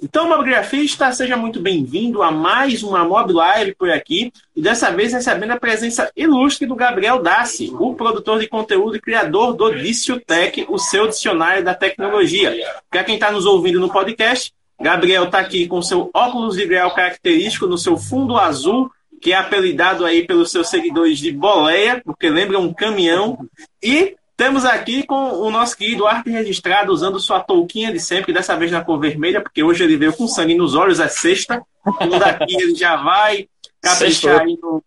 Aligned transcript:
Então, 0.00 0.28
mobigrafista, 0.28 1.10
seja 1.10 1.36
muito 1.36 1.60
bem-vindo 1.60 2.22
a 2.22 2.30
mais 2.30 2.84
uma 2.84 3.04
Mob 3.04 3.32
Live 3.32 3.74
por 3.74 3.90
aqui. 3.90 4.32
E 4.54 4.62
dessa 4.62 4.92
vez 4.92 5.12
recebendo 5.12 5.50
a 5.50 5.58
presença 5.58 6.08
ilustre 6.16 6.68
do 6.68 6.76
Gabriel 6.76 7.20
Dassi, 7.20 7.72
o 7.76 7.92
produtor 7.94 8.38
de 8.38 8.46
conteúdo 8.46 8.94
e 8.94 9.00
criador 9.00 9.54
do 9.54 9.74
Dício 9.74 10.20
Tech, 10.20 10.64
o 10.68 10.78
seu 10.78 11.08
dicionário 11.08 11.64
da 11.64 11.74
tecnologia. 11.74 12.56
Para 12.88 13.02
quem 13.02 13.16
está 13.16 13.32
nos 13.32 13.44
ouvindo 13.44 13.80
no 13.80 13.90
podcast, 13.90 14.52
Gabriel 14.80 15.24
está 15.24 15.40
aqui 15.40 15.66
com 15.66 15.82
seu 15.82 16.08
óculos 16.14 16.54
de 16.54 16.64
grau 16.64 16.94
característico 16.94 17.66
no 17.66 17.76
seu 17.76 17.96
fundo 17.96 18.36
azul, 18.38 18.88
que 19.20 19.32
é 19.32 19.36
apelidado 19.36 20.04
aí 20.04 20.24
pelos 20.24 20.52
seus 20.52 20.68
seguidores 20.68 21.18
de 21.18 21.32
boleia, 21.32 22.00
porque 22.04 22.30
lembra 22.30 22.60
um 22.60 22.72
caminhão. 22.72 23.36
E 23.82 24.14
temos 24.38 24.64
aqui 24.64 25.02
com 25.02 25.32
o 25.32 25.50
nosso 25.50 25.76
querido 25.76 26.06
arte 26.06 26.30
registrado, 26.30 26.92
usando 26.92 27.18
sua 27.18 27.40
touquinha 27.40 27.92
de 27.92 27.98
sempre, 27.98 28.32
dessa 28.32 28.56
vez 28.56 28.70
na 28.70 28.84
cor 28.84 28.96
vermelha, 29.00 29.40
porque 29.40 29.64
hoje 29.64 29.82
ele 29.82 29.96
veio 29.96 30.12
com 30.12 30.28
sangue 30.28 30.54
nos 30.54 30.76
olhos, 30.76 31.00
é 31.00 31.08
sexta. 31.08 31.60
Tudo 31.98 32.20
daqui 32.20 32.54
ele 32.54 32.76
já 32.76 32.94
vai 33.02 33.48
caprichar 33.82 34.42
aí 34.42 34.56
no. 34.62 34.80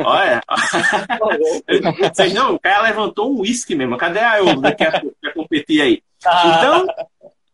Olha. 0.00 0.42
Vocês 2.12 2.34
não, 2.34 2.56
o 2.56 2.58
cara 2.58 2.82
levantou 2.82 3.32
um 3.32 3.42
uísque 3.42 3.76
mesmo. 3.76 3.96
Cadê 3.96 4.18
a 4.18 4.38
eu 4.38 4.60
daqui 4.60 4.82
a 4.82 5.00
pouco 5.00 5.16
pra 5.20 5.32
competir 5.32 5.80
aí? 5.80 6.02
Então, 6.18 6.84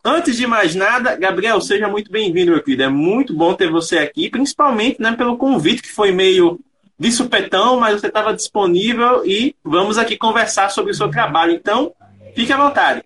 antes 0.02 0.34
de 0.34 0.46
mais 0.46 0.74
nada, 0.74 1.16
Gabriel, 1.16 1.60
seja 1.60 1.86
muito 1.86 2.10
bem-vindo, 2.10 2.52
meu 2.52 2.62
querido. 2.62 2.84
É 2.84 2.88
muito 2.88 3.34
bom 3.34 3.52
ter 3.52 3.70
você 3.70 3.98
aqui, 3.98 4.30
principalmente 4.30 5.02
né, 5.02 5.12
pelo 5.12 5.36
convite 5.36 5.82
que 5.82 5.92
foi 5.92 6.12
meio 6.12 6.58
de 7.02 7.10
supetão, 7.10 7.80
mas 7.80 8.00
você 8.00 8.06
estava 8.06 8.32
disponível 8.32 9.26
e 9.26 9.56
vamos 9.64 9.98
aqui 9.98 10.16
conversar 10.16 10.70
sobre 10.70 10.92
o 10.92 10.94
seu 10.94 11.10
trabalho. 11.10 11.52
Então, 11.52 11.92
fique 12.32 12.52
à 12.52 12.56
vontade. 12.56 13.02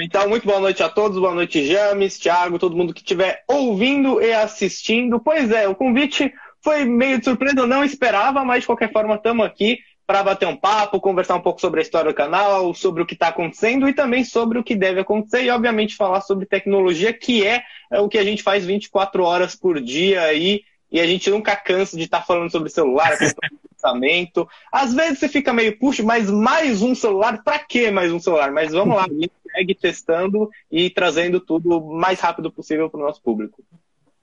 Então, 0.00 0.28
muito 0.28 0.46
boa 0.46 0.60
noite 0.60 0.80
a 0.80 0.88
todos, 0.88 1.18
boa 1.18 1.34
noite, 1.34 1.66
James, 1.66 2.16
Thiago, 2.16 2.56
todo 2.56 2.76
mundo 2.76 2.94
que 2.94 3.00
estiver 3.00 3.42
ouvindo 3.48 4.22
e 4.22 4.32
assistindo. 4.32 5.18
Pois 5.18 5.50
é, 5.50 5.66
o 5.66 5.74
convite 5.74 6.32
foi 6.62 6.84
meio 6.84 7.18
de 7.18 7.24
surpresa, 7.24 7.58
eu 7.58 7.66
não 7.66 7.82
esperava, 7.82 8.44
mas 8.44 8.60
de 8.60 8.66
qualquer 8.66 8.92
forma 8.92 9.16
estamos 9.16 9.44
aqui 9.44 9.80
para 10.06 10.22
bater 10.22 10.46
um 10.46 10.56
papo, 10.56 11.00
conversar 11.00 11.34
um 11.34 11.40
pouco 11.40 11.60
sobre 11.60 11.80
a 11.80 11.82
história 11.82 12.12
do 12.12 12.16
canal, 12.16 12.72
sobre 12.74 13.02
o 13.02 13.06
que 13.06 13.14
está 13.14 13.26
acontecendo 13.26 13.88
e 13.88 13.92
também 13.92 14.22
sobre 14.22 14.56
o 14.56 14.62
que 14.62 14.76
deve 14.76 15.00
acontecer 15.00 15.42
e, 15.42 15.50
obviamente, 15.50 15.96
falar 15.96 16.20
sobre 16.20 16.46
tecnologia, 16.46 17.12
que 17.12 17.44
é, 17.44 17.64
é 17.90 17.98
o 17.98 18.08
que 18.08 18.18
a 18.18 18.24
gente 18.24 18.44
faz 18.44 18.64
24 18.64 19.24
horas 19.24 19.56
por 19.56 19.80
dia 19.80 20.22
aí 20.22 20.60
e 20.60 20.62
a 21.00 21.06
gente 21.06 21.30
nunca 21.30 21.56
cansa 21.56 21.96
de 21.96 22.04
estar 22.04 22.20
tá 22.20 22.24
falando 22.24 22.50
sobre 22.50 22.68
celular, 22.68 23.16
pensamento. 23.18 24.48
Às 24.70 24.94
vezes 24.94 25.18
você 25.18 25.28
fica 25.28 25.52
meio, 25.52 25.78
puxa, 25.78 26.02
mas 26.02 26.30
mais 26.30 26.82
um 26.82 26.94
celular? 26.94 27.42
Para 27.42 27.58
que 27.58 27.90
mais 27.90 28.12
um 28.12 28.20
celular? 28.20 28.52
Mas 28.52 28.72
vamos 28.72 28.96
lá, 28.96 29.04
a 29.04 29.08
gente 29.08 29.32
segue 29.52 29.74
testando 29.74 30.50
e 30.70 30.90
trazendo 30.90 31.40
tudo 31.40 31.78
o 31.78 31.94
mais 31.94 32.20
rápido 32.20 32.50
possível 32.50 32.88
para 32.88 33.00
o 33.00 33.02
nosso 33.04 33.20
público. 33.22 33.62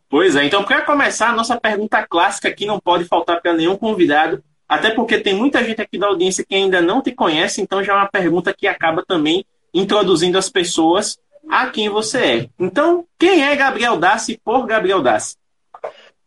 Pois 0.09 0.35
é, 0.35 0.43
então 0.43 0.63
para 0.63 0.81
começar, 0.81 1.29
a 1.29 1.35
nossa 1.35 1.59
pergunta 1.59 2.05
clássica 2.05 2.51
que 2.51 2.65
não 2.65 2.79
pode 2.79 3.05
faltar 3.05 3.41
para 3.41 3.53
nenhum 3.53 3.77
convidado, 3.77 4.43
até 4.67 4.91
porque 4.91 5.19
tem 5.19 5.33
muita 5.33 5.63
gente 5.63 5.81
aqui 5.81 5.97
da 5.97 6.07
audiência 6.07 6.45
que 6.47 6.55
ainda 6.55 6.81
não 6.81 7.01
te 7.01 7.11
conhece, 7.11 7.61
então 7.61 7.83
já 7.83 7.93
é 7.93 7.95
uma 7.95 8.09
pergunta 8.09 8.53
que 8.53 8.67
acaba 8.67 9.03
também 9.05 9.45
introduzindo 9.73 10.37
as 10.37 10.49
pessoas 10.49 11.17
a 11.49 11.67
quem 11.67 11.89
você 11.89 12.17
é. 12.19 12.49
Então, 12.59 13.05
quem 13.17 13.43
é 13.43 13.55
Gabriel 13.55 13.97
Dassi 13.97 14.39
por 14.43 14.65
Gabriel 14.65 15.01
Dassi? 15.01 15.35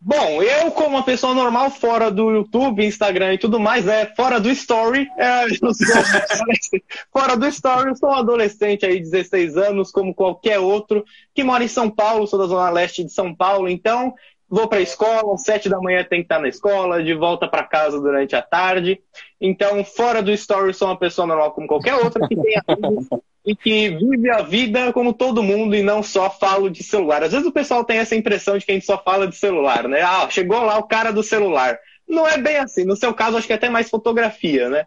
Bom, 0.07 0.43
eu, 0.43 0.71
como 0.71 0.97
uma 0.97 1.03
pessoa 1.03 1.33
normal, 1.33 1.71
fora 1.71 2.11
do 2.11 2.31
YouTube, 2.31 2.85
Instagram 2.85 3.33
e 3.33 3.39
tudo 3.39 3.59
mais, 3.59 3.89
é 3.89 4.05
fora 4.15 4.39
do 4.39 4.51
Story, 4.51 5.09
é, 5.17 5.47
fora 7.11 7.35
do 7.39 7.47
Story, 7.47 7.89
eu 7.89 7.97
sou 7.97 8.11
um 8.11 8.15
adolescente 8.15 8.85
aí, 8.85 9.01
16 9.01 9.57
anos, 9.57 9.91
como 9.91 10.15
qualquer 10.15 10.59
outro, 10.59 11.07
que 11.35 11.43
mora 11.43 11.65
em 11.65 11.69
São 11.69 11.89
Paulo, 11.89 12.27
sou 12.27 12.39
da 12.39 12.45
Zona 12.45 12.69
Leste 12.69 13.03
de 13.03 13.13
São 13.15 13.35
Paulo, 13.35 13.67
então 13.67 14.13
vou 14.49 14.69
para 14.69 14.79
a 14.79 14.83
escola, 14.83 15.35
às 15.35 15.43
7 15.43 15.69
da 15.69 15.81
manhã 15.81 16.05
tem 16.05 16.21
que 16.21 16.27
estar 16.27 16.39
na 16.39 16.49
escola, 16.49 17.03
de 17.03 17.15
volta 17.15 17.49
para 17.49 17.65
casa 17.65 18.01
durante 18.01 18.37
a 18.37 18.43
tarde. 18.43 19.01
Então, 19.41 19.85
fora 19.85 20.23
do 20.23 20.33
Story, 20.33 20.75
sou 20.75 20.89
uma 20.89 20.99
pessoa 20.99 21.27
normal 21.27 21.53
como 21.53 21.67
qualquer 21.67 21.95
outra, 21.95 22.27
que 22.27 22.37
tem 22.37 22.55
amigos 22.67 23.09
e 23.47 23.55
que 23.55 23.91
vive 23.91 24.31
a 24.31 24.41
vida 24.41 24.93
como 24.93 25.13
todo 25.13 25.43
mundo 25.43 25.75
e 25.75 25.83
não 25.83 26.03
só 26.03 26.31
falo 26.31 26.71
de 26.71 26.83
celular. 26.83 27.23
Às 27.23 27.33
vezes 27.33 27.47
o 27.47 27.53
pessoal 27.53 27.85
tem 27.85 27.99
essa 27.99 28.17
impressão 28.17 28.57
de 28.57 28.65
que 28.65 28.73
a 28.73 28.75
gente 28.75 28.87
só 28.87 28.97
fala 28.97 29.27
de 29.27 29.37
celular, 29.37 29.87
né? 29.87 30.01
Ah, 30.01 30.27
chegou 30.31 30.63
lá 30.63 30.79
o 30.79 30.85
cara 30.85 31.13
do 31.13 31.23
celular. 31.23 31.79
Não 32.09 32.27
é 32.27 32.39
bem 32.39 32.57
assim. 32.57 32.85
No 32.85 32.97
seu 32.97 33.13
caso, 33.13 33.37
acho 33.37 33.47
que 33.47 33.53
é 33.53 33.57
até 33.57 33.69
mais 33.69 33.91
fotografia, 33.91 34.71
né? 34.71 34.87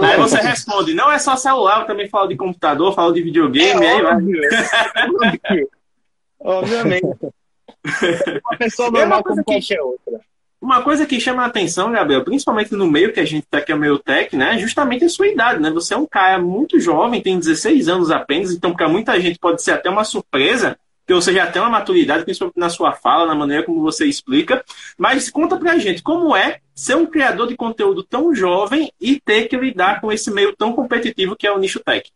Aí 0.00 0.16
você 0.16 0.36
responde, 0.36 0.94
não 0.94 1.10
é 1.10 1.18
só 1.18 1.36
celular, 1.36 1.80
eu 1.80 1.86
também 1.86 2.08
falo 2.08 2.28
de 2.28 2.36
computador, 2.36 2.94
falo 2.94 3.12
de 3.12 3.20
videogame, 3.20 3.84
é, 3.84 3.90
aí 3.90 4.04
óbvio, 4.04 4.40
vai. 5.18 5.66
Obviamente. 6.38 7.08
Uma 8.44 8.56
pessoa 8.58 8.90
normal 8.90 9.22
como 9.22 9.44
qualquer 9.44 9.80
outra. 9.80 10.20
Uma 10.60 10.80
coisa 10.80 11.04
que 11.04 11.18
chama 11.18 11.42
a 11.42 11.46
atenção, 11.46 11.90
Gabriel, 11.90 12.22
principalmente 12.22 12.72
no 12.72 12.88
meio 12.88 13.12
que 13.12 13.18
a 13.18 13.24
gente 13.24 13.42
está 13.42 13.58
aqui, 13.58 13.72
é 13.72 13.74
o 13.74 13.78
meio 13.78 13.98
tech, 13.98 14.36
né? 14.36 14.54
É 14.54 14.58
justamente 14.58 15.04
a 15.04 15.08
sua 15.08 15.26
idade, 15.26 15.60
né? 15.60 15.70
Você 15.70 15.92
é 15.92 15.96
um 15.96 16.06
cara 16.06 16.38
muito 16.38 16.78
jovem, 16.78 17.20
tem 17.20 17.36
16 17.36 17.88
anos 17.88 18.12
apenas, 18.12 18.52
então 18.52 18.72
para 18.72 18.88
muita 18.88 19.20
gente 19.20 19.40
pode 19.40 19.60
ser 19.60 19.72
até 19.72 19.90
uma 19.90 20.04
surpresa 20.04 20.78
que 21.04 21.12
você 21.12 21.32
já 21.32 21.48
tem 21.48 21.60
uma 21.60 21.68
maturidade, 21.68 22.24
principalmente 22.24 22.58
na 22.58 22.70
sua 22.70 22.92
fala, 22.92 23.26
na 23.26 23.34
maneira 23.34 23.64
como 23.64 23.82
você 23.82 24.06
explica. 24.06 24.64
Mas 24.96 25.28
conta 25.28 25.56
pra 25.56 25.78
gente, 25.78 26.00
como 26.00 26.36
é 26.36 26.60
ser 26.74 26.96
um 26.96 27.06
criador 27.06 27.48
de 27.48 27.56
conteúdo 27.56 28.04
tão 28.04 28.32
jovem 28.32 28.92
e 29.00 29.20
ter 29.20 29.48
que 29.48 29.56
lidar 29.56 30.00
com 30.00 30.12
esse 30.12 30.30
meio 30.30 30.54
tão 30.56 30.72
competitivo 30.72 31.34
que 31.34 31.46
é 31.46 31.52
o 31.52 31.58
nicho 31.58 31.80
tech? 31.80 32.08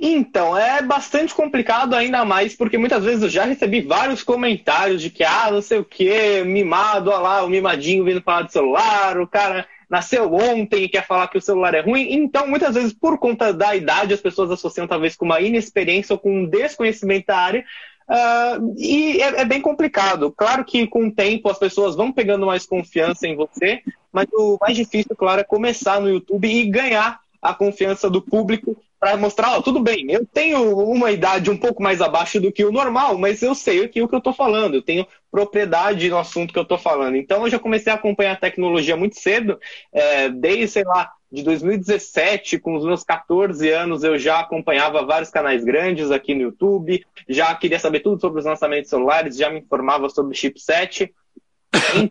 Então, 0.00 0.56
é 0.56 0.80
bastante 0.80 1.34
complicado 1.34 1.94
ainda 1.94 2.24
mais, 2.24 2.54
porque 2.54 2.78
muitas 2.78 3.02
vezes 3.02 3.22
eu 3.22 3.28
já 3.28 3.44
recebi 3.44 3.80
vários 3.80 4.22
comentários 4.22 5.02
de 5.02 5.10
que, 5.10 5.24
ah, 5.24 5.50
não 5.50 5.60
sei 5.60 5.78
o 5.78 5.84
que, 5.84 6.44
mimado, 6.44 7.10
olha 7.10 7.18
lá, 7.18 7.44
o 7.44 7.48
mimadinho 7.48 8.04
vindo 8.04 8.22
falar 8.22 8.42
de 8.42 8.52
celular, 8.52 9.20
o 9.20 9.26
cara 9.26 9.66
nasceu 9.90 10.32
ontem 10.32 10.84
e 10.84 10.88
quer 10.88 11.04
falar 11.04 11.26
que 11.26 11.38
o 11.38 11.42
celular 11.42 11.74
é 11.74 11.80
ruim. 11.80 12.12
Então, 12.12 12.46
muitas 12.46 12.74
vezes, 12.76 12.92
por 12.92 13.18
conta 13.18 13.52
da 13.52 13.74
idade, 13.74 14.14
as 14.14 14.20
pessoas 14.20 14.50
associam 14.52 14.86
talvez 14.86 15.16
com 15.16 15.24
uma 15.24 15.40
inexperiência 15.40 16.12
ou 16.12 16.18
com 16.18 16.42
um 16.42 16.46
desconhecimento 16.46 17.26
da 17.26 17.38
área. 17.38 17.64
Uh, 18.08 18.74
e 18.78 19.20
é, 19.20 19.40
é, 19.40 19.44
bem 19.44 19.60
complicado. 19.60 20.30
Claro 20.30 20.64
que 20.64 20.86
com 20.86 21.08
o 21.08 21.12
tempo 21.12 21.50
as 21.50 21.58
pessoas 21.58 21.96
vão 21.96 22.12
pegando 22.12 22.46
mais 22.46 22.64
confiança 22.64 23.26
em 23.26 23.34
você, 23.34 23.82
mas 24.12 24.26
o 24.32 24.56
mais 24.60 24.76
difícil, 24.76 25.14
claro, 25.16 25.40
é 25.40 25.44
começar 25.44 26.00
no 26.00 26.08
YouTube 26.08 26.48
e 26.48 26.70
ganhar 26.70 27.20
a 27.42 27.52
confiança 27.52 28.08
do 28.08 28.22
público 28.22 28.76
para 28.98 29.16
mostrar, 29.16 29.56
ó, 29.56 29.62
tudo 29.62 29.80
bem, 29.80 30.10
eu 30.10 30.26
tenho 30.26 30.76
uma 30.76 31.12
idade 31.12 31.50
um 31.50 31.56
pouco 31.56 31.82
mais 31.82 32.00
abaixo 32.00 32.40
do 32.40 32.50
que 32.50 32.64
o 32.64 32.72
normal, 32.72 33.16
mas 33.16 33.40
eu 33.42 33.54
sei 33.54 33.84
aqui 33.84 34.02
o 34.02 34.08
que 34.08 34.14
eu 34.14 34.18
estou 34.18 34.32
falando, 34.32 34.74
eu 34.74 34.82
tenho 34.82 35.06
propriedade 35.30 36.08
no 36.08 36.18
assunto 36.18 36.52
que 36.52 36.58
eu 36.58 36.64
estou 36.64 36.78
falando. 36.78 37.16
Então 37.16 37.44
eu 37.44 37.50
já 37.50 37.58
comecei 37.58 37.92
a 37.92 37.96
acompanhar 37.96 38.32
a 38.32 38.36
tecnologia 38.36 38.96
muito 38.96 39.20
cedo, 39.20 39.58
é, 39.92 40.28
desde, 40.28 40.68
sei 40.68 40.84
lá, 40.84 41.12
de 41.30 41.42
2017, 41.42 42.58
com 42.58 42.74
os 42.74 42.84
meus 42.84 43.04
14 43.04 43.68
anos, 43.70 44.02
eu 44.02 44.18
já 44.18 44.40
acompanhava 44.40 45.04
vários 45.04 45.30
canais 45.30 45.62
grandes 45.62 46.10
aqui 46.10 46.34
no 46.34 46.42
YouTube, 46.42 47.04
já 47.28 47.54
queria 47.54 47.78
saber 47.78 48.00
tudo 48.00 48.20
sobre 48.20 48.40
os 48.40 48.46
lançamentos 48.46 48.90
celulares, 48.90 49.36
já 49.36 49.50
me 49.50 49.60
informava 49.60 50.08
sobre 50.08 50.34
chipset. 50.34 51.14
Uh, 51.74 52.10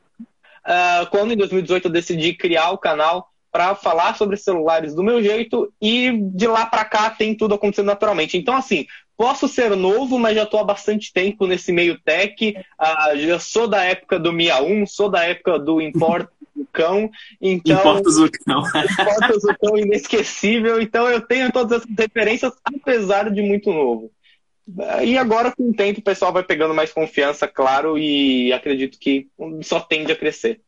quando 1.10 1.33
em 1.33 1.38
2018 1.38 1.86
eu 1.86 1.92
decidi 1.92 2.33
criar 2.33 2.69
o 2.72 2.78
canal, 2.78 3.30
para 3.57 3.74
falar 3.74 4.15
sobre 4.15 4.38
celulares 4.38 4.94
do 4.94 5.01
meu 5.01 5.19
jeito 5.19 5.74
e 5.81 6.12
de 6.31 6.45
lá 6.45 6.68
para 6.68 6.86
cá 6.86 7.09
tem 7.09 7.33
tudo 7.33 7.56
acontecendo 7.56 7.88
naturalmente. 7.88 8.38
Então, 8.38 8.56
assim, 8.56 8.86
posso 9.18 9.48
ser 9.48 9.75
novo, 9.75 10.19
mas 10.19 10.36
já 10.36 10.44
estou 10.44 10.59
há 10.59 10.63
bastante 10.63 11.12
tempo 11.12 11.48
nesse 11.48 11.71
meio 11.71 12.00
tech. 12.00 12.56
Uh, 12.56 13.18
já 13.18 13.39
sou 13.39 13.68
da 13.68 13.83
época 13.83 14.19
do 14.19 14.31
Mia 14.31 14.62
1, 14.62 14.86
sou 14.86 15.09
da 15.09 15.24
época 15.24 15.57
do 15.57 15.81
Importa 15.81 16.31
o 16.56 16.68
Cão. 16.71 17.09
Então, 17.42 17.80
Importa 17.80 18.09
o 18.09 18.31
Cão. 18.45 18.62
Importa 18.62 19.33
o 19.33 19.57
Cão 19.57 19.75
inesquecível. 19.75 20.80
Então, 20.80 21.09
eu 21.09 21.19
tenho 21.19 21.51
todas 21.51 21.81
essas 21.81 21.95
referências, 21.98 22.54
apesar 22.63 23.31
de 23.31 23.42
muito 23.42 23.74
novo. 23.74 24.12
E 25.04 25.18
agora, 25.18 25.51
com 25.51 25.71
o 25.71 25.74
tempo, 25.74 26.00
o 26.00 26.04
pessoal 26.04 26.31
vai 26.31 26.44
pegando 26.44 26.75
mais 26.75 26.94
confiança, 26.94 27.48
claro, 27.48 27.98
e 27.98 28.54
acredito 28.54 29.00
que 29.00 29.27
só 29.63 29.80
tende 29.80 30.12
a 30.12 30.15
crescer. 30.15 30.62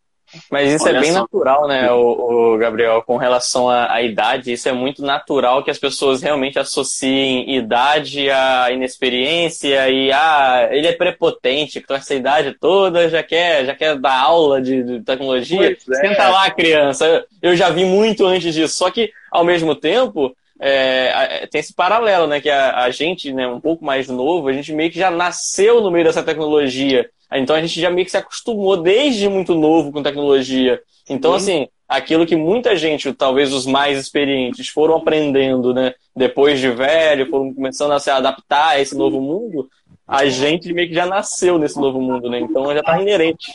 Mas 0.51 0.71
isso 0.71 0.87
é 0.87 0.91
Olha 0.91 0.97
é 0.97 1.01
bem 1.01 1.13
só. 1.13 1.19
natural, 1.21 1.67
né, 1.67 1.91
o, 1.91 2.53
o, 2.53 2.57
Gabriel, 2.57 3.01
com 3.01 3.17
relação 3.17 3.69
à, 3.69 3.93
à, 3.93 4.01
idade, 4.01 4.51
isso 4.51 4.69
é 4.69 4.71
muito 4.71 5.03
natural 5.03 5.63
que 5.63 5.71
as 5.71 5.77
pessoas 5.77 6.21
realmente 6.21 6.59
associem 6.59 7.55
idade 7.55 8.29
à 8.29 8.71
inexperiência 8.71 9.89
e 9.89 10.11
ah, 10.11 10.67
ele 10.71 10.87
é 10.87 10.91
prepotente, 10.91 11.81
com 11.81 11.93
essa 11.93 12.13
idade 12.13 12.55
toda 12.59 13.09
já 13.09 13.23
quer, 13.23 13.65
já 13.65 13.75
quer 13.75 13.95
dar 13.97 14.19
aula 14.21 14.61
de, 14.61 14.83
de 14.83 15.01
tecnologia. 15.01 15.75
Pois 15.85 15.99
é. 15.99 16.07
Senta 16.07 16.29
lá, 16.29 16.49
criança. 16.51 17.25
Eu 17.41 17.55
já 17.55 17.69
vi 17.69 17.85
muito 17.85 18.25
antes 18.25 18.53
disso. 18.53 18.75
Só 18.75 18.89
que, 18.91 19.11
ao 19.31 19.43
mesmo 19.43 19.75
tempo, 19.75 20.35
é, 20.59 21.47
tem 21.47 21.59
esse 21.59 21.73
paralelo, 21.73 22.27
né? 22.27 22.41
Que 22.41 22.49
a, 22.49 22.83
a, 22.83 22.91
gente, 22.91 23.31
né, 23.31 23.47
um 23.47 23.61
pouco 23.61 23.83
mais 23.83 24.07
novo, 24.09 24.47
a 24.47 24.53
gente 24.53 24.73
meio 24.73 24.91
que 24.91 24.99
já 24.99 25.09
nasceu 25.09 25.81
no 25.81 25.89
meio 25.89 26.05
dessa 26.05 26.23
tecnologia. 26.23 27.09
Então 27.31 27.55
a 27.55 27.61
gente 27.61 27.79
já 27.79 27.89
meio 27.89 28.05
que 28.05 28.11
se 28.11 28.17
acostumou 28.17 28.75
desde 28.75 29.29
muito 29.29 29.55
novo 29.55 29.91
com 29.91 30.03
tecnologia. 30.03 30.81
Então, 31.07 31.33
assim, 31.33 31.67
aquilo 31.87 32.25
que 32.25 32.35
muita 32.35 32.75
gente, 32.75 33.11
talvez 33.13 33.53
os 33.53 33.65
mais 33.65 33.97
experientes, 33.97 34.67
foram 34.69 34.95
aprendendo, 34.95 35.73
né? 35.73 35.93
Depois 36.15 36.59
de 36.59 36.69
velho, 36.69 37.29
foram 37.29 37.53
começando 37.53 37.91
a 37.91 37.99
se 37.99 38.09
adaptar 38.09 38.69
a 38.69 38.81
esse 38.81 38.95
novo 38.95 39.21
mundo, 39.21 39.69
a 40.07 40.25
gente 40.25 40.73
meio 40.73 40.87
que 40.87 40.95
já 40.95 41.05
nasceu 41.05 41.59
nesse 41.59 41.79
novo 41.79 42.01
mundo, 42.01 42.29
né? 42.29 42.39
Então 42.39 42.73
já 42.73 42.81
tá 42.81 42.99
inerente. 42.99 43.45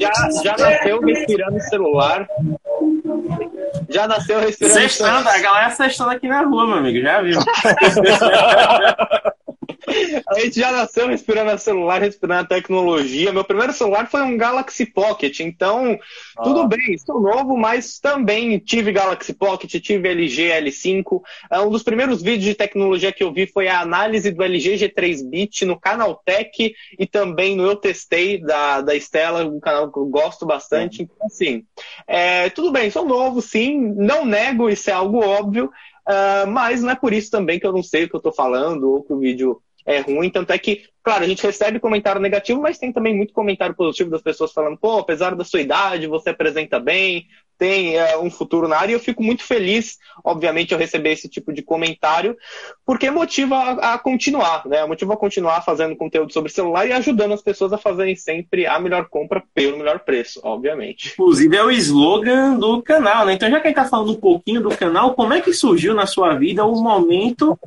Já, 0.00 0.12
já 0.42 0.56
nasceu 0.56 1.00
respirando 1.00 1.60
celular, 1.62 2.28
já 3.88 4.08
nasceu 4.08 4.40
respirando. 4.40 4.78
Sextando, 4.78 5.28
a 5.28 5.38
galera 5.38 5.70
sextando 5.70 6.10
aqui 6.10 6.28
na 6.28 6.42
rua, 6.42 6.66
meu 6.66 6.76
amigo, 6.78 7.00
já 7.00 7.20
viu. 7.22 7.38
Gente 10.46 10.60
já 10.60 10.70
nasceu 10.70 11.08
respirando 11.08 11.50
a 11.50 11.58
celular, 11.58 12.00
respirando 12.00 12.42
a 12.42 12.46
tecnologia. 12.46 13.32
Meu 13.32 13.42
primeiro 13.42 13.72
celular 13.72 14.08
foi 14.08 14.22
um 14.22 14.36
Galaxy 14.36 14.86
Pocket, 14.86 15.40
então 15.40 15.98
ah. 16.38 16.42
tudo 16.44 16.68
bem, 16.68 16.96
sou 16.98 17.20
novo, 17.20 17.56
mas 17.56 17.98
também 17.98 18.56
tive 18.60 18.92
Galaxy 18.92 19.34
Pocket, 19.34 19.82
tive 19.82 20.08
LG 20.08 20.50
L5. 20.50 21.20
É, 21.50 21.58
um 21.58 21.68
dos 21.68 21.82
primeiros 21.82 22.22
vídeos 22.22 22.44
de 22.44 22.54
tecnologia 22.54 23.12
que 23.12 23.24
eu 23.24 23.32
vi 23.32 23.48
foi 23.48 23.66
a 23.66 23.80
análise 23.80 24.30
do 24.30 24.40
LG 24.40 24.76
G3 24.76 25.28
Bit 25.28 25.64
no 25.64 25.80
canal 25.80 26.14
Tech 26.24 26.72
e 26.96 27.06
também 27.08 27.56
no 27.56 27.66
Eu 27.66 27.74
Testei 27.74 28.38
da, 28.38 28.82
da 28.82 28.94
Estela, 28.94 29.44
um 29.44 29.58
canal 29.58 29.90
que 29.90 29.98
eu 29.98 30.06
gosto 30.06 30.46
bastante. 30.46 31.02
Então, 31.02 31.26
assim, 31.26 31.64
é, 32.06 32.50
tudo 32.50 32.70
bem, 32.70 32.88
sou 32.88 33.04
novo, 33.04 33.42
sim, 33.42 33.92
não 33.96 34.24
nego, 34.24 34.70
isso 34.70 34.90
é 34.90 34.92
algo 34.92 35.18
óbvio. 35.18 35.72
Uh, 36.08 36.46
mas 36.46 36.84
não 36.84 36.90
é 36.90 36.94
por 36.94 37.12
isso 37.12 37.32
também 37.32 37.58
que 37.58 37.66
eu 37.66 37.72
não 37.72 37.82
sei 37.82 38.04
o 38.04 38.08
que 38.08 38.14
eu 38.14 38.18
estou 38.18 38.32
falando 38.32 38.92
ou 38.92 39.02
que 39.02 39.12
o 39.12 39.18
vídeo 39.18 39.60
é 39.86 40.00
ruim. 40.00 40.28
Tanto 40.28 40.52
é 40.52 40.58
que, 40.58 40.84
claro, 41.02 41.24
a 41.24 41.28
gente 41.28 41.42
recebe 41.42 41.78
comentário 41.78 42.20
negativo, 42.20 42.60
mas 42.60 42.78
tem 42.78 42.92
também 42.92 43.16
muito 43.16 43.32
comentário 43.32 43.74
positivo 43.74 44.10
das 44.10 44.22
pessoas 44.22 44.52
falando, 44.52 44.76
pô, 44.76 44.98
apesar 44.98 45.34
da 45.34 45.44
sua 45.44 45.60
idade, 45.60 46.08
você 46.08 46.30
apresenta 46.30 46.80
bem, 46.80 47.26
tem 47.58 47.96
é, 47.96 48.18
um 48.18 48.30
futuro 48.30 48.68
na 48.68 48.76
área. 48.76 48.92
E 48.92 48.94
eu 48.94 49.00
fico 49.00 49.22
muito 49.22 49.42
feliz, 49.42 49.98
obviamente, 50.24 50.74
ao 50.74 50.80
receber 50.80 51.12
esse 51.12 51.28
tipo 51.28 51.52
de 51.52 51.62
comentário, 51.62 52.36
porque 52.84 53.10
motiva 53.10 53.56
a, 53.56 53.94
a, 53.94 53.98
continuar, 53.98 54.66
né? 54.66 54.84
Motiva 54.84 55.14
a 55.14 55.16
continuar 55.16 55.62
fazendo 55.62 55.96
conteúdo 55.96 56.32
sobre 56.32 56.52
celular 56.52 56.86
e 56.86 56.92
ajudando 56.92 57.32
as 57.32 57.42
pessoas 57.42 57.72
a 57.72 57.78
fazerem 57.78 58.16
sempre 58.16 58.66
a 58.66 58.78
melhor 58.78 59.08
compra 59.08 59.42
pelo 59.54 59.78
melhor 59.78 60.00
preço, 60.00 60.40
obviamente. 60.42 61.12
Inclusive 61.12 61.56
é 61.56 61.64
o 61.64 61.70
slogan 61.70 62.58
do 62.58 62.82
canal, 62.82 63.24
né? 63.24 63.34
Então, 63.34 63.50
já 63.50 63.60
que 63.60 63.68
a 63.68 63.70
gente 63.70 63.78
está 63.78 63.88
falando 63.88 64.12
um 64.12 64.20
pouquinho 64.20 64.60
do 64.60 64.76
canal, 64.76 65.14
como 65.14 65.32
é 65.32 65.40
que 65.40 65.52
surgiu 65.52 65.94
na 65.94 66.06
sua 66.06 66.34
vida 66.34 66.64
o 66.64 66.82
momento 66.82 67.58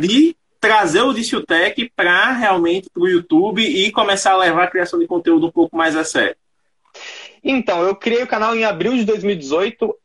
de 0.00 0.36
trazer 0.60 1.02
o 1.02 1.12
Diciotech 1.12 1.90
para 1.94 2.32
realmente 2.32 2.88
para 2.90 3.02
o 3.02 3.08
YouTube 3.08 3.62
e 3.62 3.90
começar 3.92 4.32
a 4.32 4.38
levar 4.38 4.64
a 4.64 4.70
criação 4.70 4.98
de 4.98 5.06
conteúdo 5.06 5.46
um 5.46 5.52
pouco 5.52 5.76
mais 5.76 5.96
a 5.96 6.04
sério? 6.04 6.36
Então, 7.42 7.82
eu 7.82 7.94
criei 7.94 8.22
o 8.22 8.26
canal 8.26 8.54
em 8.56 8.64
abril 8.64 8.96
de 8.96 9.04
2018. 9.04 9.96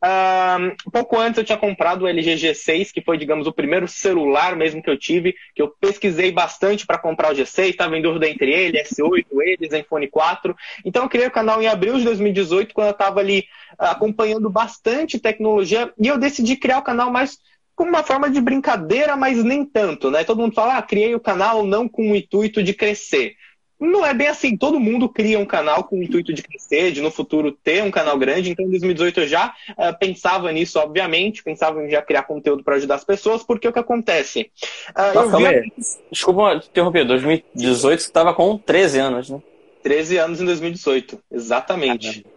Um 0.86 0.90
pouco 0.90 1.18
antes 1.18 1.38
eu 1.38 1.44
tinha 1.44 1.58
comprado 1.58 2.02
o 2.02 2.08
LG 2.08 2.36
G6, 2.36 2.92
que 2.92 3.02
foi, 3.02 3.18
digamos, 3.18 3.46
o 3.48 3.52
primeiro 3.52 3.88
celular 3.88 4.54
mesmo 4.54 4.80
que 4.80 4.88
eu 4.88 4.96
tive, 4.96 5.34
que 5.54 5.60
eu 5.60 5.68
pesquisei 5.68 6.30
bastante 6.30 6.86
para 6.86 6.96
comprar 6.96 7.32
o 7.32 7.36
G6, 7.36 7.70
estava 7.70 7.98
em 7.98 8.02
dúvida 8.02 8.28
entre 8.28 8.52
ele, 8.52 8.80
S8, 8.82 9.26
ele, 9.42 9.68
Zenfone 9.68 10.08
4. 10.08 10.54
Então, 10.84 11.02
eu 11.02 11.08
criei 11.08 11.26
o 11.26 11.32
canal 11.32 11.60
em 11.60 11.66
abril 11.66 11.98
de 11.98 12.04
2018, 12.04 12.72
quando 12.72 12.88
eu 12.88 12.92
estava 12.92 13.18
ali 13.18 13.44
acompanhando 13.76 14.48
bastante 14.48 15.18
tecnologia, 15.18 15.92
e 16.00 16.06
eu 16.06 16.16
decidi 16.16 16.56
criar 16.56 16.78
o 16.78 16.82
canal 16.82 17.10
mais 17.10 17.38
como 17.74 17.90
uma 17.90 18.02
forma 18.02 18.30
de 18.30 18.40
brincadeira, 18.40 19.16
mas 19.16 19.42
nem 19.42 19.64
tanto, 19.64 20.10
né? 20.10 20.24
Todo 20.24 20.40
mundo 20.40 20.54
fala, 20.54 20.78
ah, 20.78 20.82
criei 20.82 21.14
o 21.14 21.20
canal 21.20 21.64
não 21.64 21.88
com 21.88 22.12
o 22.12 22.16
intuito 22.16 22.62
de 22.62 22.72
crescer. 22.72 23.34
Não 23.78 24.06
é 24.06 24.14
bem 24.14 24.28
assim, 24.28 24.56
todo 24.56 24.78
mundo 24.78 25.08
cria 25.08 25.38
um 25.38 25.44
canal 25.44 25.84
com 25.84 25.98
o 25.98 26.02
intuito 26.02 26.32
de 26.32 26.42
crescer, 26.42 26.92
de 26.92 27.02
no 27.02 27.10
futuro 27.10 27.52
ter 27.52 27.82
um 27.82 27.90
canal 27.90 28.16
grande. 28.16 28.50
Então, 28.50 28.64
em 28.64 28.70
2018 28.70 29.20
eu 29.20 29.26
já 29.26 29.52
uh, 29.70 29.98
pensava 29.98 30.50
nisso, 30.52 30.78
obviamente, 30.78 31.42
pensava 31.42 31.84
em 31.84 31.90
já 31.90 32.00
criar 32.00 32.22
conteúdo 32.22 32.62
para 32.62 32.76
ajudar 32.76 32.94
as 32.94 33.04
pessoas, 33.04 33.42
porque 33.42 33.66
o 33.66 33.72
que 33.72 33.78
acontece? 33.78 34.50
Uh, 34.90 35.14
Nossa, 35.14 35.36
vi... 35.36 35.72
Desculpa 36.10 36.54
interromper, 36.54 37.04
2018 37.04 38.00
você 38.00 38.06
estava 38.06 38.32
com 38.32 38.56
13 38.56 38.98
anos, 39.00 39.30
né? 39.30 39.42
13 39.82 40.16
anos 40.16 40.40
em 40.40 40.46
2018, 40.46 41.18
exatamente. 41.30 42.22
Caramba. 42.22 42.33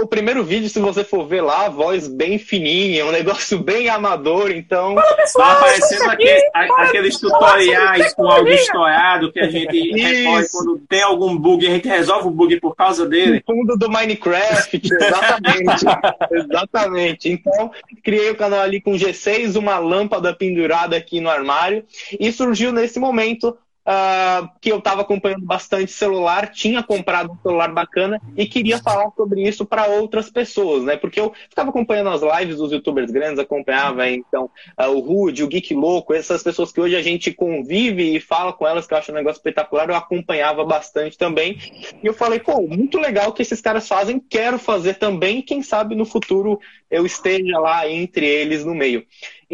O, 0.00 0.06
primeiro 0.06 0.44
vídeo, 0.44 0.68
se 0.68 0.78
você 0.78 1.02
for 1.04 1.26
ver 1.26 1.40
lá, 1.40 1.66
a 1.66 1.68
voz 1.68 2.06
bem 2.06 2.38
fininha, 2.38 3.06
um 3.06 3.12
negócio 3.12 3.58
bem 3.62 3.88
amador, 3.88 4.50
então. 4.50 4.94
Fala, 4.94 5.16
pessoal, 5.16 5.46
tá 5.46 5.52
aparecendo 5.52 6.10
aquele, 6.10 6.50
aqueles 6.54 7.18
tutoriais 7.18 8.14
com 8.14 8.26
áudio 8.26 8.54
estourado 8.54 9.32
que 9.32 9.40
a 9.40 9.48
gente 9.48 9.92
recorre 9.92 10.48
quando 10.50 10.78
tem 10.88 11.02
algum 11.02 11.36
bug, 11.36 11.66
a 11.66 11.70
gente 11.70 11.88
resolve 11.88 12.28
o 12.28 12.30
bug 12.30 12.60
por 12.60 12.76
causa 12.76 13.06
dele. 13.06 13.38
O 13.38 13.52
fundo 13.52 13.76
do 13.76 13.90
Minecraft, 13.90 14.80
exatamente. 14.84 15.84
exatamente. 16.30 17.28
Então, 17.30 17.70
criei 18.02 18.30
o 18.30 18.36
canal 18.36 18.60
ali 18.60 18.80
com 18.80 18.92
G6, 18.92 19.58
uma 19.58 19.78
lâmpada 19.78 20.34
pendurada 20.34 20.96
aqui 20.96 21.20
no 21.20 21.30
armário, 21.30 21.84
e 22.18 22.32
surgiu 22.32 22.72
nesse 22.72 22.98
momento 22.98 23.56
uh, 23.86 24.48
que 24.60 24.70
eu 24.70 24.78
estava 24.78 25.02
acompanhando 25.02 25.44
bastante 25.44 25.92
celular, 25.92 26.50
tinha 26.50 26.82
comprado 26.82 27.32
um 27.32 27.36
celular 27.42 27.72
bacana 27.72 28.20
e 28.36 28.46
queria 28.46 28.78
falar 28.78 29.10
sobre 29.16 29.46
isso 29.46 29.64
para 29.64 29.86
outras 29.86 30.30
pessoas, 30.30 30.84
né? 30.84 30.96
Porque 30.96 31.20
eu 31.20 31.32
ficava 31.48 31.70
acompanhando 31.70 32.10
as 32.10 32.22
lives 32.22 32.56
dos 32.56 32.72
youtubers 32.72 33.10
grandes, 33.10 33.38
acompanhava 33.38 34.08
então 34.08 34.50
uh, 34.78 34.88
o 34.88 35.00
Rude, 35.00 35.44
o 35.44 35.48
Geek 35.48 35.74
Louco, 35.74 36.14
essas 36.14 36.42
pessoas 36.42 36.72
que 36.72 36.80
hoje 36.80 36.96
a 36.96 37.02
gente 37.02 37.32
convive 37.32 38.16
e 38.16 38.20
fala 38.20 38.52
com 38.52 38.66
elas, 38.66 38.86
que 38.86 38.94
eu 38.94 38.98
acho 38.98 39.12
um 39.12 39.14
negócio 39.14 39.38
espetacular, 39.38 39.88
eu 39.88 39.96
acompanhava 39.96 40.64
bastante 40.64 41.18
também. 41.18 41.58
E 42.02 42.06
eu 42.06 42.14
falei, 42.14 42.40
pô, 42.40 42.62
muito 42.62 42.98
legal 42.98 43.32
que 43.32 43.42
esses 43.42 43.60
caras 43.60 43.88
fazem, 43.88 44.20
quero 44.20 44.58
fazer 44.58 44.94
também, 44.94 45.42
quem 45.42 45.62
sabe 45.62 45.94
no 45.94 46.04
futuro 46.04 46.58
eu 46.90 47.06
esteja 47.06 47.58
lá 47.58 47.88
entre 47.88 48.26
eles 48.26 48.64
no 48.64 48.74
meio. 48.74 49.04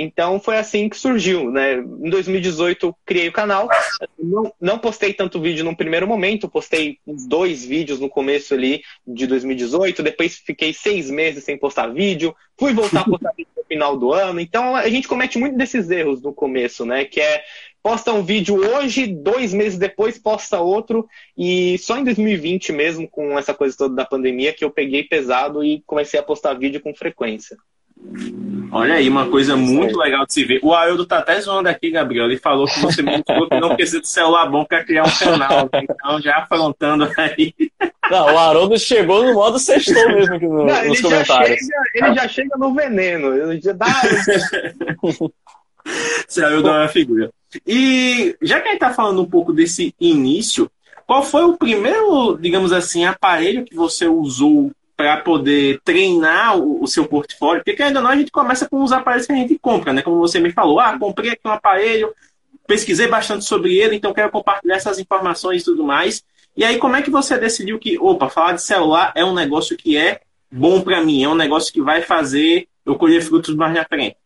Então 0.00 0.38
foi 0.38 0.56
assim 0.56 0.88
que 0.88 0.96
surgiu, 0.96 1.50
né? 1.50 1.74
Em 1.74 2.08
2018 2.08 2.86
eu 2.86 2.96
criei 3.04 3.26
o 3.26 3.32
canal, 3.32 3.68
não, 4.16 4.54
não 4.60 4.78
postei 4.78 5.12
tanto 5.12 5.40
vídeo 5.40 5.64
no 5.64 5.76
primeiro 5.76 6.06
momento, 6.06 6.48
postei 6.48 6.98
dois 7.26 7.64
vídeos 7.64 7.98
no 7.98 8.08
começo 8.08 8.54
ali 8.54 8.80
de 9.04 9.26
2018, 9.26 10.00
depois 10.00 10.36
fiquei 10.36 10.72
seis 10.72 11.10
meses 11.10 11.42
sem 11.42 11.58
postar 11.58 11.88
vídeo, 11.88 12.32
fui 12.56 12.72
voltar 12.72 13.00
a 13.00 13.04
postar 13.04 13.32
vídeo 13.36 13.50
no 13.56 13.64
final 13.64 13.96
do 13.96 14.12
ano. 14.12 14.38
Então 14.38 14.76
a 14.76 14.88
gente 14.88 15.08
comete 15.08 15.36
muito 15.36 15.58
desses 15.58 15.90
erros 15.90 16.22
no 16.22 16.32
começo, 16.32 16.86
né? 16.86 17.04
Que 17.04 17.20
é 17.20 17.42
posta 17.82 18.12
um 18.12 18.22
vídeo 18.22 18.54
hoje, 18.54 19.04
dois 19.04 19.52
meses 19.52 19.80
depois 19.80 20.16
posta 20.16 20.60
outro, 20.60 21.08
e 21.36 21.76
só 21.78 21.98
em 21.98 22.04
2020 22.04 22.72
mesmo, 22.72 23.08
com 23.08 23.36
essa 23.36 23.52
coisa 23.52 23.76
toda 23.76 23.96
da 23.96 24.04
pandemia, 24.04 24.52
que 24.52 24.64
eu 24.64 24.70
peguei 24.70 25.02
pesado 25.02 25.64
e 25.64 25.82
comecei 25.84 26.20
a 26.20 26.22
postar 26.22 26.54
vídeo 26.54 26.80
com 26.80 26.94
frequência. 26.94 27.56
Olha 28.70 28.94
aí, 28.94 29.08
uma 29.08 29.28
coisa 29.28 29.56
muito 29.56 29.96
legal 29.98 30.26
de 30.26 30.32
se 30.32 30.44
ver. 30.44 30.60
O 30.62 30.74
Aildo 30.74 31.06
tá 31.06 31.18
até 31.18 31.40
zoando 31.40 31.68
aqui, 31.68 31.90
Gabriel. 31.90 32.26
Ele 32.26 32.36
falou 32.36 32.66
que 32.66 32.80
você 32.80 33.02
mostrou 33.02 33.48
que 33.48 33.60
não 33.60 33.74
precisa 33.74 34.00
de 34.00 34.08
celular 34.08 34.46
bom 34.46 34.64
para 34.64 34.84
criar 34.84 35.04
um 35.04 35.10
canal. 35.10 35.68
Então, 35.72 36.20
já 36.20 36.36
afrontando 36.38 37.10
aí. 37.16 37.54
Não, 38.10 38.34
o 38.34 38.38
Haroldo 38.38 38.78
chegou 38.78 39.24
no 39.24 39.34
modo 39.34 39.58
sextou 39.58 40.08
mesmo 40.08 40.34
aqui 40.34 40.46
no, 40.46 40.64
não, 40.64 40.84
nos 40.84 41.00
comentários. 41.00 41.58
Chega, 41.58 42.06
ele 42.06 42.14
já 42.14 42.28
chega 42.28 42.56
no 42.56 42.74
veneno. 42.74 43.34
Ele 43.34 43.60
já 43.60 43.72
dá. 43.72 43.86
Esse 46.28 46.42
é 46.42 46.48
uma 46.58 46.88
figura. 46.88 47.30
E 47.66 48.36
já 48.42 48.60
que 48.60 48.68
a 48.68 48.72
gente 48.72 48.80
tá 48.80 48.92
falando 48.92 49.22
um 49.22 49.28
pouco 49.28 49.52
desse 49.52 49.94
início, 49.98 50.70
qual 51.06 51.22
foi 51.22 51.44
o 51.44 51.56
primeiro, 51.56 52.36
digamos 52.38 52.72
assim, 52.72 53.04
aparelho 53.04 53.64
que 53.64 53.74
você 53.74 54.06
usou 54.06 54.70
para 54.98 55.16
poder 55.18 55.80
treinar 55.84 56.58
o, 56.58 56.82
o, 56.82 56.86
seu 56.88 57.06
portfólio, 57.06 57.62
porque 57.64 57.80
ainda 57.80 58.00
não 58.00 58.10
a 58.10 58.16
gente 58.16 58.32
começa 58.32 58.68
com 58.68 58.82
os 58.82 58.90
aparelhos 58.90 59.28
que 59.28 59.32
a 59.32 59.36
gente 59.36 59.56
compra, 59.56 59.92
né? 59.92 60.02
Como 60.02 60.18
você 60.18 60.40
me 60.40 60.50
falou, 60.50 60.80
ah, 60.80 60.98
comprei 60.98 61.30
aqui 61.30 61.42
um 61.44 61.52
aparelho, 61.52 62.12
pesquisei 62.66 63.06
bastante 63.06 63.44
sobre 63.44 63.76
ele, 63.78 63.94
então 63.94 64.12
quero 64.12 64.28
compartilhar 64.28 64.74
essas 64.74 64.98
informações 64.98 65.62
e 65.62 65.64
tudo 65.64 65.84
mais. 65.84 66.24
E 66.56 66.64
aí, 66.64 66.78
como 66.78 66.96
é 66.96 67.02
que 67.02 67.10
você 67.10 67.38
decidiu 67.38 67.78
que, 67.78 67.96
opa, 67.96 68.28
falar 68.28 68.54
de 68.54 68.62
celular 68.62 69.12
é 69.14 69.24
um 69.24 69.32
negócio 69.32 69.76
que 69.76 69.96
é 69.96 70.20
bom 70.50 70.80
para 70.80 71.00
mim, 71.00 71.22
é 71.22 71.28
um 71.28 71.36
negócio 71.36 71.72
que 71.72 71.80
vai 71.80 72.02
fazer 72.02 72.66
eu 72.84 72.96
colher 72.96 73.22
frutos 73.22 73.54
mais 73.54 73.72
na 73.72 73.84
frente? 73.84 74.16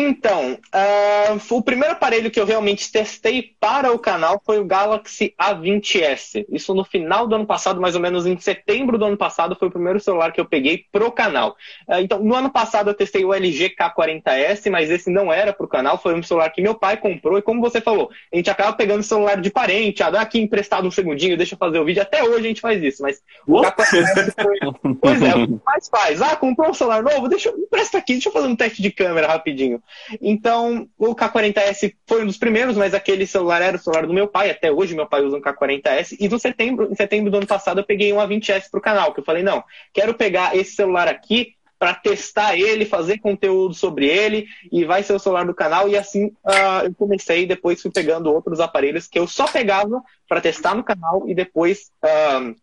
Então, 0.00 0.52
uh, 0.52 1.56
o 1.56 1.60
primeiro 1.60 1.92
aparelho 1.92 2.30
que 2.30 2.38
eu 2.38 2.46
realmente 2.46 2.92
testei 2.92 3.56
para 3.58 3.92
o 3.92 3.98
canal 3.98 4.40
foi 4.46 4.60
o 4.60 4.64
Galaxy 4.64 5.34
A20s. 5.36 6.46
Isso 6.48 6.72
no 6.72 6.84
final 6.84 7.26
do 7.26 7.34
ano 7.34 7.44
passado, 7.44 7.80
mais 7.80 7.96
ou 7.96 8.00
menos 8.00 8.24
em 8.24 8.38
setembro 8.38 8.96
do 8.96 9.06
ano 9.06 9.16
passado, 9.16 9.56
foi 9.56 9.66
o 9.66 9.72
primeiro 9.72 9.98
celular 9.98 10.30
que 10.30 10.40
eu 10.40 10.44
peguei 10.44 10.84
pro 10.92 11.10
canal. 11.10 11.56
Uh, 11.88 11.98
então, 11.98 12.20
no 12.20 12.32
ano 12.36 12.48
passado 12.48 12.90
eu 12.90 12.94
testei 12.94 13.24
o 13.24 13.34
LG 13.34 13.74
K40s, 13.74 14.70
mas 14.70 14.88
esse 14.88 15.10
não 15.10 15.32
era 15.32 15.52
pro 15.52 15.66
canal, 15.66 15.98
foi 15.98 16.14
um 16.14 16.22
celular 16.22 16.50
que 16.50 16.62
meu 16.62 16.76
pai 16.76 16.96
comprou. 16.96 17.36
E 17.36 17.42
como 17.42 17.60
você 17.60 17.80
falou, 17.80 18.08
a 18.32 18.36
gente 18.36 18.48
acaba 18.48 18.74
pegando 18.74 19.02
celular 19.02 19.40
de 19.40 19.50
parente, 19.50 20.04
ah, 20.04 20.10
dá 20.10 20.20
aqui 20.20 20.38
emprestado 20.38 20.86
um 20.86 20.92
segundinho, 20.92 21.36
deixa 21.36 21.56
eu 21.56 21.58
fazer 21.58 21.80
o 21.80 21.84
vídeo. 21.84 22.02
Até 22.02 22.22
hoje 22.22 22.36
a 22.36 22.48
gente 22.48 22.60
faz 22.60 22.80
isso, 22.80 23.02
mas 23.02 23.20
o 23.44 23.60
K40s 23.62 24.34
foi. 24.40 24.58
Pois 25.00 25.22
é, 25.22 25.34
o 25.34 25.46
que 25.46 25.60
mais 25.64 25.88
faz? 25.88 26.22
Ah, 26.22 26.36
comprou 26.36 26.70
um 26.70 26.74
celular 26.74 27.02
novo? 27.02 27.28
Deixa 27.28 27.48
eu 27.48 27.58
empresta 27.58 27.98
aqui, 27.98 28.12
deixa 28.12 28.28
eu 28.28 28.32
fazer 28.32 28.46
um 28.46 28.56
teste 28.56 28.80
de 28.80 28.90
câmera 28.90 29.26
rapidinho. 29.26 29.82
Então, 30.20 30.88
o 30.96 31.14
K40S 31.14 31.94
foi 32.06 32.22
um 32.22 32.26
dos 32.26 32.38
primeiros, 32.38 32.76
mas 32.76 32.94
aquele 32.94 33.26
celular 33.26 33.62
era 33.62 33.76
o 33.76 33.80
celular 33.80 34.06
do 34.06 34.14
meu 34.14 34.28
pai. 34.28 34.50
Até 34.50 34.70
hoje, 34.70 34.94
meu 34.94 35.06
pai 35.06 35.22
usa 35.22 35.36
um 35.36 35.40
K40S. 35.40 36.16
E 36.18 36.28
no 36.28 36.38
setembro, 36.38 36.88
em 36.90 36.94
setembro 36.94 37.30
do 37.30 37.36
ano 37.36 37.46
passado, 37.46 37.80
eu 37.80 37.84
peguei 37.84 38.12
um 38.12 38.16
A20S 38.16 38.70
para 38.70 38.78
o 38.78 38.82
canal, 38.82 39.12
que 39.12 39.20
eu 39.20 39.24
falei, 39.24 39.42
não, 39.42 39.62
quero 39.92 40.14
pegar 40.14 40.56
esse 40.56 40.74
celular 40.74 41.08
aqui 41.08 41.54
para 41.78 41.94
testar 41.94 42.56
ele, 42.56 42.84
fazer 42.84 43.18
conteúdo 43.18 43.72
sobre 43.72 44.06
ele, 44.06 44.46
e 44.70 44.84
vai 44.84 45.02
ser 45.02 45.12
o 45.12 45.18
celular 45.18 45.46
do 45.46 45.54
canal. 45.54 45.88
E 45.88 45.96
assim 45.96 46.26
uh, 46.26 46.84
eu 46.84 46.94
comecei, 46.94 47.46
depois 47.46 47.80
fui 47.80 47.90
pegando 47.90 48.32
outros 48.32 48.58
aparelhos 48.58 49.06
que 49.06 49.18
eu 49.18 49.28
só 49.28 49.46
pegava 49.46 50.02
para 50.28 50.40
testar 50.40 50.74
no 50.74 50.82
canal 50.82 51.28
e 51.28 51.34
depois 51.34 51.90
uh, 52.04 52.54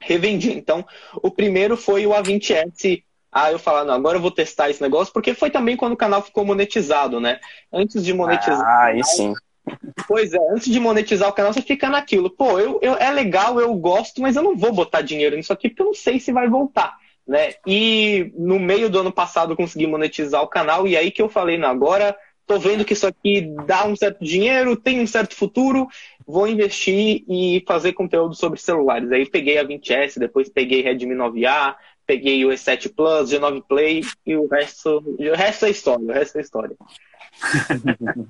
revendi. 0.00 0.52
Então, 0.52 0.86
o 1.22 1.30
primeiro 1.30 1.76
foi 1.76 2.06
o 2.06 2.10
A20S 2.10 3.02
ah, 3.30 3.52
eu 3.52 3.58
falar, 3.58 3.84
não, 3.84 3.94
agora 3.94 4.16
eu 4.16 4.22
vou 4.22 4.30
testar 4.30 4.70
esse 4.70 4.80
negócio, 4.80 5.12
porque 5.12 5.34
foi 5.34 5.50
também 5.50 5.76
quando 5.76 5.92
o 5.92 5.96
canal 5.96 6.22
ficou 6.22 6.44
monetizado, 6.44 7.20
né? 7.20 7.38
Antes 7.72 8.02
de 8.02 8.14
monetizar. 8.14 8.66
Ah, 8.66 8.84
aí 8.86 9.04
sim. 9.04 9.34
Pois 10.06 10.32
é, 10.32 10.38
antes 10.50 10.72
de 10.72 10.80
monetizar 10.80 11.28
o 11.28 11.32
canal, 11.32 11.52
você 11.52 11.60
fica 11.60 11.90
naquilo. 11.90 12.30
Pô, 12.30 12.58
eu, 12.58 12.78
eu, 12.82 12.94
é 12.94 13.10
legal, 13.10 13.60
eu 13.60 13.74
gosto, 13.74 14.22
mas 14.22 14.36
eu 14.36 14.42
não 14.42 14.56
vou 14.56 14.72
botar 14.72 15.02
dinheiro 15.02 15.36
nisso 15.36 15.52
aqui 15.52 15.68
porque 15.68 15.82
eu 15.82 15.86
não 15.86 15.94
sei 15.94 16.18
se 16.18 16.32
vai 16.32 16.48
voltar. 16.48 16.96
Né? 17.26 17.52
E 17.66 18.32
no 18.38 18.58
meio 18.58 18.88
do 18.88 19.00
ano 19.00 19.12
passado 19.12 19.52
eu 19.52 19.56
consegui 19.56 19.86
monetizar 19.86 20.42
o 20.42 20.48
canal, 20.48 20.88
e 20.88 20.96
aí 20.96 21.10
que 21.10 21.20
eu 21.20 21.28
falei, 21.28 21.58
não, 21.58 21.68
agora 21.68 22.16
tô 22.46 22.58
vendo 22.58 22.82
que 22.82 22.94
isso 22.94 23.06
aqui 23.06 23.42
dá 23.66 23.86
um 23.86 23.94
certo 23.94 24.24
dinheiro, 24.24 24.74
tem 24.74 25.00
um 25.00 25.06
certo 25.06 25.36
futuro, 25.36 25.86
vou 26.26 26.48
investir 26.48 27.22
e 27.28 27.62
fazer 27.68 27.92
conteúdo 27.92 28.34
sobre 28.34 28.58
celulares. 28.58 29.12
Aí 29.12 29.28
peguei 29.28 29.58
a 29.58 29.64
20S, 29.64 30.18
depois 30.18 30.48
peguei 30.48 30.80
Redmi 30.80 31.14
9A, 31.14 31.76
peguei 32.08 32.42
o 32.46 32.48
E7 32.48 32.90
Plus, 32.96 33.30
G9 33.30 33.62
Play 33.68 34.00
e 34.24 34.34
o 34.34 34.48
resto, 34.48 35.04
o 35.06 35.34
resto 35.36 35.66
é 35.66 35.70
história, 35.70 36.04
o 36.06 36.12
resto 36.12 36.38
é 36.38 36.40
história. 36.40 36.76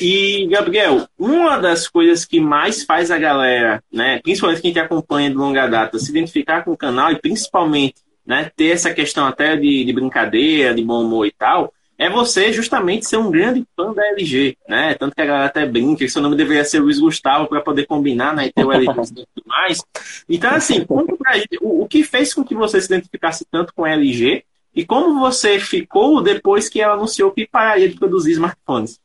e, 0.00 0.48
Gabriel, 0.48 1.06
uma 1.16 1.58
das 1.58 1.86
coisas 1.86 2.24
que 2.24 2.40
mais 2.40 2.82
faz 2.82 3.12
a 3.12 3.18
galera, 3.18 3.80
né, 3.90 4.18
principalmente 4.20 4.60
quem 4.60 4.72
te 4.72 4.80
acompanha 4.80 5.30
de 5.30 5.36
longa 5.36 5.68
data, 5.68 5.96
se 5.96 6.10
identificar 6.10 6.64
com 6.64 6.72
o 6.72 6.76
canal 6.76 7.12
e 7.12 7.20
principalmente 7.20 8.02
né, 8.26 8.50
ter 8.56 8.72
essa 8.72 8.92
questão 8.92 9.24
até 9.26 9.56
de, 9.56 9.84
de 9.84 9.92
brincadeira, 9.92 10.74
de 10.74 10.82
bom 10.82 11.04
humor 11.04 11.24
e 11.24 11.30
tal, 11.30 11.72
é 11.98 12.10
você 12.10 12.52
justamente 12.52 13.06
ser 13.06 13.16
um 13.16 13.30
grande 13.30 13.64
fã 13.76 13.92
da 13.92 14.04
LG, 14.08 14.56
né? 14.68 14.94
Tanto 14.94 15.14
que 15.14 15.22
a 15.22 15.26
galera 15.26 15.46
até 15.46 15.64
brinca 15.64 15.98
que 15.98 16.08
seu 16.08 16.20
nome 16.20 16.36
deveria 16.36 16.64
ser 16.64 16.80
Luiz 16.80 16.98
Gustavo 16.98 17.46
para 17.46 17.60
poder 17.60 17.86
combinar, 17.86 18.34
né? 18.34 18.46
E 18.46 18.52
ter 18.52 18.64
o 18.64 18.72
LG 18.72 18.90
e 18.90 19.26
tudo 19.34 19.46
mais. 19.46 19.82
Então, 20.28 20.50
assim, 20.50 20.84
conta 20.84 21.16
pra 21.16 21.38
gente 21.38 21.58
o, 21.60 21.82
o 21.82 21.88
que 21.88 22.02
fez 22.02 22.34
com 22.34 22.44
que 22.44 22.54
você 22.54 22.80
se 22.80 22.86
identificasse 22.86 23.44
tanto 23.50 23.72
com 23.74 23.84
a 23.84 23.90
LG 23.90 24.44
e 24.74 24.84
como 24.84 25.20
você 25.20 25.58
ficou 25.60 26.20
depois 26.20 26.68
que 26.68 26.80
ela 26.80 26.94
anunciou 26.94 27.30
que 27.30 27.46
pararia 27.46 27.88
de 27.88 27.96
produzir 27.96 28.32
smartphones. 28.32 28.98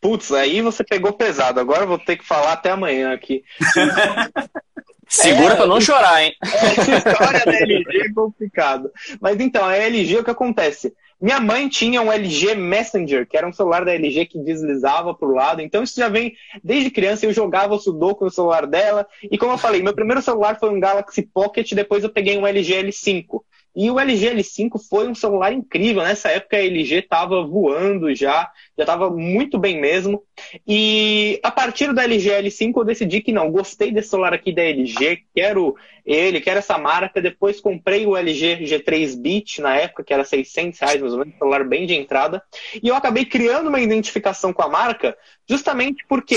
Putz, 0.00 0.32
aí 0.32 0.62
você 0.62 0.82
pegou 0.82 1.12
pesado. 1.12 1.60
Agora 1.60 1.82
eu 1.82 1.88
vou 1.88 1.98
ter 1.98 2.16
que 2.16 2.26
falar 2.26 2.54
até 2.54 2.70
amanhã 2.70 3.12
aqui. 3.12 3.44
Segura 5.10 5.54
é, 5.54 5.56
para 5.56 5.66
não 5.66 5.80
chorar, 5.80 6.22
hein? 6.22 6.32
Essa 6.40 6.96
história 6.98 7.44
da 7.44 7.52
LG 7.52 8.00
é 8.00 8.12
complicado. 8.12 8.92
Mas 9.20 9.40
então, 9.40 9.64
a 9.64 9.76
LG, 9.76 10.18
o 10.18 10.24
que 10.24 10.30
acontece? 10.30 10.94
Minha 11.20 11.40
mãe 11.40 11.68
tinha 11.68 12.00
um 12.00 12.12
LG 12.12 12.54
Messenger, 12.54 13.26
que 13.26 13.36
era 13.36 13.46
um 13.46 13.52
celular 13.52 13.84
da 13.84 13.92
LG 13.92 14.24
que 14.26 14.38
deslizava 14.38 15.12
para 15.12 15.28
o 15.28 15.34
lado. 15.34 15.60
Então 15.60 15.82
isso 15.82 15.96
já 15.96 16.08
vem 16.08 16.34
desde 16.62 16.90
criança. 16.90 17.26
Eu 17.26 17.32
jogava 17.32 17.74
o 17.74 17.78
Sudoku 17.78 18.24
no 18.24 18.30
celular 18.30 18.66
dela. 18.66 19.06
E 19.22 19.36
como 19.36 19.52
eu 19.52 19.58
falei, 19.58 19.82
meu 19.82 19.92
primeiro 19.92 20.22
celular 20.22 20.58
foi 20.58 20.70
um 20.70 20.80
Galaxy 20.80 21.22
Pocket. 21.22 21.72
Depois 21.72 22.04
eu 22.04 22.10
peguei 22.10 22.38
um 22.38 22.46
LG 22.46 22.84
L5. 22.84 23.42
E 23.74 23.90
o 23.90 24.00
LG 24.00 24.34
L5 24.34 24.80
foi 24.88 25.08
um 25.08 25.14
celular 25.14 25.52
incrível. 25.52 26.02
Nessa 26.02 26.28
época 26.28 26.56
a 26.56 26.64
LG 26.64 26.96
estava 26.96 27.44
voando 27.44 28.14
já, 28.14 28.50
já 28.76 28.82
estava 28.82 29.10
muito 29.10 29.58
bem 29.58 29.80
mesmo. 29.80 30.22
E 30.66 31.38
a 31.42 31.50
partir 31.50 31.92
do 31.92 32.00
LG 32.00 32.30
L5 32.30 32.72
eu 32.76 32.84
decidi 32.84 33.20
que 33.20 33.32
não, 33.32 33.50
gostei 33.50 33.92
desse 33.92 34.10
celular 34.10 34.32
aqui 34.32 34.52
da 34.52 34.62
LG, 34.62 35.24
quero 35.34 35.76
ele, 36.04 36.40
quero 36.40 36.58
essa 36.58 36.76
marca. 36.78 37.20
Depois 37.20 37.60
comprei 37.60 38.06
o 38.06 38.16
LG 38.16 38.58
G3 38.64 39.16
Bit 39.16 39.60
na 39.60 39.76
época, 39.76 40.02
que 40.02 40.12
era 40.12 40.24
600 40.24 40.78
reais 40.80 41.00
mais 41.00 41.12
ou 41.12 41.20
menos, 41.20 41.34
um 41.34 41.38
celular 41.38 41.64
bem 41.64 41.86
de 41.86 41.94
entrada. 41.94 42.42
E 42.82 42.88
eu 42.88 42.96
acabei 42.96 43.24
criando 43.24 43.68
uma 43.68 43.80
identificação 43.80 44.52
com 44.52 44.62
a 44.62 44.68
marca 44.68 45.16
justamente 45.48 46.04
porque 46.08 46.36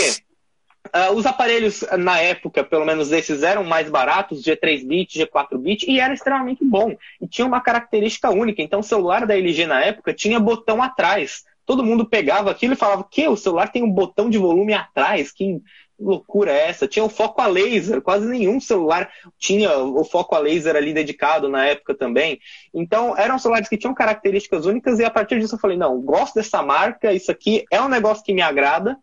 Uh, 0.88 1.14
os 1.16 1.26
aparelhos, 1.26 1.84
na 1.98 2.20
época, 2.20 2.64
pelo 2.64 2.86
menos 2.86 3.12
esses, 3.12 3.42
eram 3.42 3.64
mais 3.64 3.90
baratos, 3.90 4.44
G3 4.44 4.86
bit, 4.86 5.18
G4 5.18 5.58
bit, 5.58 5.90
e 5.90 6.00
era 6.00 6.14
extremamente 6.14 6.64
bom. 6.64 6.96
E 7.22 7.28
tinha 7.28 7.48
uma 7.48 7.62
característica 7.62 8.30
única. 8.30 8.62
Então, 8.62 8.82
o 8.82 8.84
celular 8.84 9.26
da 9.26 9.36
LG 9.36 9.66
na 9.66 9.82
época 9.82 10.14
tinha 10.14 10.40
botão 10.40 10.84
atrás. 10.84 11.46
Todo 11.66 11.84
mundo 11.84 12.06
pegava 12.06 12.52
aquilo 12.52 12.74
e 12.74 12.78
falava: 12.78 13.08
que 13.10 13.28
o 13.28 13.38
celular 13.38 13.72
tem 13.72 13.82
um 13.82 13.90
botão 13.90 14.30
de 14.30 14.38
volume 14.38 14.74
atrás, 14.74 15.32
que 15.32 15.62
loucura 16.00 16.52
é 16.52 16.70
essa? 16.70 16.88
Tinha 16.88 17.06
o 17.06 17.10
foco 17.10 17.42
a 17.42 17.48
laser, 17.48 18.02
quase 18.02 18.26
nenhum 18.28 18.60
celular 18.60 19.10
tinha 19.38 19.78
o 19.78 20.04
foco 20.04 20.36
a 20.36 20.40
laser 20.40 20.76
ali 20.76 20.94
dedicado 20.94 21.48
na 21.48 21.66
época 21.66 21.94
também. 21.94 22.40
Então, 22.74 23.18
eram 23.18 23.40
celulares 23.40 23.70
que 23.70 23.78
tinham 23.78 23.94
características 23.94 24.66
únicas 24.66 25.00
e 25.00 25.06
a 25.06 25.10
partir 25.10 25.40
disso 25.40 25.56
eu 25.56 25.60
falei, 25.60 25.78
não, 25.78 26.02
gosto 26.02 26.36
dessa 26.36 26.62
marca, 26.62 27.14
isso 27.14 27.32
aqui 27.32 27.66
é 27.72 27.82
um 27.82 27.90
negócio 27.90 28.24
que 28.24 28.34
me 28.34 28.42
agrada 28.42 28.98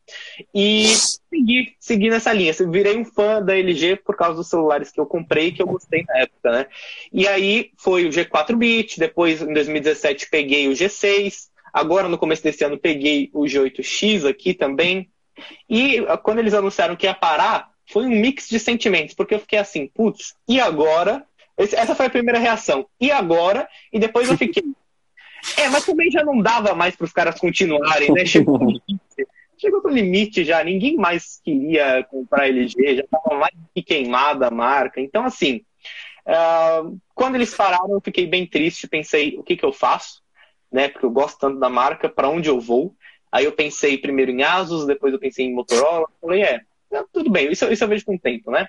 e 0.54 0.86
segui, 0.86 1.74
segui 1.78 2.10
nessa 2.10 2.32
linha. 2.32 2.54
Eu 2.58 2.70
virei 2.70 2.96
um 2.96 3.04
fã 3.04 3.42
da 3.42 3.56
LG 3.56 3.96
por 3.96 4.16
causa 4.16 4.36
dos 4.36 4.48
celulares 4.48 4.90
que 4.90 5.00
eu 5.00 5.06
comprei 5.06 5.52
que 5.52 5.62
eu 5.62 5.66
gostei 5.66 6.04
na 6.06 6.18
época, 6.18 6.50
né? 6.50 6.66
E 7.12 7.26
aí 7.26 7.70
foi 7.76 8.06
o 8.06 8.10
G4 8.10 8.56
bit, 8.56 8.98
depois 8.98 9.40
em 9.40 9.52
2017 9.52 10.28
peguei 10.30 10.68
o 10.68 10.72
G6, 10.72 11.48
agora 11.72 12.08
no 12.08 12.18
começo 12.18 12.42
desse 12.42 12.64
ano 12.64 12.78
peguei 12.78 13.30
o 13.32 13.44
G8X 13.44 14.28
aqui 14.28 14.54
também, 14.54 15.10
e 15.68 15.98
ah, 16.08 16.16
quando 16.16 16.38
eles 16.38 16.54
anunciaram 16.54 16.96
que 16.96 17.06
ia 17.06 17.14
parar, 17.14 17.70
foi 17.90 18.04
um 18.04 18.10
mix 18.10 18.48
de 18.48 18.58
sentimentos, 18.58 19.14
porque 19.14 19.34
eu 19.34 19.40
fiquei 19.40 19.58
assim, 19.58 19.88
putz, 19.88 20.34
e 20.48 20.60
agora? 20.60 21.24
Essa 21.56 21.94
foi 21.94 22.06
a 22.06 22.10
primeira 22.10 22.38
reação. 22.38 22.86
E 22.98 23.10
agora? 23.10 23.68
E 23.92 23.98
depois 23.98 24.30
eu 24.30 24.38
fiquei. 24.38 24.62
É, 25.56 25.68
mas 25.68 25.84
também 25.84 26.10
já 26.10 26.24
não 26.24 26.40
dava 26.40 26.74
mais 26.74 26.96
para 26.96 27.04
os 27.04 27.12
caras 27.12 27.38
continuarem, 27.38 28.12
né? 28.12 28.24
Chegou 28.24 28.58
no 28.58 28.66
limite. 28.70 29.28
Chegou 29.58 29.82
no 29.82 29.90
limite 29.90 30.42
já, 30.42 30.64
ninguém 30.64 30.96
mais 30.96 31.38
queria 31.44 32.02
comprar 32.04 32.48
LG, 32.48 32.96
já 32.96 33.02
estava 33.02 33.38
mais 33.38 33.54
que 33.74 33.82
queimada 33.82 34.46
a 34.46 34.50
marca. 34.50 35.02
Então, 35.02 35.22
assim, 35.22 35.62
uh, 36.26 36.98
quando 37.14 37.34
eles 37.34 37.54
pararam, 37.54 37.92
eu 37.92 38.00
fiquei 38.00 38.26
bem 38.26 38.46
triste, 38.46 38.88
pensei, 38.88 39.36
o 39.36 39.42
que, 39.42 39.56
que 39.56 39.64
eu 39.64 39.72
faço? 39.72 40.22
Né? 40.72 40.88
Porque 40.88 41.04
eu 41.04 41.10
gosto 41.10 41.38
tanto 41.38 41.58
da 41.58 41.68
marca, 41.68 42.08
para 42.08 42.30
onde 42.30 42.48
eu 42.48 42.58
vou? 42.58 42.94
Aí 43.30 43.44
eu 43.44 43.52
pensei 43.52 43.98
primeiro 43.98 44.30
em 44.30 44.42
Asus, 44.42 44.86
depois 44.86 45.12
eu 45.12 45.18
pensei 45.18 45.46
em 45.46 45.54
Motorola. 45.54 46.06
Falei, 46.20 46.42
é, 46.42 46.60
tudo 47.12 47.30
bem, 47.30 47.50
isso, 47.50 47.70
isso 47.70 47.84
eu 47.84 47.88
vejo 47.88 48.04
com 48.04 48.14
o 48.14 48.18
tempo, 48.18 48.50
né? 48.50 48.68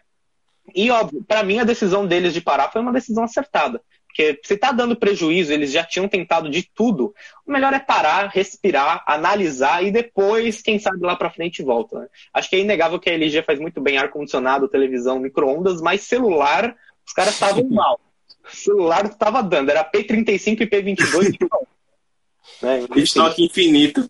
E, 0.75 0.89
óbvio, 0.91 1.23
para 1.27 1.43
mim 1.43 1.59
a 1.59 1.63
decisão 1.63 2.05
deles 2.05 2.33
de 2.33 2.41
parar 2.41 2.71
foi 2.71 2.81
uma 2.81 2.93
decisão 2.93 3.23
acertada. 3.23 3.81
Porque 4.07 4.39
se 4.43 4.55
está 4.55 4.73
dando 4.73 4.95
prejuízo, 4.95 5.53
eles 5.53 5.71
já 5.71 5.85
tinham 5.85 6.07
tentado 6.07 6.49
de 6.49 6.63
tudo, 6.63 7.15
o 7.47 7.51
melhor 7.51 7.73
é 7.73 7.79
parar, 7.79 8.27
respirar, 8.27 9.03
analisar 9.07 9.83
e 9.85 9.91
depois, 9.91 10.61
quem 10.61 10.77
sabe 10.77 10.99
lá 11.01 11.15
para 11.15 11.29
frente 11.31 11.63
volta. 11.63 11.99
Né? 11.99 12.07
Acho 12.33 12.49
que 12.49 12.57
é 12.57 12.59
inegável 12.59 12.99
que 12.99 13.09
a 13.09 13.13
LG 13.13 13.41
faz 13.43 13.57
muito 13.57 13.79
bem 13.79 13.97
ar-condicionado, 13.97 14.67
televisão, 14.67 15.17
micro-ondas, 15.17 15.81
mas 15.81 16.01
celular, 16.01 16.75
os 17.07 17.13
caras 17.13 17.33
estavam 17.33 17.63
mal. 17.71 18.01
O 18.43 18.55
celular 18.55 19.05
estava 19.05 19.41
dando, 19.41 19.69
era 19.69 19.89
P35 19.89 20.61
e 20.61 20.67
P22. 20.67 21.37
né? 22.61 22.85
Estoque 22.97 23.45
infinito. 23.45 24.09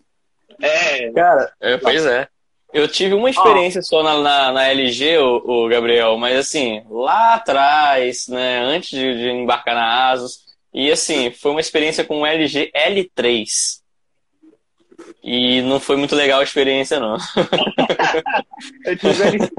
É. 0.62 1.10
Cara, 1.10 1.52
é, 1.60 1.76
pois 1.76 2.06
é. 2.06 2.28
Eu 2.72 2.88
tive 2.88 3.14
uma 3.14 3.28
experiência 3.28 3.80
oh. 3.80 3.84
só 3.84 4.02
na, 4.02 4.18
na, 4.18 4.52
na 4.52 4.68
LG, 4.68 5.18
o, 5.18 5.42
o, 5.44 5.68
Gabriel, 5.68 6.16
mas 6.16 6.38
assim, 6.38 6.82
lá 6.88 7.34
atrás, 7.34 8.28
né, 8.28 8.60
antes 8.60 8.90
de, 8.90 9.14
de, 9.18 9.28
embarcar 9.30 9.74
na 9.74 10.10
Asus, 10.10 10.38
e 10.72 10.90
assim, 10.90 11.30
foi 11.30 11.50
uma 11.50 11.60
experiência 11.60 12.02
com 12.02 12.22
o 12.22 12.26
LG 12.26 12.70
L3. 12.74 13.46
E 15.22 15.60
não 15.62 15.78
foi 15.78 15.96
muito 15.96 16.16
legal 16.16 16.40
a 16.40 16.44
experiência, 16.44 16.98
não. 16.98 17.18
Eu 18.86 18.96
tive 18.96 19.22
L5. 19.22 19.50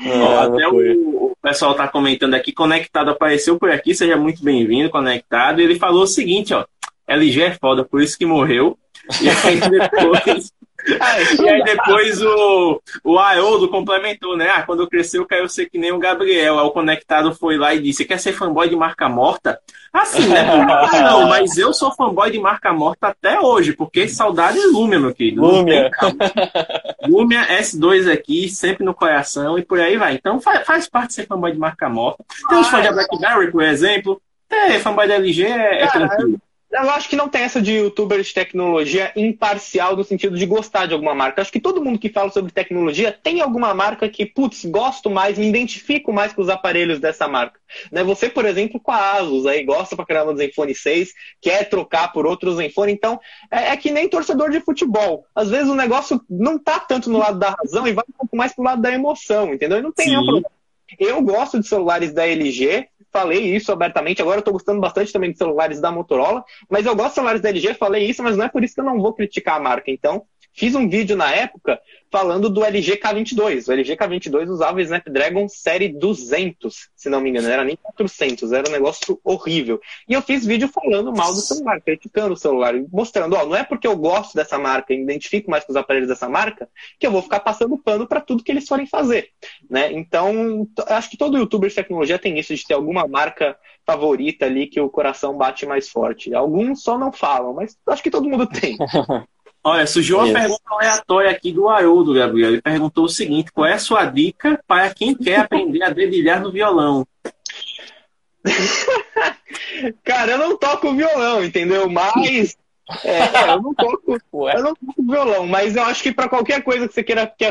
Não, 0.00 0.38
até 0.38 0.68
o, 0.68 1.30
o, 1.30 1.36
pessoal 1.42 1.74
tá 1.74 1.86
comentando 1.86 2.34
aqui, 2.34 2.52
conectado 2.52 3.10
apareceu 3.10 3.58
por 3.58 3.70
aqui, 3.70 3.94
seja 3.94 4.16
muito 4.16 4.42
bem-vindo, 4.42 4.90
conectado. 4.90 5.60
E 5.60 5.64
ele 5.64 5.78
falou 5.78 6.02
o 6.02 6.06
seguinte, 6.06 6.52
ó, 6.54 6.64
LG 7.06 7.42
é 7.42 7.54
foda, 7.54 7.84
por 7.84 8.02
isso 8.02 8.18
que 8.18 8.26
morreu. 8.26 8.78
E 9.20 9.28
aí 9.28 9.60
depois. 9.60 10.52
e 11.38 11.48
aí 11.48 11.62
depois 11.62 12.22
o, 12.22 12.80
o 13.04 13.18
Haroldo 13.18 13.68
complementou, 13.68 14.36
né? 14.36 14.50
Ah, 14.54 14.62
quando 14.62 14.82
eu 14.82 14.88
crescer 14.88 15.18
eu 15.18 15.26
quero 15.26 15.48
ser 15.48 15.68
que 15.68 15.78
nem 15.78 15.92
o 15.92 15.98
Gabriel. 15.98 16.58
Aí 16.58 16.66
o 16.66 16.70
conectado 16.70 17.34
foi 17.34 17.56
lá 17.56 17.74
e 17.74 17.80
disse: 17.80 18.04
quer 18.04 18.18
ser 18.18 18.32
fanboy 18.32 18.68
de 18.68 18.76
marca 18.76 19.08
morta? 19.08 19.60
Assim, 19.92 20.28
né? 20.28 20.44
Não, 21.02 21.28
mas 21.28 21.58
eu 21.58 21.74
sou 21.74 21.92
fanboy 21.94 22.30
de 22.30 22.38
marca 22.38 22.72
morta 22.72 23.08
até 23.08 23.40
hoje, 23.40 23.72
porque 23.72 24.08
saudade 24.08 24.58
Lumia, 24.58 25.00
meu 25.00 25.14
querido. 25.14 25.42
Lumia. 25.42 25.90
Lumia 27.06 27.46
S2 27.58 28.10
aqui, 28.10 28.48
sempre 28.48 28.84
no 28.84 28.94
coração 28.94 29.58
e 29.58 29.62
por 29.62 29.80
aí 29.80 29.96
vai. 29.96 30.14
Então 30.14 30.40
faz, 30.40 30.64
faz 30.64 30.88
parte 30.88 31.08
de 31.08 31.14
ser 31.14 31.26
fanboy 31.26 31.52
de 31.52 31.58
marca 31.58 31.88
morta. 31.88 32.24
Tem 32.48 32.58
os 32.58 32.68
fãs 32.68 32.84
da 32.84 32.92
Blackberry, 32.92 33.50
por 33.50 33.62
exemplo. 33.62 34.20
É, 34.48 34.78
fanboy 34.80 35.06
da 35.06 35.14
LG 35.14 35.44
é, 35.44 35.82
é 35.82 35.86
tranquilo. 35.86 36.40
Eu 36.72 36.88
acho 36.90 37.08
que 37.08 37.16
não 37.16 37.28
tem 37.28 37.42
essa 37.42 37.60
de 37.60 37.72
youtuber 37.72 38.22
de 38.22 38.32
tecnologia 38.32 39.12
imparcial 39.16 39.96
no 39.96 40.04
sentido 40.04 40.38
de 40.38 40.46
gostar 40.46 40.86
de 40.86 40.94
alguma 40.94 41.14
marca. 41.14 41.42
Acho 41.42 41.50
que 41.50 41.60
todo 41.60 41.82
mundo 41.82 41.98
que 41.98 42.08
fala 42.08 42.30
sobre 42.30 42.52
tecnologia 42.52 43.10
tem 43.10 43.40
alguma 43.40 43.74
marca 43.74 44.08
que, 44.08 44.24
putz, 44.24 44.64
gosto 44.64 45.10
mais, 45.10 45.36
me 45.36 45.48
identifico 45.48 46.12
mais 46.12 46.32
com 46.32 46.40
os 46.40 46.48
aparelhos 46.48 47.00
dessa 47.00 47.26
marca. 47.26 47.58
Né? 47.90 48.04
Você, 48.04 48.28
por 48.28 48.44
exemplo, 48.44 48.78
com 48.78 48.92
a 48.92 49.14
Asus, 49.14 49.46
aí 49.46 49.64
gosta 49.64 49.96
pra 49.96 50.06
caramba 50.06 50.32
do 50.32 50.38
Zenfone 50.38 50.72
6, 50.72 51.12
quer 51.40 51.68
trocar 51.68 52.12
por 52.12 52.24
outro 52.24 52.54
Zenfone. 52.54 52.92
Então, 52.92 53.18
é, 53.50 53.70
é, 53.70 53.76
que 53.76 53.90
nem 53.90 54.08
torcedor 54.08 54.50
de 54.50 54.60
futebol. 54.60 55.26
Às 55.34 55.50
vezes 55.50 55.68
o 55.68 55.74
negócio 55.74 56.24
não 56.30 56.56
tá 56.56 56.78
tanto 56.78 57.10
no 57.10 57.18
lado 57.18 57.38
da 57.38 57.50
razão 57.50 57.84
e 57.88 57.92
vai 57.92 58.04
um 58.08 58.16
pouco 58.16 58.36
mais 58.36 58.54
pro 58.54 58.62
lado 58.62 58.80
da 58.80 58.92
emoção, 58.92 59.52
entendeu? 59.52 59.78
E 59.78 59.82
não 59.82 59.92
tem 59.92 60.06
nenhum 60.06 60.24
problema. 60.24 60.50
Eu 60.98 61.20
gosto 61.22 61.58
de 61.58 61.66
celulares 61.66 62.12
da 62.12 62.26
LG, 62.26 62.88
falei 63.12 63.54
isso 63.54 63.72
abertamente. 63.72 64.22
Agora 64.22 64.36
eu 64.36 64.40
estou 64.40 64.52
gostando 64.52 64.80
bastante 64.80 65.12
também 65.12 65.32
de 65.32 65.38
celulares 65.38 65.80
da 65.80 65.90
Motorola, 65.90 66.44
mas 66.68 66.86
eu 66.86 66.94
gosto 66.94 67.08
de 67.08 67.14
celulares 67.14 67.40
da 67.40 67.48
LG, 67.48 67.74
falei 67.74 68.08
isso, 68.08 68.22
mas 68.22 68.36
não 68.36 68.44
é 68.44 68.48
por 68.48 68.62
isso 68.64 68.74
que 68.74 68.80
eu 68.80 68.84
não 68.84 69.00
vou 69.00 69.12
criticar 69.12 69.56
a 69.56 69.60
marca. 69.60 69.90
Então, 69.90 70.24
fiz 70.52 70.74
um 70.74 70.88
vídeo 70.88 71.16
na 71.16 71.30
época 71.30 71.80
falando 72.10 72.50
do 72.50 72.64
LG 72.64 72.98
K22. 72.98 73.68
O 73.68 73.72
LG 73.72 73.96
K22 73.96 74.48
usava 74.48 74.78
o 74.78 74.80
Snapdragon 74.80 75.48
série 75.48 75.88
200, 75.88 76.88
se 76.94 77.08
não 77.08 77.20
me 77.20 77.30
engano, 77.30 77.46
não 77.46 77.54
era 77.54 77.64
nem 77.64 77.76
400, 77.76 78.52
era 78.52 78.68
um 78.68 78.72
negócio 78.72 79.18
horrível. 79.22 79.80
E 80.08 80.12
eu 80.12 80.20
fiz 80.20 80.44
vídeo 80.44 80.68
falando 80.68 81.12
mal 81.12 81.32
do 81.32 81.40
celular, 81.40 81.80
criticando 81.80 82.34
o 82.34 82.36
celular, 82.36 82.74
mostrando, 82.92 83.36
ó, 83.36 83.46
não 83.46 83.54
é 83.54 83.62
porque 83.62 83.86
eu 83.86 83.96
gosto 83.96 84.34
dessa 84.34 84.58
marca, 84.58 84.92
me 84.92 85.02
identifico 85.02 85.50
mais 85.50 85.64
com 85.64 85.72
os 85.72 85.76
aparelhos 85.76 86.08
dessa 86.08 86.28
marca, 86.28 86.68
que 86.98 87.06
eu 87.06 87.12
vou 87.12 87.22
ficar 87.22 87.40
passando 87.40 87.78
pano 87.78 88.06
para 88.06 88.20
tudo 88.20 88.42
que 88.42 88.50
eles 88.50 88.66
forem 88.66 88.86
fazer, 88.86 89.28
né? 89.68 89.92
Então, 89.92 90.68
acho 90.88 91.10
que 91.10 91.16
todo 91.16 91.38
youtuber 91.38 91.68
de 91.68 91.76
tecnologia 91.76 92.18
tem 92.18 92.38
isso 92.38 92.54
de 92.54 92.66
ter 92.66 92.74
alguma 92.74 93.06
marca 93.06 93.56
favorita 93.86 94.46
ali 94.46 94.66
que 94.66 94.80
o 94.80 94.90
coração 94.90 95.36
bate 95.36 95.66
mais 95.66 95.88
forte. 95.88 96.34
Alguns 96.34 96.82
só 96.82 96.98
não 96.98 97.12
falam, 97.12 97.54
mas 97.54 97.76
acho 97.86 98.02
que 98.02 98.10
todo 98.10 98.28
mundo 98.28 98.46
tem. 98.46 98.76
Olha, 99.62 99.86
surgiu 99.86 100.18
uma 100.18 100.32
pergunta 100.32 100.62
aleatória 100.70 101.30
aqui 101.30 101.52
do 101.52 101.68
Haroldo, 101.68 102.14
Gabriel. 102.14 102.52
Ele 102.52 102.62
perguntou 102.62 103.04
o 103.04 103.08
seguinte: 103.08 103.52
qual 103.52 103.66
é 103.66 103.74
a 103.74 103.78
sua 103.78 104.06
dica 104.06 104.58
para 104.66 104.92
quem 104.94 105.14
quer 105.14 105.40
aprender 105.40 105.82
a 105.82 105.90
dedilhar 105.90 106.40
no 106.40 106.50
violão? 106.50 107.06
Cara, 110.02 110.32
eu 110.32 110.38
não 110.38 110.56
toco 110.56 110.94
violão, 110.94 111.44
entendeu? 111.44 111.88
Mas. 111.90 112.56
É, 113.04 113.18
é 113.18 113.50
eu 113.50 113.62
não 113.62 113.74
toco, 113.74 114.18
eu 114.48 114.62
não 114.62 114.74
toco 114.74 115.02
violão, 115.06 115.46
mas 115.46 115.76
eu 115.76 115.84
acho 115.84 116.02
que 116.02 116.12
para 116.12 116.28
qualquer 116.28 116.62
coisa 116.62 116.88
que 116.88 116.94
você 116.94 117.04
queira 117.04 117.24
que, 117.26 117.44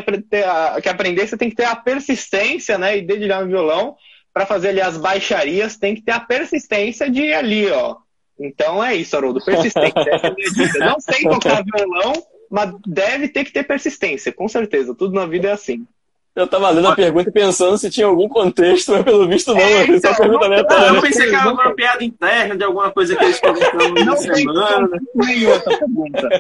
que 0.82 0.90
aprender, 0.90 1.28
você 1.28 1.38
tem 1.38 1.50
que 1.50 1.56
ter 1.56 1.66
a 1.66 1.76
persistência, 1.76 2.78
né? 2.78 2.98
E 2.98 3.02
dedilhar 3.02 3.42
no 3.42 3.48
violão. 3.48 3.96
Para 4.34 4.46
fazer 4.46 4.70
ali 4.70 4.82
as 4.82 4.96
baixarias, 4.96 5.76
tem 5.76 5.96
que 5.96 6.02
ter 6.02 6.12
a 6.12 6.20
persistência 6.20 7.10
de 7.10 7.22
ir 7.22 7.34
ali, 7.34 7.70
ó 7.70 7.98
então 8.40 8.84
é 8.84 8.96
isso, 8.96 9.16
Haroldo, 9.16 9.44
persistência. 9.44 9.94
é 9.96 10.80
Não 10.80 11.00
sei 11.00 11.24
tocar 11.24 11.64
violão, 11.64 12.14
mas 12.50 12.74
deve 12.86 13.28
ter 13.28 13.44
que 13.44 13.52
ter 13.52 13.64
persistência, 13.64 14.32
com 14.32 14.48
certeza. 14.48 14.96
Tudo 14.96 15.14
na 15.14 15.26
vida 15.26 15.50
é 15.50 15.52
assim. 15.52 15.86
Eu 16.36 16.48
tava 16.48 16.70
lendo 16.70 16.88
a 16.88 16.96
pergunta 16.96 17.32
pensando 17.32 17.78
se 17.78 17.90
tinha 17.90 18.08
algum 18.08 18.30
contexto, 18.30 18.92
mas 18.94 19.04
pelo 19.04 19.28
visto 19.28 19.54
não. 19.54 19.60
É, 19.60 19.88
então, 19.88 20.16
pergunta 20.16 20.48
não, 20.48 20.64
não, 20.64 20.96
eu 20.96 21.02
pensei 21.02 21.30
que 21.30 21.36
era 21.36 21.52
uma 21.52 21.74
piada 21.74 22.04
interna 22.04 22.56
de 22.56 22.64
alguma 22.64 22.92
coisa 22.92 23.16
que 23.16 23.24
eles 23.24 23.40
comentando 23.42 24.06
na 24.06 24.16
semana. 24.16 24.90
Nenhuma 25.16 25.56
essa 25.56 25.70
pergunta. 25.70 26.30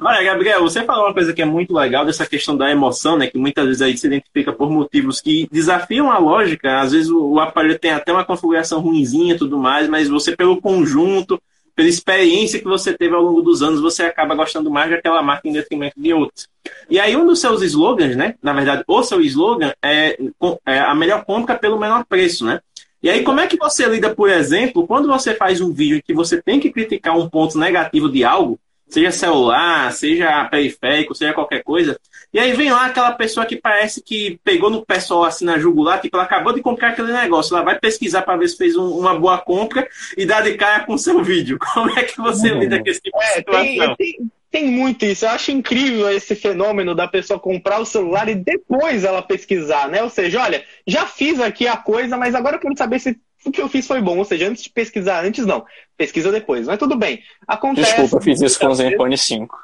Olha, 0.00 0.22
Gabriel, 0.22 0.62
você 0.62 0.84
falou 0.84 1.06
uma 1.06 1.14
coisa 1.14 1.32
que 1.32 1.42
é 1.42 1.44
muito 1.44 1.74
legal 1.74 2.04
dessa 2.04 2.26
questão 2.26 2.56
da 2.56 2.70
emoção, 2.70 3.16
né? 3.16 3.26
Que 3.26 3.38
muitas 3.38 3.64
vezes 3.64 3.82
aí 3.82 3.96
se 3.96 4.06
identifica 4.06 4.52
por 4.52 4.70
motivos 4.70 5.20
que 5.20 5.48
desafiam 5.50 6.10
a 6.10 6.18
lógica. 6.18 6.80
Às 6.80 6.92
vezes 6.92 7.10
o, 7.10 7.32
o 7.32 7.40
aparelho 7.40 7.78
tem 7.78 7.90
até 7.90 8.12
uma 8.12 8.24
configuração 8.24 8.80
ruinzinha 8.80 9.34
e 9.34 9.38
tudo 9.38 9.58
mais, 9.58 9.88
mas 9.88 10.08
você, 10.08 10.36
pelo 10.36 10.60
conjunto, 10.60 11.40
pela 11.76 11.88
experiência 11.88 12.58
que 12.58 12.64
você 12.64 12.94
teve 12.94 13.14
ao 13.14 13.22
longo 13.22 13.42
dos 13.42 13.62
anos, 13.62 13.82
você 13.82 14.04
acaba 14.04 14.34
gostando 14.34 14.70
mais 14.70 14.90
daquela 14.90 15.22
marca 15.22 15.46
em 15.46 15.52
detrimento 15.52 16.00
de 16.00 16.12
outras. 16.14 16.48
E 16.88 16.98
aí, 16.98 17.14
um 17.14 17.26
dos 17.26 17.38
seus 17.38 17.62
slogans, 17.62 18.16
né? 18.16 18.34
Na 18.42 18.54
verdade, 18.54 18.82
o 18.88 19.02
seu 19.02 19.20
slogan 19.20 19.72
é, 19.84 20.18
é 20.64 20.78
a 20.78 20.94
melhor 20.94 21.24
compra 21.26 21.54
pelo 21.54 21.78
menor 21.78 22.06
preço, 22.06 22.46
né? 22.46 22.60
E 23.02 23.10
aí, 23.10 23.22
como 23.22 23.40
é 23.40 23.46
que 23.46 23.58
você 23.58 23.86
lida, 23.86 24.14
por 24.14 24.30
exemplo, 24.30 24.86
quando 24.86 25.06
você 25.06 25.34
faz 25.34 25.60
um 25.60 25.70
vídeo 25.70 26.02
que 26.02 26.14
você 26.14 26.40
tem 26.40 26.58
que 26.58 26.72
criticar 26.72 27.16
um 27.16 27.28
ponto 27.28 27.58
negativo 27.58 28.10
de 28.10 28.24
algo, 28.24 28.58
seja 28.88 29.10
celular, 29.10 29.92
seja 29.92 30.44
periférico, 30.44 31.14
seja 31.14 31.32
qualquer 31.32 31.62
coisa. 31.62 31.98
E 32.32 32.38
aí 32.38 32.52
vem 32.52 32.70
lá 32.70 32.86
aquela 32.86 33.12
pessoa 33.12 33.46
que 33.46 33.56
parece 33.56 34.02
que 34.02 34.38
pegou 34.44 34.70
no 34.70 34.84
pessoal 34.84 35.24
assim 35.24 35.44
na 35.44 35.58
jugular, 35.58 36.00
tipo, 36.00 36.16
ela 36.16 36.24
acabou 36.24 36.52
de 36.52 36.60
comprar 36.60 36.90
aquele 36.90 37.12
negócio, 37.12 37.54
ela 37.54 37.64
vai 37.64 37.78
pesquisar 37.78 38.22
para 38.22 38.36
ver 38.36 38.48
se 38.48 38.56
fez 38.56 38.76
um, 38.76 38.88
uma 38.90 39.18
boa 39.18 39.38
compra 39.38 39.88
e 40.16 40.26
dá 40.26 40.40
de 40.40 40.54
cara 40.54 40.84
com 40.84 40.94
o 40.94 40.98
seu 40.98 41.22
vídeo. 41.22 41.58
Como 41.74 41.98
é 41.98 42.04
que 42.04 42.16
você 42.18 42.52
uhum. 42.52 42.60
lida 42.60 42.82
com 42.82 42.88
esse 42.88 43.00
tipo 43.00 43.18
de 43.18 43.24
é, 43.24 43.28
situação? 43.28 43.64
Tem, 43.64 43.96
tem, 43.96 44.30
tem 44.50 44.66
muito 44.70 45.04
isso. 45.04 45.24
Eu 45.24 45.30
acho 45.30 45.50
incrível 45.50 46.10
esse 46.10 46.34
fenômeno 46.34 46.94
da 46.94 47.06
pessoa 47.06 47.38
comprar 47.38 47.80
o 47.80 47.84
celular 47.84 48.28
e 48.28 48.34
depois 48.34 49.04
ela 49.04 49.20
pesquisar, 49.20 49.88
né? 49.88 50.02
Ou 50.02 50.08
seja, 50.08 50.42
olha, 50.42 50.64
já 50.86 51.06
fiz 51.06 51.40
aqui 51.40 51.66
a 51.66 51.76
coisa, 51.76 52.16
mas 52.16 52.34
agora 52.34 52.56
eu 52.56 52.60
quero 52.60 52.76
saber 52.76 52.98
se 52.98 53.18
o 53.46 53.52
que 53.52 53.62
eu 53.62 53.68
fiz 53.68 53.86
foi 53.86 54.00
bom. 54.00 54.18
Ou 54.18 54.24
seja, 54.24 54.48
antes 54.48 54.62
de 54.62 54.70
pesquisar, 54.70 55.24
antes 55.24 55.46
não, 55.46 55.64
pesquisa 55.96 56.32
depois. 56.32 56.66
Mas 56.66 56.78
tudo 56.78 56.96
bem. 56.96 57.22
Acontece. 57.46 57.90
Desculpa, 57.90 58.16
eu 58.16 58.20
fiz 58.20 58.40
isso 58.40 58.58
com 58.58 58.66
o 58.66 58.74
Zenfone 58.74 59.16
5. 59.16 59.56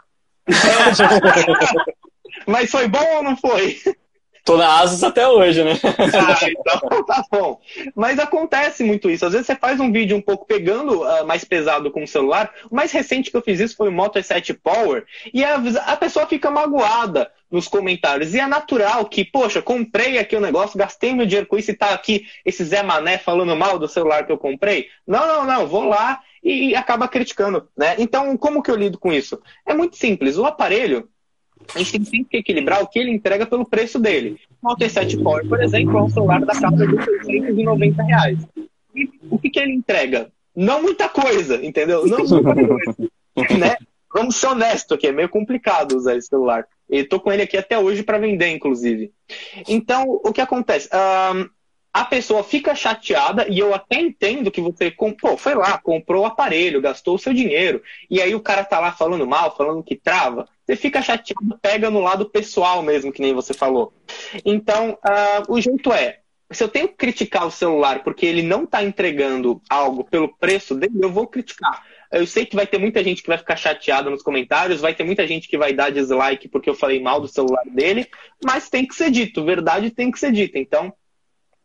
Mas 2.47 2.71
foi 2.71 2.89
bom 2.89 3.05
ou 3.17 3.23
não 3.23 3.37
foi? 3.37 3.79
Tô 4.45 4.57
na 4.57 4.81
Asus 4.81 5.05
até 5.05 5.27
hoje, 5.27 5.63
né? 5.63 5.73
Ah, 6.15 6.49
então 6.49 7.05
tá 7.05 7.25
bom. 7.31 7.61
Mas 7.95 8.19
acontece 8.19 8.83
muito 8.83 9.11
isso. 9.11 9.25
Às 9.25 9.33
vezes 9.33 9.47
você 9.47 9.55
faz 9.55 9.79
um 9.79 9.93
vídeo 9.93 10.17
um 10.17 10.21
pouco 10.21 10.47
pegando 10.47 11.03
uh, 11.03 11.27
mais 11.27 11.45
pesado 11.45 11.91
com 11.91 12.03
o 12.03 12.09
celular. 12.09 12.53
O 12.71 12.75
mais 12.75 12.93
recente 12.93 13.31
que 13.31 13.37
eu 13.37 13.43
fiz 13.43 13.61
isso 13.61 13.77
foi 13.77 13.89
o 13.89 13.93
Moto 13.93 14.19
E7 14.19 14.59
Power. 14.63 15.05
E 15.33 15.45
a, 15.45 15.57
a 15.87 15.97
pessoa 15.97 16.27
fica 16.27 16.51
magoada 16.51 17.31
nos 17.51 17.69
comentários. 17.69 18.35
E 18.35 18.41
é 18.41 18.47
natural 18.47 19.05
que, 19.05 19.25
poxa, 19.25 19.61
comprei 19.61 20.19
aqui 20.19 20.35
o 20.35 20.39
um 20.39 20.43
negócio, 20.43 20.79
gastei 20.79 21.15
meu 21.15 21.27
dinheiro 21.27 21.47
com 21.47 21.59
isso 21.59 21.71
e 21.71 21.77
tá 21.77 21.91
aqui 21.91 22.27
esse 22.45 22.65
Zé 22.65 22.83
Mané 22.83 23.19
falando 23.19 23.55
mal 23.55 23.79
do 23.79 23.87
celular 23.87 24.27
que 24.27 24.33
eu 24.33 24.39
comprei. 24.39 24.89
Não, 25.07 25.27
não, 25.27 25.45
não, 25.45 25.67
vou 25.67 25.85
lá 25.85 26.21
e 26.43 26.75
acaba 26.75 27.07
criticando, 27.07 27.69
né? 27.77 27.95
Então, 27.99 28.37
como 28.37 28.63
que 28.63 28.71
eu 28.71 28.75
lido 28.75 28.99
com 28.99 29.13
isso? 29.13 29.41
É 29.65 29.75
muito 29.75 29.97
simples. 29.97 30.37
O 30.37 30.45
aparelho, 30.45 31.09
a 31.75 31.79
gente 31.79 31.93
tem 31.93 32.05
sempre 32.05 32.25
que 32.25 32.37
equilibrar 32.39 32.83
o 32.83 32.87
que 32.87 32.99
ele 32.99 33.11
entrega 33.11 33.47
pelo 33.47 33.65
preço 33.65 33.99
dele. 33.99 34.39
O 34.63 34.69
Moto 34.69 34.81
E7 34.81 35.23
Power, 35.23 35.47
por 35.49 35.63
exemplo, 35.63 35.99
é 35.99 36.03
um 36.03 36.09
celular 36.09 36.41
da 36.45 36.53
casa 36.53 36.87
de 36.87 37.05
690 37.27 38.03
reais. 38.03 38.39
E 38.95 39.11
o 39.31 39.39
que, 39.39 39.51
que 39.51 39.59
ele 39.59 39.73
entrega? 39.73 40.31
Não 40.55 40.83
muita 40.83 41.09
coisa, 41.09 41.65
entendeu? 41.65 42.07
Não 42.07 42.19
muita 42.19 42.55
coisa. 42.55 42.97
né? 43.59 43.77
Vamos 44.13 44.37
ser 44.37 44.49
honestos 44.49 44.97
aqui, 44.97 45.07
é 45.07 45.13
meio 45.13 45.29
complicado 45.29 45.97
usar 45.97 46.17
esse 46.17 46.29
celular. 46.29 46.67
E 46.91 47.03
tô 47.03 47.19
com 47.19 47.33
ele 47.33 47.43
aqui 47.43 47.57
até 47.57 47.79
hoje 47.79 48.03
para 48.03 48.19
vender, 48.19 48.49
inclusive. 48.49 49.11
Então, 49.67 50.21
o 50.23 50.33
que 50.33 50.41
acontece? 50.43 50.91
Um, 50.95 51.49
a 51.93 52.05
pessoa 52.05 52.43
fica 52.43 52.75
chateada 52.75 53.47
e 53.49 53.59
eu 53.59 53.75
até 53.75 54.01
entendo 54.01 54.51
que 54.51 54.61
você 54.61 54.91
comprou, 54.91 55.37
foi 55.37 55.55
lá, 55.55 55.77
comprou 55.77 56.23
o 56.23 56.27
aparelho, 56.27 56.81
gastou 56.81 57.17
o 57.17 57.19
seu 57.19 57.35
dinheiro, 57.35 57.83
e 58.09 58.21
aí 58.21 58.35
o 58.35 58.41
cara 58.41 58.65
tá 58.65 58.81
lá 58.81 58.93
falando 58.93 59.27
mal, 59.27 59.55
falando 59.55 59.83
que 59.83 59.95
trava, 59.95 60.49
você 60.65 60.75
fica 60.75 61.03
chateado, 61.03 61.59
pega 61.61 61.91
no 61.91 62.01
lado 62.01 62.31
pessoal 62.31 62.83
mesmo, 62.83 63.13
que 63.13 63.21
nem 63.21 63.35
você 63.35 63.53
falou. 63.53 63.93
Então, 64.45 64.93
uh, 65.05 65.53
o 65.53 65.61
jeito 65.61 65.93
é, 65.93 66.21
se 66.51 66.63
eu 66.63 66.69
tenho 66.69 66.89
que 66.89 66.95
criticar 66.95 67.47
o 67.47 67.51
celular 67.51 68.03
porque 68.03 68.25
ele 68.27 68.43
não 68.43 68.65
está 68.65 68.83
entregando 68.83 69.61
algo 69.69 70.05
pelo 70.05 70.29
preço 70.37 70.75
dele, 70.75 70.99
eu 71.03 71.11
vou 71.11 71.27
criticar. 71.27 71.85
Eu 72.11 72.27
sei 72.27 72.45
que 72.45 72.55
vai 72.55 72.67
ter 72.67 72.79
muita 72.79 73.03
gente 73.03 73.23
que 73.23 73.29
vai 73.29 73.39
ficar 73.39 73.57
chateada 73.57 74.11
nos 74.11 74.23
comentários, 74.23 74.81
vai 74.81 74.95
ter 74.95 75.03
muita 75.03 75.27
gente 75.27 75.49
que 75.49 75.57
vai 75.57 75.73
dar 75.73 75.91
dislike 75.91 76.49
porque 76.49 76.69
eu 76.69 76.75
falei 76.75 77.01
mal 77.01 77.21
do 77.21 77.29
celular 77.29 77.65
dele, 77.67 78.07
mas 78.45 78.69
tem 78.69 78.87
que 78.87 78.95
ser 78.95 79.11
dito, 79.11 79.45
verdade 79.45 79.91
tem 79.91 80.11
que 80.11 80.19
ser 80.19 80.31
dita. 80.31 80.59
Então, 80.59 80.93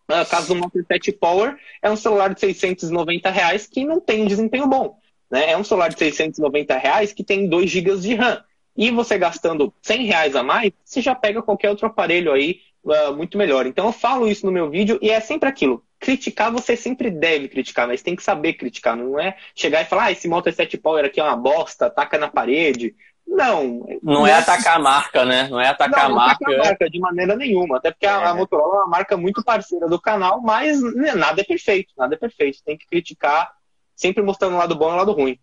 no 0.07 0.25
caso 0.25 0.47
do 0.47 0.55
Moto 0.55 0.83
7 0.85 1.11
Power, 1.11 1.57
é 1.81 1.89
um 1.89 1.95
celular 1.95 2.33
de 2.33 2.39
690 2.39 3.29
reais 3.29 3.67
que 3.67 3.83
não 3.83 3.99
tem 3.99 4.21
um 4.21 4.27
desempenho 4.27 4.67
bom. 4.67 4.97
Né? 5.29 5.51
É 5.51 5.57
um 5.57 5.63
celular 5.63 5.89
de 5.89 5.99
690 5.99 6.77
reais 6.77 7.13
que 7.13 7.23
tem 7.23 7.47
2 7.47 7.69
GB 7.69 7.97
de 7.97 8.15
RAM. 8.15 8.43
E 8.75 8.91
você 8.91 9.17
gastando 9.17 9.73
100 9.81 10.05
reais 10.05 10.35
a 10.35 10.43
mais, 10.43 10.71
você 10.85 11.01
já 11.01 11.15
pega 11.15 11.41
qualquer 11.41 11.69
outro 11.69 11.87
aparelho 11.87 12.31
aí 12.31 12.61
uh, 12.83 13.15
muito 13.15 13.37
melhor. 13.37 13.65
Então 13.65 13.87
eu 13.87 13.91
falo 13.91 14.27
isso 14.27 14.45
no 14.45 14.51
meu 14.51 14.69
vídeo 14.69 14.99
e 15.01 15.09
é 15.09 15.19
sempre 15.19 15.49
aquilo. 15.49 15.83
criticar 15.99 16.51
você 16.51 16.77
sempre 16.77 17.09
deve 17.09 17.47
criticar, 17.47 17.87
mas 17.87 18.03
tem 18.03 18.15
que 18.15 18.23
saber 18.23 18.53
criticar, 18.53 18.95
não 18.95 19.19
é 19.19 19.35
chegar 19.55 19.81
e 19.81 19.85
falar, 19.85 20.05
ah, 20.05 20.11
esse 20.11 20.27
Moto 20.27 20.51
7 20.51 20.77
Power 20.77 21.03
aqui 21.03 21.19
é 21.19 21.23
uma 21.23 21.35
bosta, 21.35 21.89
taca 21.89 22.17
na 22.17 22.29
parede. 22.29 22.95
Não. 23.27 23.85
Não, 24.01 24.25
é, 24.25 24.31
é 24.31 24.33
atacar 24.35 24.77
a 24.77 24.79
marca, 24.79 25.25
né? 25.25 25.47
Não 25.49 25.59
é 25.59 25.67
atacar 25.67 26.09
não, 26.09 26.15
a 26.15 26.27
marca. 26.27 26.45
Não 26.45 26.53
atacar 26.53 26.65
a 26.65 26.69
marca 26.69 26.89
de 26.89 26.99
maneira 26.99 27.35
nenhuma. 27.35 27.77
Até 27.77 27.91
porque 27.91 28.05
é. 28.05 28.09
a, 28.09 28.29
a 28.29 28.33
Motorola 28.33 28.75
é 28.75 28.77
uma 28.79 28.87
marca 28.87 29.17
muito 29.17 29.43
parceira 29.43 29.87
do 29.87 29.99
canal, 29.99 30.41
mas 30.41 30.81
né, 30.81 31.13
nada 31.13 31.41
é 31.41 31.43
perfeito, 31.43 31.93
nada 31.97 32.15
é 32.15 32.17
perfeito. 32.17 32.63
Tem 32.65 32.77
que 32.77 32.87
criticar, 32.87 33.51
sempre 33.95 34.23
mostrando 34.23 34.55
o 34.55 34.57
lado 34.57 34.75
bom 34.75 34.89
e 34.89 34.93
o 34.93 34.95
lado 34.95 35.11
ruim. 35.11 35.37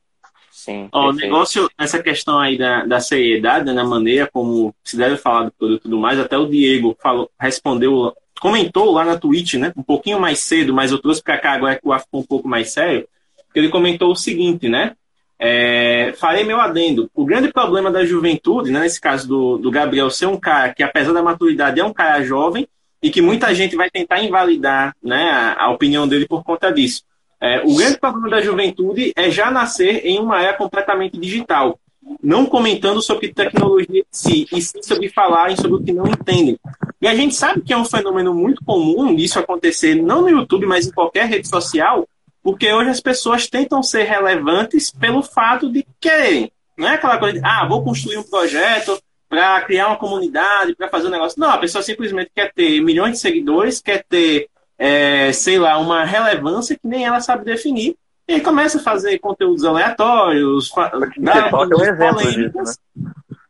Sim. 0.50 0.88
Ó, 0.92 1.10
o 1.10 1.12
negócio, 1.12 1.68
essa 1.76 2.00
questão 2.02 2.38
aí 2.38 2.56
da, 2.56 2.84
da 2.86 3.00
seriedade, 3.00 3.66
né, 3.66 3.72
na 3.72 3.84
maneira 3.84 4.30
como 4.32 4.74
se 4.84 4.96
deve 4.96 5.16
falar 5.16 5.44
do 5.44 5.52
produto 5.52 5.80
e 5.80 5.82
tudo 5.82 5.98
mais, 5.98 6.18
até 6.18 6.38
o 6.38 6.46
Diego 6.46 6.96
falou, 7.02 7.28
respondeu, 7.38 8.14
comentou 8.40 8.92
lá 8.92 9.04
na 9.04 9.18
Twitch, 9.18 9.54
né? 9.54 9.72
Um 9.76 9.82
pouquinho 9.82 10.20
mais 10.20 10.38
cedo, 10.38 10.72
mas 10.72 10.92
eu 10.92 10.98
trouxe 10.98 11.22
para 11.22 11.38
cá 11.38 11.52
agora 11.52 11.76
que 11.76 11.86
o 11.86 11.92
ar 11.92 12.00
ficou 12.00 12.20
um 12.20 12.26
pouco 12.26 12.48
mais 12.48 12.70
sério. 12.70 13.06
Ele 13.52 13.68
comentou 13.68 14.12
o 14.12 14.16
seguinte, 14.16 14.68
né? 14.68 14.96
É, 15.46 16.14
farei 16.14 16.42
meu 16.42 16.58
adendo. 16.58 17.10
O 17.14 17.22
grande 17.22 17.52
problema 17.52 17.90
da 17.90 18.02
juventude, 18.02 18.70
né, 18.70 18.80
nesse 18.80 18.98
caso 18.98 19.28
do, 19.28 19.58
do 19.58 19.70
Gabriel, 19.70 20.08
ser 20.08 20.24
um 20.24 20.38
cara 20.38 20.72
que, 20.72 20.82
apesar 20.82 21.12
da 21.12 21.22
maturidade, 21.22 21.78
é 21.78 21.84
um 21.84 21.92
cara 21.92 22.22
jovem 22.22 22.66
e 23.02 23.10
que 23.10 23.20
muita 23.20 23.54
gente 23.54 23.76
vai 23.76 23.90
tentar 23.90 24.22
invalidar 24.22 24.96
né, 25.02 25.30
a, 25.30 25.64
a 25.64 25.70
opinião 25.70 26.08
dele 26.08 26.26
por 26.26 26.42
conta 26.42 26.72
disso. 26.72 27.02
É, 27.38 27.60
o 27.62 27.74
grande 27.76 27.98
problema 27.98 28.30
da 28.30 28.40
juventude 28.40 29.12
é 29.14 29.30
já 29.30 29.50
nascer 29.50 30.06
em 30.06 30.18
uma 30.18 30.40
era 30.40 30.56
completamente 30.56 31.18
digital, 31.18 31.78
não 32.22 32.46
comentando 32.46 33.02
sobre 33.02 33.28
tecnologia 33.28 34.00
em 34.00 34.06
si, 34.10 34.46
e 34.50 34.62
sim 34.62 34.82
sobre 34.82 35.10
falarem 35.10 35.56
sobre 35.56 35.76
o 35.76 35.82
que 35.82 35.92
não 35.92 36.06
entendem. 36.06 36.58
E 37.02 37.06
a 37.06 37.14
gente 37.14 37.34
sabe 37.34 37.60
que 37.60 37.74
é 37.74 37.76
um 37.76 37.84
fenômeno 37.84 38.32
muito 38.32 38.64
comum 38.64 39.14
isso 39.14 39.38
acontecer, 39.38 39.94
não 39.94 40.22
no 40.22 40.30
YouTube, 40.30 40.64
mas 40.64 40.86
em 40.86 40.90
qualquer 40.90 41.26
rede 41.26 41.46
social, 41.46 42.08
porque 42.44 42.70
hoje 42.70 42.90
as 42.90 43.00
pessoas 43.00 43.48
tentam 43.48 43.82
ser 43.82 44.02
relevantes 44.02 44.90
pelo 44.90 45.22
fato 45.22 45.72
de 45.72 45.84
quererem. 45.98 46.52
Não 46.76 46.86
é 46.86 46.94
aquela 46.94 47.16
coisa 47.16 47.40
de, 47.40 47.44
ah, 47.44 47.66
vou 47.66 47.82
construir 47.82 48.18
um 48.18 48.22
projeto 48.22 49.00
para 49.30 49.62
criar 49.62 49.88
uma 49.88 49.96
comunidade, 49.96 50.74
para 50.76 50.88
fazer 50.88 51.06
um 51.06 51.10
negócio. 51.10 51.40
Não, 51.40 51.50
a 51.50 51.58
pessoa 51.58 51.82
simplesmente 51.82 52.30
quer 52.34 52.52
ter 52.52 52.82
milhões 52.82 53.12
de 53.12 53.18
seguidores, 53.18 53.80
quer 53.80 54.04
ter 54.04 54.48
é, 54.78 55.32
sei 55.32 55.58
lá, 55.58 55.78
uma 55.78 56.04
relevância 56.04 56.76
que 56.76 56.86
nem 56.86 57.06
ela 57.06 57.20
sabe 57.20 57.46
definir. 57.46 57.96
E 58.28 58.34
aí 58.34 58.40
começa 58.42 58.78
a 58.78 58.82
fazer 58.82 59.18
conteúdos 59.18 59.64
aleatórios, 59.64 60.70
dar 61.18 61.54
opiniões 61.54 61.88
um 61.88 61.96
polêmicas, 61.96 62.78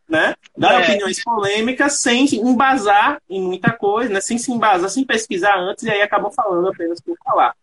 né? 0.09 0.28
né? 0.28 0.35
Dar 0.57 0.80
é. 0.80 0.85
opiniões 0.85 1.22
polêmicas 1.22 1.94
sem 1.94 2.26
embasar 2.37 3.20
em 3.28 3.42
muita 3.42 3.72
coisa, 3.72 4.12
né? 4.12 4.20
sem 4.20 4.38
se 4.38 4.52
embasar, 4.52 4.88
sem 4.88 5.04
pesquisar 5.04 5.59
antes, 5.59 5.83
e 5.83 5.90
aí 5.90 6.00
acabam 6.00 6.30
falando 6.30 6.68
apenas 6.68 7.00
por 7.00 7.16
falar. 7.24 7.54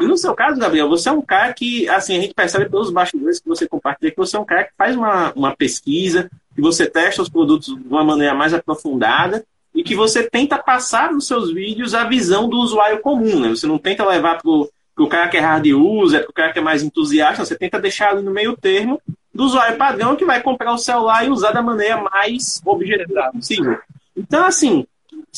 E 0.00 0.06
no 0.06 0.16
seu 0.16 0.34
caso, 0.34 0.60
Gabriel, 0.60 0.88
você 0.88 1.08
é 1.08 1.12
um 1.12 1.22
cara 1.22 1.52
que, 1.52 1.88
assim, 1.88 2.16
a 2.16 2.20
gente 2.20 2.34
percebe 2.34 2.68
pelos 2.68 2.90
bastidores 2.90 3.40
que 3.40 3.48
você 3.48 3.66
compartilha, 3.66 4.10
que 4.12 4.16
você 4.16 4.36
é 4.36 4.40
um 4.40 4.44
cara 4.44 4.64
que 4.64 4.72
faz 4.76 4.96
uma, 4.96 5.32
uma 5.34 5.56
pesquisa, 5.56 6.30
que 6.54 6.60
você 6.60 6.86
testa 6.86 7.22
os 7.22 7.28
produtos 7.28 7.76
de 7.76 7.88
uma 7.88 8.04
maneira 8.04 8.34
mais 8.34 8.54
aprofundada, 8.54 9.44
e 9.74 9.82
que 9.82 9.94
você 9.94 10.28
tenta 10.28 10.58
passar 10.58 11.12
nos 11.12 11.26
seus 11.26 11.52
vídeos 11.52 11.94
a 11.94 12.04
visão 12.04 12.48
do 12.48 12.58
usuário 12.58 13.00
comum, 13.00 13.40
né? 13.40 13.48
Você 13.50 13.66
não 13.66 13.78
tenta 13.78 14.04
levar 14.04 14.40
para 14.40 14.50
o 14.50 15.08
cara 15.08 15.28
que 15.28 15.36
é 15.36 15.40
hard 15.40 15.66
user, 15.66 16.26
o 16.28 16.32
cara 16.32 16.52
que 16.52 16.58
é 16.58 16.62
mais 16.62 16.82
entusiasta, 16.82 17.44
você 17.44 17.56
tenta 17.56 17.80
deixar 17.80 18.10
ali 18.10 18.22
no 18.22 18.30
meio 18.30 18.56
termo 18.56 19.00
do 19.32 19.44
usuário 19.44 19.76
padrão 19.76 20.16
que 20.16 20.24
vai 20.24 20.42
comprar 20.42 20.72
o 20.72 20.78
celular 20.78 21.24
e 21.24 21.30
usar 21.30 21.52
da 21.52 21.62
maneira 21.62 21.96
mais 21.96 22.60
objetiva 22.64 23.30
possível. 23.32 23.78
Então, 24.16 24.44
assim, 24.44 24.84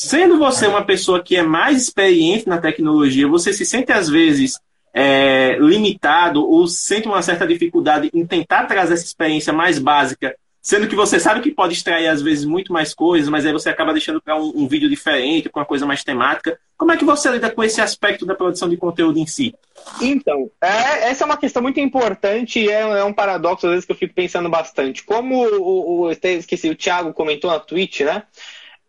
sendo 0.09 0.37
você 0.37 0.67
uma 0.67 0.83
pessoa 0.83 1.21
que 1.21 1.35
é 1.35 1.43
mais 1.43 1.81
experiente 1.81 2.47
na 2.47 2.59
tecnologia, 2.59 3.27
você 3.27 3.53
se 3.53 3.65
sente 3.65 3.91
às 3.91 4.09
vezes 4.09 4.59
é, 4.93 5.57
limitado 5.59 6.47
ou 6.47 6.67
sente 6.67 7.07
uma 7.07 7.21
certa 7.21 7.47
dificuldade 7.47 8.09
em 8.13 8.25
tentar 8.25 8.65
trazer 8.65 8.95
essa 8.95 9.05
experiência 9.05 9.53
mais 9.53 9.79
básica 9.79 10.35
Sendo 10.61 10.87
que 10.87 10.95
você 10.95 11.19
sabe 11.19 11.41
que 11.41 11.49
pode 11.49 11.73
extrair, 11.73 12.07
às 12.07 12.21
vezes, 12.21 12.45
muito 12.45 12.71
mais 12.71 12.93
coisas, 12.93 13.27
mas 13.27 13.43
aí 13.43 13.51
você 13.51 13.67
acaba 13.67 13.93
deixando 13.93 14.21
para 14.21 14.35
um, 14.35 14.53
um, 14.55 14.67
vídeo 14.67 14.87
diferente, 14.87 15.49
com 15.49 15.59
uma 15.59 15.65
coisa 15.65 15.87
mais 15.87 16.03
temática. 16.03 16.59
Como 16.77 16.91
é 16.91 16.97
que 16.97 17.03
você 17.03 17.31
lida 17.31 17.49
com 17.49 17.63
esse 17.63 17.81
aspecto 17.81 18.27
da 18.27 18.35
produção 18.35 18.69
de 18.69 18.77
conteúdo 18.77 19.17
em 19.17 19.25
si? 19.25 19.55
Então, 19.99 20.51
é, 20.61 21.09
essa 21.09 21.23
é 21.23 21.25
uma 21.25 21.37
questão 21.37 21.63
muito 21.63 21.79
importante 21.79 22.59
e 22.59 22.69
é, 22.69 22.81
é, 22.81 23.03
um 23.03 23.11
paradoxo, 23.13 23.65
às 23.65 23.71
vezes, 23.71 23.85
que 23.85 23.91
eu 23.91 23.95
fico 23.95 24.13
pensando 24.13 24.49
bastante. 24.49 25.03
Como 25.03 25.43
o, 25.43 26.01
o 26.01 26.11
esqueci, 26.11 26.69
o 26.69 26.75
Thiago 26.75 27.11
comentou 27.11 27.49
na 27.49 27.59
Twitch, 27.59 28.01
né? 28.01 28.21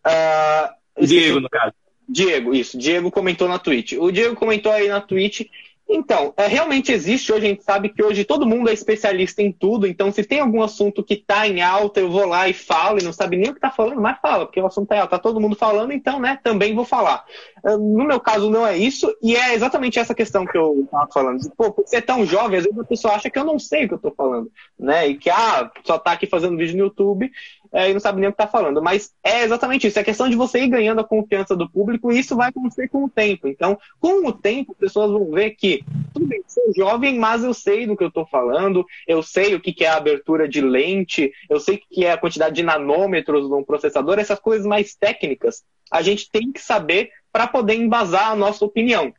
Uh, 0.07 0.82
Diego, 1.01 1.41
no 1.41 1.49
caso. 1.49 1.75
Diego, 2.09 2.55
isso. 2.55 2.77
Diego 2.77 3.11
comentou 3.11 3.49
na 3.49 3.59
Twitch. 3.59 3.93
O 3.93 4.11
Diego 4.11 4.35
comentou 4.35 4.73
aí 4.73 4.89
na 4.89 5.01
Twitch 5.01 5.47
então, 5.89 6.33
é, 6.39 6.47
realmente 6.47 6.91
existe 6.91 7.31
hoje, 7.31 7.45
a 7.45 7.49
gente 7.51 7.65
sabe 7.65 7.91
que 7.91 8.03
hoje 8.03 8.25
todo 8.25 8.47
mundo 8.47 8.71
é 8.71 8.73
especialista 8.73 9.43
em 9.43 9.53
tudo, 9.53 9.87
então 9.87 10.11
se 10.11 10.25
tem 10.25 10.41
algum 10.41 10.63
assunto 10.63 11.03
que 11.03 11.15
está 11.15 11.47
em 11.47 11.61
alta, 11.61 12.01
eu 12.01 12.11
vou 12.11 12.27
lá 12.27 12.49
e 12.49 12.55
falo, 12.55 12.99
e 12.99 13.05
não 13.05 13.13
sabe 13.13 13.37
nem 13.37 13.51
o 13.51 13.53
que 13.53 13.59
está 13.59 13.71
falando, 13.71 14.01
mas 14.01 14.19
fala, 14.21 14.47
porque 14.47 14.61
o 14.61 14.67
assunto 14.67 14.85
está 14.85 14.97
em 14.97 15.01
alta, 15.01 15.17
está 15.17 15.23
todo 15.23 15.41
mundo 15.41 15.55
falando, 15.55 15.93
então, 15.93 16.19
né, 16.19 16.39
também 16.43 16.75
vou 16.75 16.87
falar. 16.87 17.25
É, 17.65 17.77
no 17.77 18.05
meu 18.05 18.19
caso, 18.19 18.49
não 18.49 18.67
é 18.67 18.77
isso, 18.77 19.15
e 19.23 19.37
é 19.37 19.55
exatamente 19.55 19.99
essa 19.99 20.15
questão 20.15 20.47
que 20.47 20.57
eu 20.57 20.81
estava 20.83 21.09
falando. 21.13 21.39
Pô, 21.57 21.71
você 21.71 21.97
é 21.97 22.01
tão 22.01 22.25
jovem, 22.25 22.59
às 22.59 22.65
vezes 22.65 22.79
a 22.79 22.85
pessoa 22.85 23.15
acha 23.15 23.29
que 23.29 23.39
eu 23.39 23.45
não 23.45 23.59
sei 23.59 23.85
o 23.85 23.89
que 23.89 23.95
eu 23.95 23.97
estou 23.97 24.15
falando, 24.15 24.51
né, 24.79 25.09
e 25.09 25.19
que, 25.19 25.29
ah, 25.29 25.71
só 25.85 25.97
está 25.97 26.13
aqui 26.13 26.27
fazendo 26.27 26.57
vídeo 26.57 26.77
no 26.77 26.85
YouTube, 26.85 27.31
é, 27.73 27.91
e 27.91 27.93
não 27.93 28.01
sabe 28.01 28.21
nem 28.21 28.29
o 28.29 28.33
que 28.33 28.41
está 28.41 28.47
falando. 28.47 28.83
Mas 28.83 29.13
é 29.23 29.43
exatamente 29.45 29.87
isso. 29.87 29.99
É 29.99 30.05
questão 30.05 30.29
de 30.29 30.37
você 30.37 30.61
ir 30.61 30.69
ganhando 30.69 31.01
a 31.01 31.05
confiança 31.05 31.57
do 31.57 31.71
público 31.71 32.13
e 32.13 32.19
isso 32.19 32.37
vai 32.37 32.51
acontecer 32.51 32.89
com 32.89 33.05
o 33.05 33.09
tempo. 33.09 33.49
Então, 33.49 33.79
com 33.99 34.27
o 34.27 34.33
tempo, 34.33 34.75
pessoas 34.75 35.11
vão 35.11 35.31
ver 35.31 35.51
que, 35.51 35.83
tudo 36.13 36.27
bem, 36.27 36.43
sou 36.47 36.73
jovem, 36.77 37.19
mas 37.19 37.43
eu 37.43 37.55
sei 37.55 37.87
do 37.87 37.97
que 37.97 38.05
eu 38.05 38.09
estou 38.09 38.27
falando, 38.27 38.85
eu 39.07 39.23
sei 39.23 39.55
o 39.55 39.61
que, 39.61 39.73
que 39.73 39.85
é 39.85 39.89
a 39.89 39.97
abertura 39.97 40.49
de 40.49 40.61
lente, 40.61 41.33
eu 41.49 41.59
sei 41.59 41.77
o 41.77 41.81
que 41.91 42.05
é 42.05 42.13
a 42.13 42.19
quantidade 42.19 42.55
de 42.55 42.63
nanômetros 42.63 43.49
num 43.49 43.65
processador, 43.65 44.19
essas 44.19 44.39
coisas 44.39 44.67
mais 44.67 44.95
técnicas, 44.95 45.65
a 45.91 46.03
gente 46.03 46.31
tem 46.31 46.53
que 46.53 46.61
saber 46.61 47.11
para 47.33 47.47
poder 47.47 47.75
embasar 47.75 48.31
a 48.31 48.37
nossa 48.37 48.65
opinião. 48.65 49.13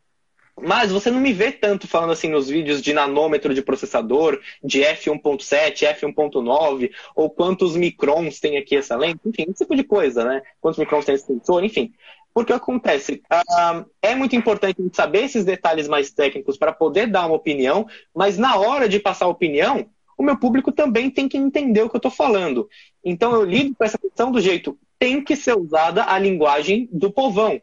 Mas 0.61 0.91
você 0.91 1.09
não 1.09 1.19
me 1.19 1.33
vê 1.33 1.51
tanto 1.51 1.87
falando 1.87 2.11
assim 2.11 2.29
nos 2.29 2.47
vídeos 2.47 2.81
de 2.81 2.93
nanômetro 2.93 3.53
de 3.53 3.61
processador, 3.61 4.39
de 4.63 4.81
F1.7, 4.81 5.87
F1.9, 5.99 6.91
ou 7.15 7.29
quantos 7.29 7.75
microns 7.75 8.39
tem 8.39 8.57
aqui 8.57 8.77
essa 8.77 8.95
lente, 8.95 9.19
enfim, 9.25 9.45
esse 9.49 9.63
tipo 9.63 9.75
de 9.75 9.83
coisa, 9.83 10.23
né? 10.23 10.41
Quantos 10.61 10.79
microns 10.79 11.05
tem 11.05 11.15
esse 11.15 11.25
sensor, 11.25 11.63
enfim. 11.63 11.91
Porque 12.33 12.53
acontece, 12.53 13.21
uh, 13.31 13.85
é 14.01 14.15
muito 14.15 14.35
importante 14.35 14.81
saber 14.93 15.25
esses 15.25 15.43
detalhes 15.43 15.87
mais 15.87 16.11
técnicos 16.11 16.57
para 16.57 16.71
poder 16.71 17.07
dar 17.07 17.25
uma 17.25 17.35
opinião, 17.35 17.85
mas 18.13 18.37
na 18.37 18.55
hora 18.55 18.87
de 18.87 18.99
passar 18.99 19.25
a 19.25 19.29
opinião, 19.29 19.87
o 20.17 20.23
meu 20.23 20.37
público 20.37 20.71
também 20.71 21.09
tem 21.09 21.27
que 21.27 21.37
entender 21.37 21.81
o 21.81 21.89
que 21.89 21.95
eu 21.95 21.99
estou 21.99 22.11
falando. 22.11 22.69
Então 23.03 23.33
eu 23.33 23.43
lido 23.43 23.75
com 23.75 23.83
essa 23.83 23.97
questão 23.97 24.31
do 24.31 24.39
jeito, 24.39 24.77
tem 24.97 25.23
que 25.23 25.35
ser 25.35 25.57
usada 25.57 26.05
a 26.05 26.17
linguagem 26.17 26.87
do 26.91 27.11
povão 27.11 27.61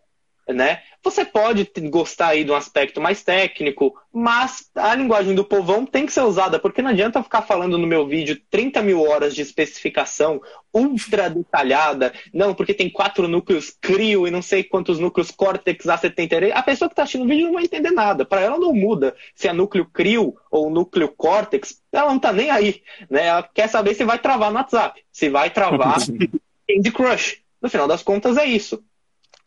né? 0.53 0.83
Você 1.03 1.25
pode 1.25 1.71
gostar 1.89 2.29
aí 2.29 2.45
de 2.45 2.51
um 2.51 2.55
aspecto 2.55 3.01
mais 3.01 3.23
técnico, 3.23 3.95
mas 4.13 4.71
a 4.75 4.95
linguagem 4.95 5.35
do 5.35 5.45
povão 5.45 5.87
tem 5.87 6.05
que 6.05 6.13
ser 6.13 6.21
usada, 6.21 6.59
porque 6.59 6.83
não 6.83 6.91
adianta 6.91 7.23
ficar 7.23 7.43
falando 7.43 7.79
no 7.79 7.87
meu 7.87 8.07
vídeo 8.07 8.41
30 8.51 8.83
mil 8.83 9.03
horas 9.03 9.35
de 9.35 9.41
especificação 9.41 10.43
ultra 10.73 11.29
detalhada, 11.29 12.13
não, 12.33 12.55
porque 12.55 12.75
tem 12.75 12.91
quatro 12.91 13.27
núcleos 13.27 13.71
CRIO 13.81 14.27
e 14.27 14.31
não 14.31 14.43
sei 14.43 14.63
quantos 14.63 14.99
núcleos 14.99 15.31
Cortex 15.31 15.87
A73. 15.87 16.53
A 16.53 16.63
pessoa 16.63 16.89
que 16.89 16.93
está 16.93 17.03
assistindo 17.03 17.25
o 17.25 17.29
vídeo 17.29 17.47
não 17.47 17.55
vai 17.55 17.65
entender 17.65 17.91
nada. 17.91 18.25
Para 18.25 18.43
ela 18.43 18.59
não 18.59 18.73
muda 18.73 19.17
se 19.35 19.49
é 19.49 19.53
núcleo 19.53 19.87
CRIO 19.87 20.37
ou 20.51 20.71
núcleo 20.71 21.09
Cortex, 21.09 21.81
ela 21.91 22.09
não 22.09 22.17
está 22.17 22.33
nem 22.33 22.51
aí, 22.51 22.83
né? 23.09 23.27
Ela 23.27 23.43
quer 23.43 23.69
saber 23.69 23.95
se 23.95 24.05
vai 24.05 24.19
travar 24.19 24.51
no 24.51 24.59
WhatsApp, 24.59 25.03
se 25.11 25.29
vai 25.29 25.51
travar 25.51 25.97
Candy 26.69 26.93
Crush. 26.93 27.41
No 27.61 27.69
final 27.69 27.89
das 27.89 28.03
contas 28.03 28.37
é 28.37 28.45
isso. 28.45 28.83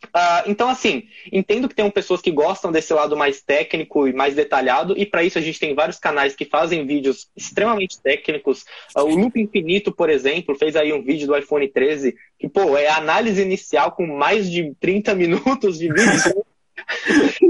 Uh, 0.05 0.47
então, 0.47 0.69
assim, 0.69 1.03
entendo 1.31 1.69
que 1.69 1.75
tem 1.75 1.89
pessoas 1.89 2.21
que 2.21 2.31
gostam 2.31 2.71
desse 2.71 2.93
lado 2.93 3.15
mais 3.15 3.41
técnico 3.41 4.07
e 4.07 4.13
mais 4.13 4.35
detalhado, 4.35 4.97
e 4.97 5.05
para 5.05 5.23
isso 5.23 5.37
a 5.37 5.41
gente 5.41 5.59
tem 5.59 5.73
vários 5.73 5.99
canais 5.99 6.35
que 6.35 6.45
fazem 6.45 6.85
vídeos 6.85 7.29
extremamente 7.35 8.01
técnicos. 8.01 8.63
Uh, 8.95 9.01
o 9.01 9.15
Loop 9.15 9.39
Infinito, 9.39 9.91
por 9.91 10.09
exemplo, 10.09 10.55
fez 10.55 10.75
aí 10.75 10.91
um 10.91 11.03
vídeo 11.03 11.27
do 11.27 11.37
iPhone 11.37 11.67
13, 11.67 12.15
que, 12.37 12.49
pô, 12.49 12.77
é 12.77 12.87
análise 12.87 13.41
inicial 13.41 13.91
com 13.91 14.05
mais 14.05 14.49
de 14.49 14.73
30 14.79 15.13
minutos 15.15 15.77
de 15.77 15.87
vídeo. 15.87 16.43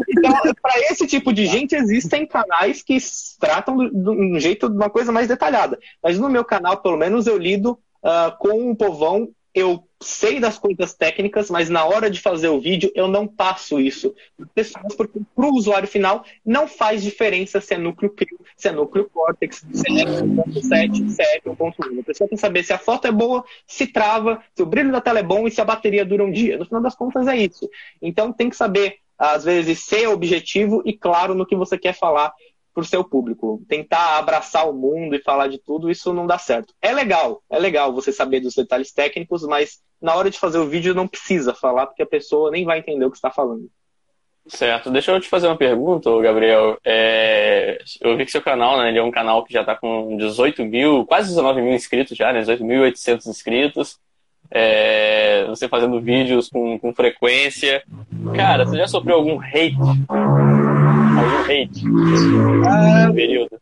então, 0.10 0.54
para 0.62 0.80
esse 0.92 1.08
tipo 1.08 1.34
de 1.34 1.46
gente, 1.46 1.76
existem 1.76 2.28
canais 2.28 2.84
que 2.84 2.98
tratam 3.40 3.78
de 3.90 4.10
um 4.10 4.40
jeito 4.40 4.70
de 4.70 4.76
uma 4.76 4.90
coisa 4.90 5.12
mais 5.12 5.28
detalhada. 5.28 5.80
Mas 6.02 6.20
no 6.20 6.30
meu 6.30 6.46
canal, 6.46 6.78
pelo 6.78 6.98
menos, 6.98 7.26
eu 7.26 7.38
lido 7.38 7.80
uh, 8.04 8.38
com 8.40 8.70
o 8.72 8.76
povão 8.76 9.30
eu 9.54 9.88
sei 10.04 10.40
das 10.40 10.60
coisas 10.60 10.94
técnicas, 10.94 11.50
mas 11.50 11.70
na 11.70 11.84
hora 11.86 12.10
de 12.10 12.20
fazer 12.20 12.50
o 12.50 12.60
vídeo 12.60 12.92
eu 12.94 13.08
não 13.08 13.28
passo 13.28 13.80
isso 13.80 14.14
pessoas, 14.54 14.94
porque 14.96 15.20
para 15.36 15.46
o 15.46 15.56
usuário 15.56 15.88
final 15.88 16.24
não 16.46 16.68
faz 16.68 17.02
diferença 17.02 17.60
se 17.60 17.74
é 17.74 17.78
núcleo 17.78 18.12
CRIO, 18.12 18.40
se 18.56 18.68
é 18.68 18.72
núcleo 18.72 19.10
Cortex, 19.12 19.66
se 19.74 20.02
é 20.02 20.06
1.7, 20.06 21.10
se 21.10 21.22
é 21.24 21.40
1.1. 21.42 22.00
A 22.00 22.04
pessoa 22.04 22.28
tem 22.28 22.36
que 22.36 22.42
saber 22.42 22.64
se 22.64 22.74
a 22.74 22.78
foto 22.78 23.08
é 23.08 23.12
boa, 23.12 23.44
se 23.66 23.88
trava, 23.88 24.44
se 24.54 24.62
o 24.62 24.66
brilho 24.66 24.92
da 24.92 25.02
tela 25.02 25.20
é 25.20 25.24
bom 25.24 25.48
e 25.48 25.52
se 25.52 25.62
a 25.62 25.66
bateria 25.66 26.06
dura 26.06 26.24
um 26.24 26.32
dia. 26.32 26.58
No 26.58 26.66
final 26.66 26.82
das 26.82 26.96
contas 26.96 27.28
é 27.28 27.36
isso. 27.36 27.68
Então 28.02 28.32
tem 28.32 28.50
que 28.50 28.56
saber 28.56 28.98
às 29.18 29.44
vezes, 29.44 29.86
ser 29.86 30.08
objetivo 30.08 30.82
e 30.86 30.92
claro 30.92 31.34
no 31.34 31.46
que 31.46 31.56
você 31.56 31.78
quer 31.78 31.94
falar 31.94 32.34
o 32.82 32.86
seu 32.86 33.04
público. 33.04 33.62
Tentar 33.68 34.18
abraçar 34.18 34.70
o 34.70 34.74
mundo 34.74 35.16
e 35.16 35.22
falar 35.22 35.48
de 35.48 35.58
tudo, 35.60 35.90
isso 35.90 36.14
não 36.14 36.26
dá 36.26 36.38
certo. 36.38 36.74
É 36.82 36.92
legal, 36.92 37.42
é 37.50 37.60
legal 37.60 37.94
você 37.94 38.12
saber 38.12 38.40
dos 38.40 38.56
detalhes 38.56 38.92
técnicos, 38.92 39.44
mas 39.44 39.82
na 40.02 40.16
hora 40.16 40.30
de 40.30 40.40
fazer 40.40 40.58
o 40.58 40.68
vídeo 40.68 40.94
não 40.94 41.08
precisa 41.08 41.54
falar, 41.54 41.88
porque 41.88 42.04
a 42.04 42.08
pessoa 42.08 42.52
nem 42.52 42.66
vai 42.66 42.80
entender 42.80 43.06
o 43.06 43.12
que 43.12 43.18
está 43.18 43.32
falando. 43.32 43.70
Certo. 44.48 44.92
Deixa 44.92 45.12
eu 45.12 45.22
te 45.22 45.30
fazer 45.30 45.48
uma 45.48 45.56
pergunta, 45.56 46.10
Gabriel. 46.22 46.78
É... 46.84 47.80
Eu 48.02 48.18
vi 48.18 48.26
que 48.26 48.32
seu 48.32 48.42
canal, 48.42 48.78
né, 48.78 48.90
ele 48.90 49.00
é 49.00 49.04
um 49.04 49.12
canal 49.12 49.44
que 49.44 49.54
já 49.54 49.62
está 49.62 49.76
com 49.76 50.18
18 50.18 50.66
mil, 50.66 51.06
quase 51.06 51.30
19 51.30 51.62
mil 51.62 51.74
inscritos 51.74 52.18
já, 52.18 52.34
né, 52.34 52.42
18.800 52.42 53.28
inscritos. 53.28 53.98
É... 54.52 55.46
Você 55.48 55.70
fazendo 55.70 56.02
vídeos 56.02 56.50
com, 56.50 56.78
com 56.78 56.94
frequência. 56.94 57.84
Cara, 58.36 58.66
você 58.66 58.78
já 58.78 58.88
sofreu 58.88 59.16
algum 59.16 59.40
hate? 59.40 59.78
Algum 61.18 61.42
hate 61.44 61.88
nesse 61.88 63.14
período? 63.14 63.62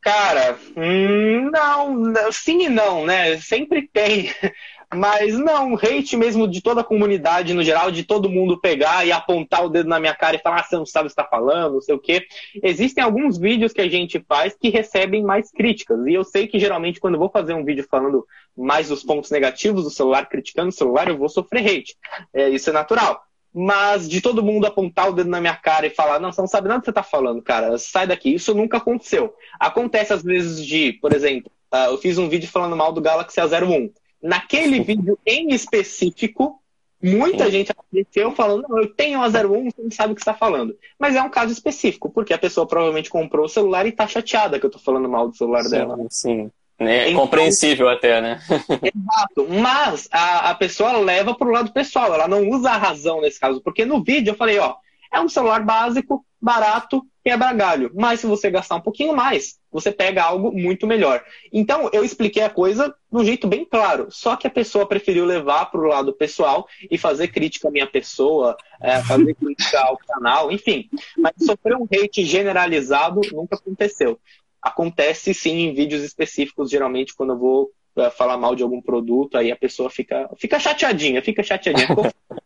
Cara, 0.00 0.56
hum, 0.76 1.50
não, 1.50 2.32
sim 2.32 2.66
e 2.66 2.68
não, 2.68 3.04
né? 3.04 3.38
Sempre 3.38 3.88
tem. 3.92 4.30
Mas 4.94 5.36
não, 5.36 5.74
hate 5.74 6.16
mesmo 6.16 6.46
de 6.46 6.62
toda 6.62 6.80
a 6.80 6.84
comunidade 6.84 7.52
no 7.52 7.62
geral, 7.62 7.90
de 7.90 8.04
todo 8.04 8.30
mundo 8.30 8.60
pegar 8.60 9.04
e 9.04 9.10
apontar 9.10 9.64
o 9.64 9.68
dedo 9.68 9.88
na 9.88 9.98
minha 9.98 10.14
cara 10.14 10.36
e 10.36 10.38
falar, 10.40 10.60
ah, 10.60 10.62
você 10.62 10.76
não 10.76 10.86
sabe 10.86 11.06
o 11.06 11.08
que 11.08 11.20
está 11.20 11.24
falando, 11.24 11.74
não 11.74 11.80
sei 11.80 11.94
o 11.94 11.98
quê. 11.98 12.24
Existem 12.62 13.02
alguns 13.02 13.36
vídeos 13.36 13.72
que 13.72 13.80
a 13.80 13.88
gente 13.88 14.24
faz 14.28 14.56
que 14.56 14.68
recebem 14.68 15.24
mais 15.24 15.50
críticas. 15.50 15.98
E 16.06 16.14
eu 16.14 16.22
sei 16.22 16.46
que 16.46 16.58
geralmente 16.60 17.00
quando 17.00 17.14
eu 17.14 17.20
vou 17.20 17.28
fazer 17.28 17.52
um 17.52 17.64
vídeo 17.64 17.84
falando 17.90 18.24
mais 18.56 18.88
dos 18.88 19.02
pontos 19.02 19.30
negativos 19.30 19.82
do 19.82 19.90
celular, 19.90 20.28
criticando 20.28 20.68
o 20.68 20.72
celular, 20.72 21.08
eu 21.08 21.18
vou 21.18 21.28
sofrer 21.28 21.66
hate. 21.66 21.96
É, 22.32 22.48
isso 22.48 22.70
é 22.70 22.72
natural. 22.72 23.20
Mas 23.58 24.06
de 24.06 24.20
todo 24.20 24.42
mundo 24.42 24.66
apontar 24.66 25.08
o 25.08 25.14
dedo 25.14 25.30
na 25.30 25.40
minha 25.40 25.56
cara 25.56 25.86
e 25.86 25.90
falar, 25.90 26.20
não, 26.20 26.30
você 26.30 26.42
não 26.42 26.46
sabe 26.46 26.68
nada 26.68 26.80
do 26.80 26.82
que 26.82 26.86
você 26.86 26.90
está 26.90 27.02
falando, 27.02 27.40
cara, 27.40 27.78
sai 27.78 28.06
daqui. 28.06 28.34
Isso 28.34 28.54
nunca 28.54 28.76
aconteceu. 28.76 29.34
Acontece 29.58 30.12
às 30.12 30.22
vezes 30.22 30.62
de, 30.62 30.92
por 31.00 31.14
exemplo, 31.14 31.50
uh, 31.72 31.90
eu 31.90 31.96
fiz 31.96 32.18
um 32.18 32.28
vídeo 32.28 32.50
falando 32.50 32.76
mal 32.76 32.92
do 32.92 33.00
Galaxy 33.00 33.40
A01. 33.40 33.90
Naquele 34.22 34.80
vídeo 34.80 35.18
em 35.24 35.54
específico, 35.54 36.60
muita 37.02 37.50
gente 37.50 37.72
apareceu 37.72 38.30
falando, 38.32 38.66
não, 38.68 38.78
eu 38.78 38.92
tenho 38.92 39.22
a 39.22 39.26
01, 39.26 39.70
você 39.70 39.82
não 39.82 39.90
sabe 39.90 40.12
o 40.12 40.14
que 40.14 40.20
está 40.20 40.34
falando. 40.34 40.76
Mas 40.98 41.16
é 41.16 41.22
um 41.22 41.30
caso 41.30 41.50
específico, 41.50 42.10
porque 42.10 42.34
a 42.34 42.38
pessoa 42.38 42.66
provavelmente 42.66 43.08
comprou 43.08 43.46
o 43.46 43.48
celular 43.48 43.86
e 43.86 43.88
está 43.88 44.06
chateada 44.06 44.58
que 44.58 44.66
eu 44.66 44.68
estou 44.68 44.82
falando 44.82 45.08
mal 45.08 45.28
do 45.28 45.34
celular 45.34 45.62
sim, 45.62 45.70
dela. 45.70 45.96
Sim. 46.10 46.50
É 46.78 47.08
então, 47.08 47.22
compreensível 47.22 47.88
até, 47.88 48.20
né? 48.20 48.40
exato. 48.82 49.48
Mas 49.48 50.08
a, 50.12 50.50
a 50.50 50.54
pessoa 50.54 50.92
leva 50.98 51.34
para 51.34 51.48
o 51.48 51.50
lado 51.50 51.72
pessoal, 51.72 52.12
ela 52.12 52.28
não 52.28 52.48
usa 52.50 52.70
a 52.70 52.76
razão 52.76 53.20
nesse 53.20 53.40
caso. 53.40 53.60
Porque 53.62 53.84
no 53.84 54.02
vídeo 54.04 54.32
eu 54.32 54.36
falei, 54.36 54.58
ó, 54.58 54.74
é 55.12 55.20
um 55.20 55.28
celular 55.28 55.64
básico, 55.64 56.24
barato, 56.40 57.02
quebra 57.24 57.52
galho. 57.52 57.90
Mas 57.94 58.20
se 58.20 58.26
você 58.26 58.50
gastar 58.50 58.76
um 58.76 58.80
pouquinho 58.80 59.16
mais, 59.16 59.58
você 59.72 59.90
pega 59.90 60.22
algo 60.22 60.52
muito 60.52 60.86
melhor. 60.86 61.24
Então, 61.52 61.88
eu 61.92 62.04
expliquei 62.04 62.42
a 62.42 62.50
coisa 62.50 62.88
de 62.88 63.18
um 63.18 63.24
jeito 63.24 63.48
bem 63.48 63.64
claro. 63.64 64.08
Só 64.10 64.36
que 64.36 64.46
a 64.46 64.50
pessoa 64.50 64.86
preferiu 64.86 65.24
levar 65.24 65.66
para 65.66 65.80
o 65.80 65.88
lado 65.88 66.12
pessoal 66.12 66.68
e 66.90 66.98
fazer 66.98 67.28
crítica 67.28 67.68
à 67.68 67.70
minha 67.70 67.86
pessoa, 67.86 68.56
é, 68.80 69.02
fazer 69.02 69.34
crítica 69.36 69.80
ao 69.80 69.96
canal, 69.96 70.52
enfim. 70.52 70.88
Mas 71.16 71.32
sofrer 71.40 71.76
um 71.76 71.86
hate 71.90 72.24
generalizado 72.24 73.22
nunca 73.32 73.56
aconteceu. 73.56 74.18
Acontece 74.66 75.32
sim 75.32 75.58
em 75.58 75.74
vídeos 75.74 76.02
específicos, 76.02 76.70
geralmente, 76.70 77.14
quando 77.14 77.34
eu 77.34 77.38
vou 77.38 77.70
é, 77.96 78.10
falar 78.10 78.36
mal 78.36 78.56
de 78.56 78.64
algum 78.64 78.82
produto, 78.82 79.38
aí 79.38 79.52
a 79.52 79.56
pessoa 79.56 79.88
fica, 79.88 80.28
fica 80.36 80.58
chateadinha, 80.58 81.22
fica 81.22 81.42
chateadinha. 81.42 81.86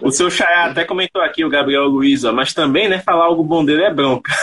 O 0.00 0.10
seu 0.10 0.30
Chayá 0.30 0.66
até 0.66 0.84
comentou 0.84 1.20
aqui, 1.22 1.44
o 1.44 1.48
Gabriel 1.48 1.84
Luiz, 1.84 2.24
ó, 2.24 2.32
mas 2.32 2.54
também, 2.54 2.88
né, 2.88 2.98
falar 2.98 3.24
algo 3.24 3.42
bom 3.42 3.64
dele 3.64 3.82
é 3.82 3.92
bronca. 3.92 4.32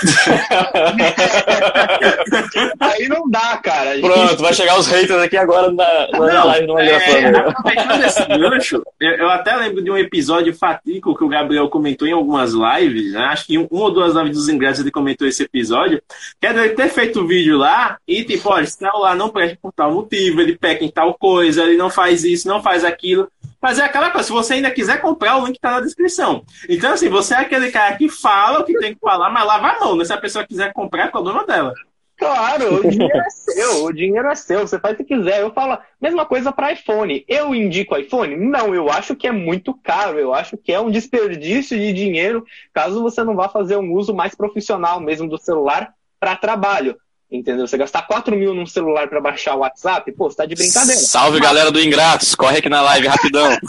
Aí 2.80 3.08
não 3.08 3.30
dá, 3.30 3.58
cara. 3.58 4.00
Pronto, 4.00 4.42
vai 4.42 4.54
chegar 4.54 4.78
os 4.78 4.88
haters 4.88 5.22
aqui 5.22 5.38
agora 5.38 5.72
na, 5.72 6.08
na 6.12 6.34
não, 6.34 6.48
live 6.48 6.68
do 6.68 6.80
é, 6.80 7.28
Aproveitando 7.38 8.04
esse 8.04 8.26
gancho, 8.26 8.84
eu, 9.00 9.12
eu, 9.12 9.30
até 9.30 9.56
lembro 9.56 9.84
de 9.84 9.90
um 9.90 9.98
episódio 9.98 10.54
fatídico 10.54 11.16
que 11.16 11.24
o 11.24 11.30
Gabriel 11.30 11.70
comentou 11.70 12.08
em 12.08 12.12
algumas 12.12 12.54
lives, 12.54 13.14
né? 13.14 13.26
acho 13.26 13.48
que 13.48 13.58
um, 13.58 13.68
um 13.72 13.78
ou 13.78 13.92
duas 13.92 14.16
lives 14.16 14.38
dos 14.38 14.50
ingressos 14.50 14.82
ele 14.82 14.92
comentou 14.92 15.28
esse 15.28 15.44
episódio, 15.44 16.02
que 16.40 16.48
é 16.48 16.54
dele 16.54 16.70
ter 16.70 16.90
feito 16.90 17.22
o 17.22 17.24
um 17.24 17.28
vídeo 17.28 17.58
lá 17.58 17.98
e, 18.08 18.24
tipo, 18.24 18.50
olha, 18.50 18.64
esse 18.64 18.78
celular 18.78 19.16
não 19.16 19.30
presta 19.30 19.58
por 19.62 19.72
tal 19.72 19.92
motivo, 19.94 20.42
ele 20.42 20.58
peca 20.58 20.84
em 20.84 20.90
tal 20.90 21.14
coisa, 21.14 21.64
ele 21.64 21.78
não 21.78 21.90
faz 21.90 22.24
isso, 22.24 22.48
não 22.48 22.62
faz 22.62 22.84
aquilo. 22.84 23.28
Mas 23.62 23.80
é 23.80 23.84
aquela 23.84 24.12
coisa, 24.12 24.28
se 24.28 24.34
você 24.34 24.54
ainda 24.56 24.72
quiser 24.72 25.02
comprar, 25.02 25.38
o 25.38 25.46
link 25.46 25.56
está 25.56 25.72
na 25.72 25.82
descrição. 25.82 26.44
Então, 26.70 26.94
assim, 26.94 27.10
você 27.10 27.34
é 27.34 27.38
aquele 27.38 27.72
cara 27.72 27.96
que 27.96 28.10
fala 28.10 28.60
o 28.60 28.64
que 28.64 28.78
tem 28.78 28.94
que 28.94 29.00
falar, 29.00 29.30
mas 29.30 29.46
lava 29.46 29.68
a 29.68 29.80
mão, 29.80 29.96
né? 29.96 30.06
Se 30.06 30.14
a 30.14 30.18
pessoa 30.18 30.46
quiser 30.46 30.74
comprar, 30.74 31.06
é 31.06 31.12
problema 31.12 31.46
dela. 31.46 31.74
Claro, 32.18 32.76
o 32.76 32.82
dinheiro 32.90 33.18
é 33.18 33.30
seu, 33.30 33.86
o 33.86 33.94
dinheiro 33.94 34.28
é 34.28 34.36
seu, 34.36 34.62
você 34.62 34.80
faz 34.80 34.94
o 34.94 34.98
que 34.98 35.04
quiser. 35.04 35.42
Eu 35.42 35.52
falo, 35.52 35.78
mesma 36.00 36.26
coisa 36.26 36.52
para 36.52 36.72
iPhone. 36.72 37.26
Eu 37.28 37.54
indico 37.54 37.98
iPhone? 37.98 38.36
Não, 38.36 38.74
eu 38.74 38.90
acho 38.90 39.16
que 39.16 39.28
é 39.28 39.32
muito 39.32 39.74
caro, 39.74 40.18
eu 40.18 40.34
acho 40.34 40.58
que 40.58 40.72
é 40.72 40.80
um 40.80 40.90
desperdício 40.90 41.78
de 41.78 41.94
dinheiro 41.94 42.46
caso 42.74 43.02
você 43.02 43.24
não 43.24 43.36
vá 43.36 43.50
fazer 43.50 43.78
um 43.78 43.94
uso 43.94 44.14
mais 44.14 44.34
profissional 44.34 45.00
mesmo 45.00 45.28
do 45.28 45.38
celular 45.38 45.94
para 46.20 46.36
trabalho. 46.36 46.98
Entendeu? 47.36 47.68
Você 47.68 47.78
gastar 47.78 48.08
4 48.08 48.36
mil 48.36 48.54
num 48.54 48.66
celular 48.66 49.08
para 49.08 49.22
baixar 49.22 49.56
o 49.56 49.60
WhatsApp, 49.60 50.12
pô, 50.14 50.30
você 50.30 50.38
tá 50.38 50.46
de 50.46 50.56
brincadeira. 50.56 51.00
Salve, 51.00 51.40
Mas... 51.40 51.48
galera 51.48 51.72
do 51.72 51.80
Ingratos, 51.80 52.36
corre 52.36 52.60
aqui 52.60 52.70
na 52.70 52.82
live 52.82 53.08
rapidão. 53.08 53.50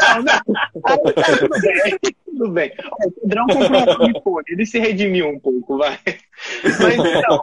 não, 0.00 0.22
não. 0.22 0.40
tudo 1.38 1.60
bem, 1.60 1.98
tudo 2.24 2.50
bem. 2.50 2.72
O 3.04 3.10
Pedrão 3.10 3.46
comprou 3.46 4.00
um 4.00 4.10
iPhone, 4.10 4.44
ele 4.48 4.66
se 4.66 4.78
redimiu 4.78 5.28
um 5.28 5.38
pouco, 5.38 5.78
vai. 5.78 5.98
Mas 6.62 6.94
então. 6.94 7.42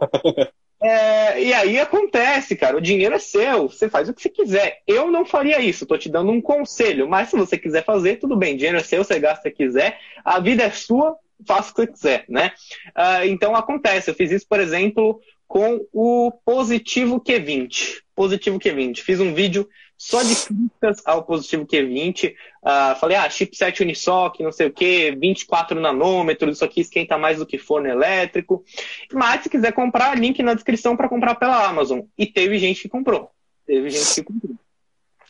É, 0.81 1.43
e 1.43 1.53
aí 1.53 1.77
acontece, 1.77 2.55
cara, 2.55 2.77
o 2.77 2.81
dinheiro 2.81 3.13
é 3.13 3.19
seu, 3.19 3.67
você 3.67 3.89
faz 3.89 4.07
o 4.07 4.13
que 4.13 4.21
você 4.21 4.29
quiser. 4.29 4.81
Eu 4.87 5.11
não 5.11 5.25
faria 5.25 5.59
isso, 5.59 5.85
tô 5.85 5.97
te 5.97 6.07
dando 6.07 6.31
um 6.31 6.41
conselho, 6.41 7.07
mas 7.07 7.29
se 7.29 7.35
você 7.35 7.57
quiser 7.57 7.83
fazer, 7.83 8.15
tudo 8.15 8.37
bem, 8.37 8.55
dinheiro 8.55 8.77
é 8.77 8.83
seu, 8.83 9.03
você 9.03 9.19
gasta 9.19 9.49
o 9.49 9.51
que 9.51 9.65
quiser, 9.65 9.99
a 10.23 10.39
vida 10.39 10.63
é 10.63 10.69
sua, 10.69 11.17
faça 11.45 11.71
o 11.71 11.75
que 11.75 11.81
você 11.81 11.87
quiser, 11.87 12.25
né? 12.29 12.53
Uh, 12.89 13.25
então 13.25 13.55
acontece, 13.55 14.09
eu 14.09 14.15
fiz 14.15 14.31
isso, 14.31 14.47
por 14.47 14.59
exemplo, 14.59 15.19
com 15.49 15.83
o 15.91 16.31
Positivo 16.45 17.19
Q20. 17.19 18.01
Positivo 18.15 18.59
Q20. 18.59 18.99
Fiz 18.99 19.19
um 19.19 19.33
vídeo 19.33 19.67
só 19.97 20.21
de 20.21 20.35
críticas 20.35 21.01
ao 21.03 21.23
Positivo 21.23 21.65
Q20. 21.65 22.29
Uh, 22.29 22.35
ah, 22.63 22.97
falei, 23.01 23.17
ah, 23.17 23.27
chipset 23.27 23.81
Unisoc, 23.81 24.39
não 24.41 24.51
sei 24.51 24.67
o 24.67 24.71
que, 24.71 25.11
24 25.19 25.81
nanômetros, 25.81 26.57
isso 26.57 26.63
aqui 26.63 26.81
esquenta 26.81 27.17
mais 27.17 27.39
do 27.39 27.47
que 27.47 27.57
forno 27.57 27.89
elétrico. 27.89 28.63
Mas 29.11 29.41
se 29.41 29.49
quiser 29.49 29.73
comprar, 29.73 30.15
link 30.15 30.41
na 30.43 30.53
descrição 30.53 30.95
para 30.95 31.09
comprar 31.09 31.33
pela 31.33 31.67
Amazon. 31.67 32.01
E 32.15 32.27
teve 32.27 32.59
gente 32.59 32.83
que 32.83 32.89
comprou. 32.89 33.31
Teve 33.65 33.89
gente 33.89 34.15
que 34.15 34.23
comprou. 34.23 34.55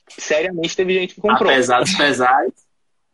Seriamente 0.10 0.76
teve 0.76 0.94
gente 0.96 1.16
que 1.16 1.22
comprou. 1.22 1.50
Apesar 1.50 1.80
dos 1.80 1.96
pesares. 1.96 2.69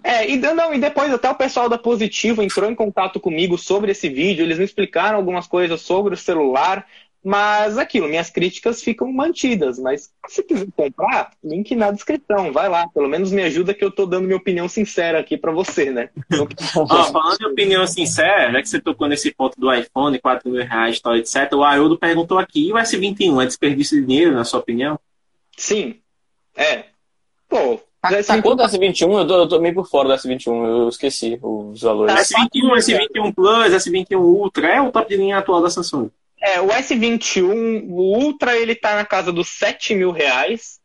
É, 0.08 0.30
e, 0.30 0.38
não, 0.38 0.72
e 0.72 0.78
depois 0.78 1.12
até 1.12 1.28
o 1.28 1.34
pessoal 1.34 1.68
da 1.68 1.80
Positivo 1.80 2.44
entrou 2.44 2.70
em 2.70 2.76
contato 2.76 3.20
comigo 3.20 3.58
sobre 3.58 3.92
esse 3.92 4.08
vídeo, 4.08 4.44
eles 4.44 4.60
me 4.60 4.64
explicaram 4.64 5.18
algumas 5.18 5.48
coisas 5.48 5.82
sobre 5.82 6.14
o 6.14 6.18
celular, 6.18 6.86
mas 7.24 7.76
aquilo, 7.76 8.08
minhas 8.08 8.30
críticas 8.30 8.84
ficam 8.84 9.12
mantidas. 9.12 9.80
Mas 9.80 10.14
se 10.28 10.44
quiser 10.44 10.68
comprar, 10.78 11.32
link 11.44 11.74
na 11.74 11.90
descrição, 11.90 12.52
vai 12.54 12.70
lá. 12.70 12.88
Pelo 12.90 13.10
menos 13.10 13.32
me 13.32 13.42
ajuda 13.42 13.74
que 13.74 13.84
eu 13.84 13.90
tô 13.90 14.06
dando 14.06 14.26
minha 14.26 14.38
opinião 14.38 14.70
sincera 14.70 15.18
aqui 15.18 15.36
para 15.36 15.52
você, 15.52 15.90
né? 15.90 16.12
Ó, 16.78 17.06
falando 17.06 17.40
de 17.40 17.48
opinião 17.48 17.88
sincera, 17.88 18.52
já 18.52 18.62
que 18.62 18.70
você 18.70 18.80
tocou 18.80 19.08
nesse 19.08 19.34
ponto 19.34 19.60
do 19.60 19.74
iPhone, 19.74 20.20
4 20.20 20.52
mil 20.52 20.64
reais, 20.64 21.00
tal, 21.00 21.18
etc. 21.18 21.52
O 21.54 21.64
Haroldo 21.64 21.98
perguntou 21.98 22.38
aqui, 22.38 22.68
e 22.68 22.72
o 22.72 22.76
S21 22.76 23.42
é 23.42 23.48
desperdício 23.48 24.00
de 24.00 24.06
dinheiro, 24.06 24.36
na 24.36 24.44
sua 24.44 24.60
opinião? 24.60 25.00
Sim. 25.58 25.96
É. 26.56 26.86
Pô, 27.50 27.80
Tá, 28.10 28.24
tá 28.24 28.42
quanto 28.42 28.62
o 28.62 28.66
S21? 28.66 29.20
Eu 29.20 29.28
tô, 29.28 29.38
eu 29.38 29.48
tô 29.48 29.60
meio 29.60 29.74
por 29.74 29.88
fora 29.88 30.10
do 30.10 30.14
S21, 30.14 30.66
eu 30.66 30.90
esqueci 30.90 31.40
os 31.42 31.82
valores. 31.82 32.14
S21, 32.14 32.78
S21 32.78 33.34
Plus, 33.34 33.74
S21 33.74 34.20
Ultra, 34.20 34.68
é 34.68 34.82
o 34.82 34.92
top 34.92 35.10
de 35.10 35.18
linha 35.18 35.38
atual 35.38 35.62
da 35.62 35.70
Samsung. 35.70 36.10
É, 36.42 36.62
o 36.62 36.68
S21, 36.68 37.86
o 37.90 38.18
Ultra, 38.20 38.56
ele 38.56 38.76
tá 38.76 38.96
na 38.96 39.06
casa 39.06 39.32
dos 39.32 39.50
7 39.50 39.96
mil 39.96 40.12
reais. 40.12 40.80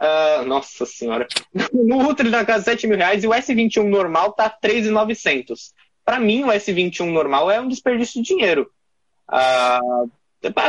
Uh, 0.00 0.44
nossa 0.44 0.84
senhora. 0.84 1.26
No 1.72 1.98
Ultra 1.98 2.26
ele 2.26 2.32
tá 2.32 2.38
na 2.38 2.44
casa 2.44 2.64
dos 2.64 2.72
7 2.72 2.86
mil 2.86 2.98
reais 2.98 3.22
e 3.22 3.28
o 3.28 3.30
S21 3.30 3.84
normal 3.84 4.32
tá 4.32 4.50
3,900. 4.50 5.72
Para 6.04 6.18
mim, 6.18 6.44
o 6.44 6.48
S21 6.48 7.10
normal 7.10 7.50
é 7.50 7.60
um 7.60 7.68
desperdício 7.68 8.20
de 8.20 8.28
dinheiro. 8.28 8.70
Uh, 9.30 10.10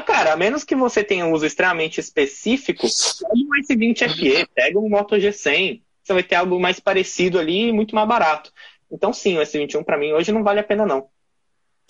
cara, 0.06 0.34
a 0.34 0.38
menos 0.38 0.64
que 0.64 0.76
você 0.76 1.04
tenha 1.04 1.26
um 1.26 1.34
uso 1.34 1.46
extremamente 1.46 2.00
específico, 2.00 2.88
pega 2.88 3.34
um 3.34 3.50
S20 3.62 4.10
FE, 4.10 4.48
pega 4.54 4.80
um 4.80 4.88
Moto 4.88 5.16
G100, 5.16 5.82
você 6.06 6.14
vai 6.14 6.24
ter 6.24 6.36
algo 6.36 6.60
mais 6.60 6.80
parecido 6.80 7.40
ali 7.40 7.70
e 7.70 7.72
muito 7.72 7.96
mais 7.96 8.08
barato. 8.08 8.52
Então, 8.92 9.12
sim, 9.12 9.38
o 9.38 9.42
S21 9.42 9.84
para 9.84 9.98
mim 9.98 10.14
hoje 10.14 10.32
não 10.32 10.44
vale 10.44 10.60
a 10.60 10.64
pena, 10.64 10.86
não. 10.86 11.08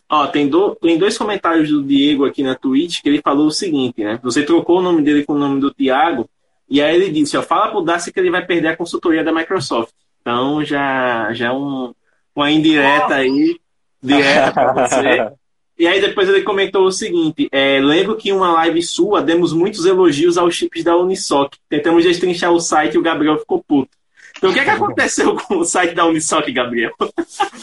Ó, 0.10 0.28
tem, 0.28 0.48
do, 0.48 0.76
tem 0.76 0.98
dois 0.98 1.18
comentários 1.18 1.70
do 1.70 1.84
Diego 1.84 2.26
aqui 2.26 2.44
na 2.44 2.56
Twitch 2.56 3.02
que 3.02 3.10
ele 3.10 3.22
falou 3.22 3.48
o 3.48 3.52
seguinte, 3.52 4.04
né? 4.04 4.20
Você 4.24 4.44
trocou 4.44 4.80
o 4.80 4.82
nome 4.82 5.02
dele 5.02 5.26
com 5.26 5.34
o 5.34 5.38
nome 5.38 5.60
do 5.60 5.74
Thiago, 5.74 6.30
e 6.70 6.82
aí 6.82 6.96
ele 6.96 7.12
disse, 7.12 7.36
ó, 7.36 7.42
fala 7.42 7.72
pro 7.72 7.82
Darcy 7.82 8.14
que 8.14 8.20
ele 8.20 8.32
vai 8.32 8.46
perder 8.46 8.70
a 8.70 8.78
consultoria 8.78 9.24
da 9.24 9.34
Microsoft. 9.34 9.92
Então 10.22 10.64
já, 10.64 11.34
já 11.34 11.48
é 11.48 11.52
um, 11.52 11.94
uma 12.36 12.50
indireta 12.52 13.16
aí, 13.16 13.60
direta 14.02 14.52
para 14.52 14.88
você. 14.88 15.32
E 15.78 15.86
aí 15.86 16.00
depois 16.00 16.30
ele 16.30 16.42
comentou 16.42 16.86
o 16.86 16.92
seguinte: 16.92 17.50
é, 17.52 17.80
lembro 17.82 18.16
que 18.16 18.30
em 18.30 18.32
uma 18.32 18.52
live 18.54 18.82
sua 18.82 19.22
demos 19.22 19.52
muitos 19.52 19.86
elogios 19.86 20.38
aos 20.38 20.56
chips 20.56 20.84
da 20.86 20.96
Unisoc. 20.96 21.54
Tentamos 21.68 22.04
destrinchar 22.04 22.52
o 22.52 22.62
site 22.62 22.94
e 22.94 22.98
o 22.98 23.02
Gabriel 23.02 23.38
ficou 23.38 23.62
puto. 23.62 23.90
Então 24.38 24.50
o 24.50 24.54
que, 24.54 24.60
é 24.60 24.64
que 24.64 24.70
aconteceu 24.70 25.36
com 25.36 25.58
o 25.58 25.66
site 25.66 25.94
da 25.94 26.06
Unisoc, 26.06 26.48
Gabriel? 26.52 26.94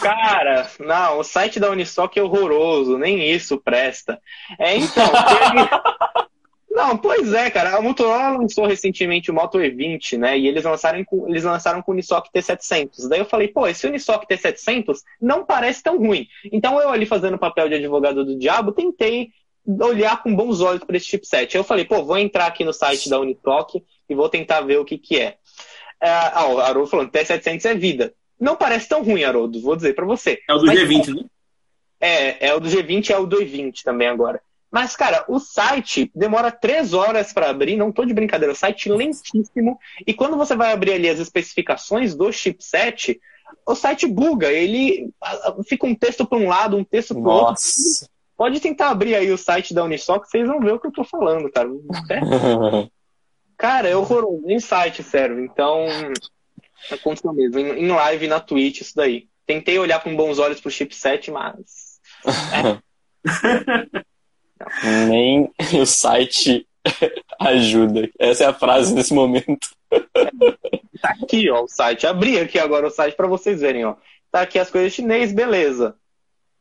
Cara, 0.01 0.71
não, 0.81 1.19
o 1.19 1.25
site 1.25 1.61
da 1.61 1.71
Unisoc 1.71 2.17
é 2.17 2.23
horroroso, 2.23 2.99
nem 2.99 3.31
isso 3.31 3.59
presta. 3.59 4.19
É, 4.59 4.77
então, 4.77 5.07
teve... 5.29 6.33
Não, 6.73 6.97
pois 6.97 7.35
é, 7.35 7.51
cara. 7.51 7.77
A 7.77 7.83
Motorola 7.83 8.39
lançou 8.39 8.67
recentemente 8.67 9.31
o 9.31 9.35
Moto 9.35 9.59
E20, 9.59 10.17
né? 10.19 10.39
E 10.39 10.49
eles 10.49 10.65
lançaram 10.65 11.05
com, 11.05 11.29
eles 11.29 11.45
lançaram 11.45 11.83
com 11.83 11.93
o 11.93 11.95
Unisoc 11.95 12.27
T700. 12.35 13.09
Daí 13.09 13.19
eu 13.19 13.27
falei, 13.27 13.49
pô, 13.49 13.67
esse 13.67 13.87
Unisoc 13.87 14.25
T700 14.25 14.97
não 15.21 15.45
parece 15.45 15.83
tão 15.83 15.99
ruim. 15.99 16.27
Então 16.51 16.81
eu 16.81 16.89
ali 16.89 17.05
fazendo 17.05 17.35
o 17.35 17.39
papel 17.39 17.69
de 17.69 17.75
advogado 17.75 18.25
do 18.25 18.39
diabo, 18.39 18.73
tentei 18.73 19.31
olhar 19.81 20.23
com 20.23 20.35
bons 20.35 20.61
olhos 20.61 20.83
para 20.83 20.97
esse 20.97 21.07
chipset. 21.07 21.55
Eu 21.55 21.63
falei, 21.63 21.85
pô, 21.85 22.03
vou 22.03 22.17
entrar 22.17 22.47
aqui 22.47 22.65
no 22.65 22.73
site 22.73 23.11
da 23.11 23.21
Unisoc 23.21 23.75
e 24.09 24.15
vou 24.15 24.29
tentar 24.31 24.63
ver 24.63 24.79
o 24.79 24.85
que 24.85 24.97
que 24.97 25.19
é. 25.19 25.37
É 26.03 26.11
ah, 26.11 26.47
o 26.49 26.59
Haroldo 26.59 26.91
falando, 26.91 27.11
T700 27.11 27.65
é 27.65 27.75
vida. 27.75 28.13
Não 28.39 28.57
parece 28.57 28.89
tão 28.89 29.03
ruim, 29.03 29.23
Haroldo, 29.23 29.61
vou 29.63 29.77
dizer 29.77 29.95
para 29.95 30.05
você. 30.05 30.41
É 30.49 30.55
o 30.55 30.59
do 30.59 30.67
Mas, 30.67 30.79
G20, 30.79 31.15
né? 31.15 31.25
É, 32.01 32.49
é 32.49 32.55
o 32.55 32.59
do 32.59 32.69
G20 32.69 33.11
é 33.11 33.19
o 33.19 33.27
do 33.27 33.39
E20 33.39 33.83
também 33.85 34.09
agora. 34.09 34.43
Mas, 34.69 34.97
cara, 34.97 35.25
o 35.29 35.39
site 35.39 36.11
demora 36.15 36.51
três 36.51 36.93
horas 36.93 37.33
para 37.33 37.51
abrir, 37.51 37.77
não 37.77 37.93
tô 37.93 38.05
de 38.05 38.15
brincadeira, 38.15 38.53
o 38.53 38.57
site 38.57 38.91
lentíssimo. 38.91 39.79
E 40.05 40.13
quando 40.13 40.37
você 40.37 40.57
vai 40.57 40.73
abrir 40.73 40.95
ali 40.95 41.09
as 41.09 41.21
especificações 41.21 42.15
do 42.15 42.33
chipset, 42.33 43.21
o 43.67 43.75
site 43.75 44.07
buga. 44.07 44.51
Ele 44.51 45.11
fica 45.69 45.87
um 45.87 45.95
texto 45.95 46.27
para 46.27 46.39
um 46.39 46.49
lado, 46.49 46.77
um 46.77 46.85
texto 46.85 47.15
para 47.15 47.33
outro. 47.33 47.63
Pode 48.37 48.61
tentar 48.61 48.89
abrir 48.89 49.15
aí 49.15 49.31
o 49.31 49.39
site 49.39 49.75
da 49.75 49.85
Unisoc, 49.85 50.25
vocês 50.25 50.49
vão 50.49 50.59
ver 50.59 50.73
o 50.73 50.81
que 50.81 50.87
eu 50.87 50.93
tô 50.93 51.05
falando, 51.05 51.51
cara. 51.51 51.69
É... 52.11 52.89
cara, 53.63 53.89
é 53.89 53.97
horroroso. 53.97 54.43
Nem 54.45 54.59
site 54.59 55.05
serve. 55.05 55.41
Então, 55.41 55.87
aconteceu 56.91 57.33
mesmo. 57.33 57.61
Em 57.61 57.87
live 57.87 58.27
na 58.27 58.41
Twitch, 58.41 58.81
isso 58.81 58.97
daí. 58.97 59.29
Tentei 59.47 59.79
olhar 59.79 60.03
com 60.03 60.17
bons 60.17 60.41
olhos 60.41 60.61
pro 60.61 60.71
chipset, 60.71 61.31
mas. 61.31 62.01
É. 62.53 62.83
Nem 65.09 65.53
o 65.81 65.87
site 65.87 66.67
ajuda. 67.39 68.11
Essa 68.19 68.45
é 68.45 68.47
a 68.49 68.55
frase 68.55 68.93
nesse 68.93 69.15
momento. 69.15 69.69
Tá 71.01 71.17
aqui, 71.21 71.51
ó, 71.51 71.65
o 71.65 71.69
site. 71.69 72.07
Abri 72.07 72.39
aqui 72.39 72.61
agora 72.61 72.87
o 72.87 72.91
site 72.91 73.17
para 73.17 73.27
vocês 73.27 73.61
verem, 73.61 73.85
ó. 73.85 73.97
Tá 74.31 74.43
aqui 74.43 74.57
as 74.57 74.71
coisas 74.71 74.93
chinês, 74.93 75.33
beleza. 75.33 75.97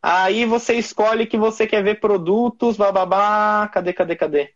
Aí 0.01 0.45
você 0.45 0.73
escolhe 0.73 1.27
que 1.27 1.37
você 1.37 1.67
quer 1.67 1.83
ver 1.83 1.99
produtos, 1.99 2.75
bababá. 2.75 3.69
Cadê, 3.71 3.93
cadê, 3.93 4.15
cadê? 4.15 4.51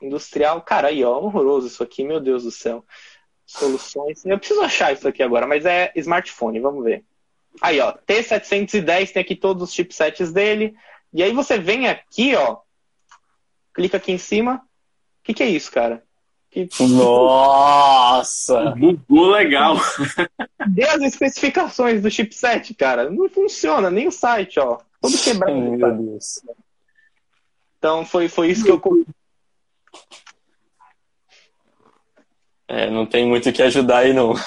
Industrial. 0.00 0.60
Cara, 0.62 0.88
aí, 0.88 1.04
ó, 1.04 1.18
horroroso 1.18 1.66
isso 1.66 1.82
aqui, 1.82 2.04
meu 2.04 2.20
Deus 2.20 2.44
do 2.44 2.50
céu. 2.50 2.84
Soluções. 3.46 4.24
Eu 4.24 4.38
preciso 4.38 4.60
achar 4.60 4.92
isso 4.92 5.08
aqui 5.08 5.22
agora, 5.22 5.46
mas 5.46 5.64
é 5.64 5.92
smartphone, 5.96 6.60
vamos 6.60 6.84
ver. 6.84 7.04
Aí, 7.60 7.80
ó, 7.80 7.92
T710 8.06 9.12
tem 9.12 9.22
aqui 9.22 9.34
todos 9.34 9.62
os 9.62 9.74
chipsets 9.74 10.32
dele. 10.32 10.74
E 11.12 11.22
aí 11.22 11.32
você 11.32 11.58
vem 11.58 11.88
aqui, 11.88 12.34
ó, 12.36 12.58
clica 13.74 13.96
aqui 13.96 14.12
em 14.12 14.18
cima. 14.18 14.56
O 14.56 15.24
que, 15.24 15.34
que 15.34 15.42
é 15.42 15.48
isso, 15.48 15.72
cara? 15.72 16.02
Que... 16.50 16.68
Nossa! 16.88 18.70
Bugou 18.72 19.30
legal. 19.30 19.76
Dê 20.68 20.84
as 20.84 21.02
especificações 21.02 22.02
do 22.02 22.10
chipset, 22.10 22.74
cara. 22.74 23.10
Não 23.10 23.28
funciona, 23.28 23.90
nem 23.90 24.06
o 24.06 24.12
site, 24.12 24.60
ó. 24.60 24.78
Todo 25.00 25.18
quebrado. 25.18 25.54
Meu 25.54 25.96
Deus. 25.96 26.40
Então 27.78 28.04
foi, 28.04 28.28
foi 28.28 28.50
isso 28.50 28.64
que 28.64 28.70
eu. 28.70 28.80
É, 32.66 32.90
não 32.90 33.06
tem 33.06 33.26
muito 33.26 33.48
o 33.48 33.52
que 33.52 33.62
ajudar 33.62 33.98
aí, 33.98 34.12
não. 34.12 34.34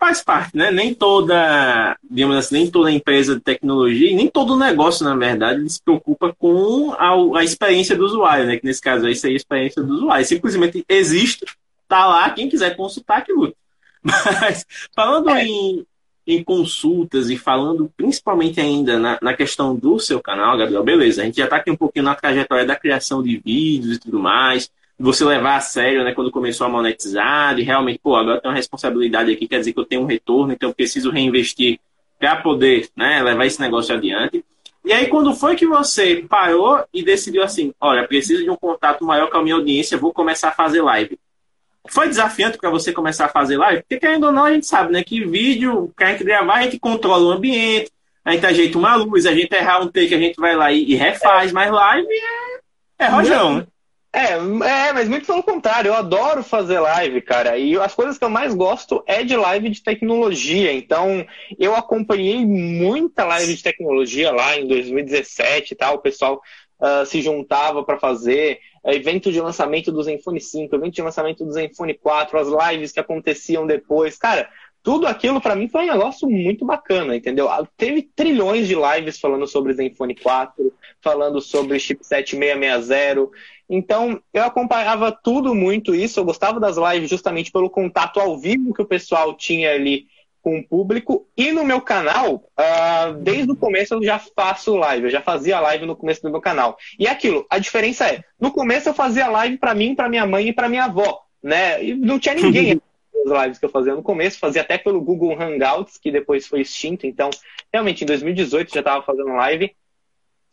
faz 0.00 0.22
parte, 0.22 0.56
né? 0.56 0.70
Nem 0.70 0.94
toda, 0.94 1.96
digamos 2.02 2.36
assim, 2.36 2.54
nem 2.54 2.70
toda 2.70 2.90
empresa 2.90 3.34
de 3.34 3.42
tecnologia, 3.42 4.16
nem 4.16 4.26
todo 4.26 4.56
negócio, 4.56 5.04
na 5.04 5.14
verdade, 5.14 5.68
se 5.68 5.80
preocupa 5.82 6.34
com 6.38 6.92
a, 6.92 7.38
a 7.38 7.44
experiência 7.44 7.94
do 7.94 8.06
usuário, 8.06 8.46
né? 8.46 8.56
Que 8.56 8.64
nesse 8.64 8.80
caso 8.80 9.06
aí 9.06 9.14
seria 9.14 9.36
a 9.36 9.38
experiência 9.38 9.82
do 9.82 9.92
usuário. 9.92 10.24
Simplesmente 10.24 10.82
existe, 10.88 11.44
tá 11.86 12.06
lá, 12.06 12.30
quem 12.30 12.48
quiser 12.48 12.74
consultar, 12.74 13.22
que 13.22 13.32
luta. 13.32 13.54
Mas, 14.02 14.64
falando 14.96 15.28
é. 15.30 15.44
em, 15.44 15.86
em 16.26 16.44
consultas 16.44 17.30
e 17.30 17.36
falando 17.36 17.90
principalmente 17.96 18.60
ainda 18.60 18.98
na, 18.98 19.18
na, 19.20 19.34
questão 19.34 19.74
do 19.74 19.98
seu 19.98 20.20
canal, 20.20 20.56
Gabriel, 20.56 20.84
beleza, 20.84 21.22
a 21.22 21.24
gente 21.24 21.38
já 21.38 21.44
está 21.44 21.56
aqui 21.56 21.70
um 21.70 21.76
pouquinho 21.76 22.04
na 22.04 22.14
trajetória 22.14 22.64
da 22.64 22.76
criação 22.76 23.22
de 23.22 23.38
vídeos 23.38 23.96
e 23.96 24.00
tudo 24.00 24.20
mais, 24.20 24.70
você 24.98 25.24
levar 25.24 25.56
a 25.56 25.60
sério, 25.60 26.04
né, 26.04 26.12
quando 26.12 26.30
começou 26.30 26.66
a 26.66 26.70
monetizar, 26.70 27.58
e 27.58 27.62
realmente, 27.62 27.98
pô, 28.02 28.14
agora 28.14 28.36
eu 28.36 28.40
tenho 28.42 28.52
uma 28.52 28.56
responsabilidade 28.56 29.32
aqui, 29.32 29.48
quer 29.48 29.58
dizer 29.58 29.72
que 29.72 29.80
eu 29.80 29.84
tenho 29.84 30.02
um 30.02 30.06
retorno, 30.06 30.52
então 30.52 30.68
eu 30.68 30.74
preciso 30.74 31.10
reinvestir 31.10 31.80
para 32.18 32.36
poder, 32.36 32.88
né, 32.94 33.22
levar 33.22 33.46
esse 33.46 33.58
negócio 33.58 33.94
adiante. 33.94 34.44
E 34.84 34.92
aí, 34.92 35.06
quando 35.08 35.34
foi 35.34 35.56
que 35.56 35.66
você 35.66 36.24
parou 36.28 36.84
e 36.92 37.02
decidiu 37.02 37.42
assim, 37.42 37.72
olha, 37.80 38.06
preciso 38.06 38.44
de 38.44 38.50
um 38.50 38.56
contato 38.56 39.04
maior 39.04 39.30
com 39.30 39.38
a 39.38 39.42
minha 39.42 39.54
audiência, 39.54 39.96
vou 39.96 40.12
começar 40.12 40.48
a 40.48 40.52
fazer 40.52 40.82
live? 40.82 41.18
Foi 41.88 42.08
desafiante 42.08 42.58
para 42.58 42.70
você 42.70 42.92
começar 42.92 43.26
a 43.26 43.30
fazer 43.30 43.56
live? 43.56 43.82
Porque, 43.82 43.98
querendo 43.98 44.26
ou 44.26 44.32
não, 44.32 44.44
a 44.44 44.52
gente 44.52 44.66
sabe, 44.66 44.92
né, 44.92 45.02
que 45.02 45.24
vídeo, 45.24 45.92
que 45.96 46.04
a 46.04 46.08
gente 46.08 46.24
gravar, 46.24 46.56
a 46.56 46.62
gente 46.62 46.78
controla 46.78 47.24
o 47.24 47.32
ambiente, 47.32 47.90
a 48.24 48.32
gente 48.32 48.46
ajeita 48.46 48.78
uma 48.78 48.94
luz, 48.96 49.26
a 49.26 49.34
gente 49.34 49.52
errar 49.54 49.80
um 49.80 49.88
take, 49.88 50.14
a 50.14 50.18
gente 50.18 50.36
vai 50.36 50.54
lá 50.54 50.70
e, 50.70 50.84
e 50.84 50.94
refaz, 50.94 51.52
mas 51.52 51.70
live 51.70 52.08
é, 52.98 53.04
é 53.04 53.08
rojão, 53.08 53.58
né? 53.58 53.66
É, 54.12 54.32
é, 54.32 54.92
mas 54.92 55.08
muito 55.08 55.24
pelo 55.24 55.42
contrário, 55.42 55.90
eu 55.90 55.94
adoro 55.94 56.42
fazer 56.42 56.80
live, 56.80 57.20
cara. 57.22 57.56
E 57.56 57.78
as 57.78 57.94
coisas 57.94 58.18
que 58.18 58.24
eu 58.24 58.30
mais 58.30 58.54
gosto 58.54 59.04
é 59.06 59.22
de 59.22 59.36
live 59.36 59.70
de 59.70 59.82
tecnologia. 59.82 60.72
Então, 60.72 61.24
eu 61.58 61.76
acompanhei 61.76 62.44
muita 62.44 63.24
live 63.24 63.54
de 63.54 63.62
tecnologia 63.62 64.32
lá 64.32 64.58
em 64.58 64.66
2017 64.66 65.72
e 65.72 65.76
tal. 65.76 65.94
O 65.94 66.00
pessoal 66.00 66.40
uh, 66.80 67.06
se 67.06 67.22
juntava 67.22 67.84
para 67.84 68.00
fazer 68.00 68.58
evento 68.84 69.30
de 69.30 69.40
lançamento 69.40 69.92
do 69.92 70.02
Zenfone 70.02 70.40
5, 70.40 70.74
evento 70.74 70.94
de 70.94 71.02
lançamento 71.02 71.44
do 71.44 71.52
Zenfone 71.52 71.94
4, 71.94 72.38
as 72.38 72.48
lives 72.48 72.92
que 72.92 73.00
aconteciam 73.00 73.66
depois. 73.66 74.16
Cara, 74.16 74.48
tudo 74.82 75.06
aquilo 75.06 75.40
para 75.40 75.54
mim 75.54 75.68
foi 75.68 75.82
um 75.82 75.92
negócio 75.92 76.28
muito 76.28 76.64
bacana, 76.64 77.14
entendeu? 77.14 77.48
Ah, 77.48 77.66
teve 77.76 78.02
trilhões 78.02 78.66
de 78.66 78.74
lives 78.74 79.20
falando 79.20 79.46
sobre 79.46 79.74
Zenfone 79.74 80.14
4, 80.14 80.72
falando 81.02 81.40
sobre 81.40 81.78
chipset 81.78 82.30
660. 82.36 83.28
Então, 83.68 84.20
eu 84.32 84.42
acompanhava 84.42 85.12
tudo 85.12 85.54
muito 85.54 85.94
isso, 85.94 86.18
eu 86.18 86.24
gostava 86.24 86.58
das 86.58 86.76
lives 86.76 87.10
justamente 87.10 87.52
pelo 87.52 87.70
contato 87.70 88.18
ao 88.18 88.38
vivo 88.38 88.74
que 88.74 88.82
o 88.82 88.86
pessoal 88.86 89.36
tinha 89.36 89.72
ali 89.72 90.06
com 90.42 90.58
o 90.58 90.66
público. 90.66 91.26
E 91.36 91.52
no 91.52 91.64
meu 91.64 91.80
canal, 91.80 92.34
uh, 92.58 93.14
desde 93.20 93.50
o 93.52 93.56
começo 93.56 93.94
eu 93.94 94.02
já 94.02 94.18
faço 94.18 94.76
live, 94.76 95.04
eu 95.04 95.10
já 95.10 95.20
fazia 95.20 95.60
live 95.60 95.86
no 95.86 95.96
começo 95.96 96.22
do 96.22 96.30
meu 96.30 96.40
canal. 96.40 96.76
E 96.98 97.06
é 97.06 97.10
aquilo, 97.10 97.46
a 97.50 97.58
diferença 97.58 98.06
é, 98.06 98.24
no 98.38 98.50
começo 98.50 98.88
eu 98.88 98.94
fazia 98.94 99.28
live 99.28 99.58
para 99.58 99.74
mim, 99.74 99.94
para 99.94 100.08
minha 100.08 100.26
mãe 100.26 100.48
e 100.48 100.52
para 100.52 100.68
minha 100.68 100.84
avó, 100.84 101.22
né? 101.42 101.82
E 101.84 101.94
não 101.94 102.18
tinha 102.18 102.34
ninguém 102.34 102.80
as 103.26 103.42
lives 103.42 103.58
que 103.58 103.64
eu 103.66 103.70
fazia 103.70 103.94
no 103.94 104.02
começo, 104.02 104.38
fazia 104.38 104.62
até 104.62 104.78
pelo 104.78 105.00
Google 105.00 105.36
Hangouts, 105.38 105.98
que 105.98 106.10
depois 106.10 106.46
foi 106.46 106.62
extinto, 106.62 107.06
então 107.06 107.28
realmente 107.72 108.02
em 108.02 108.06
2018 108.06 108.72
já 108.72 108.80
estava 108.80 109.04
fazendo 109.04 109.32
live. 109.34 109.74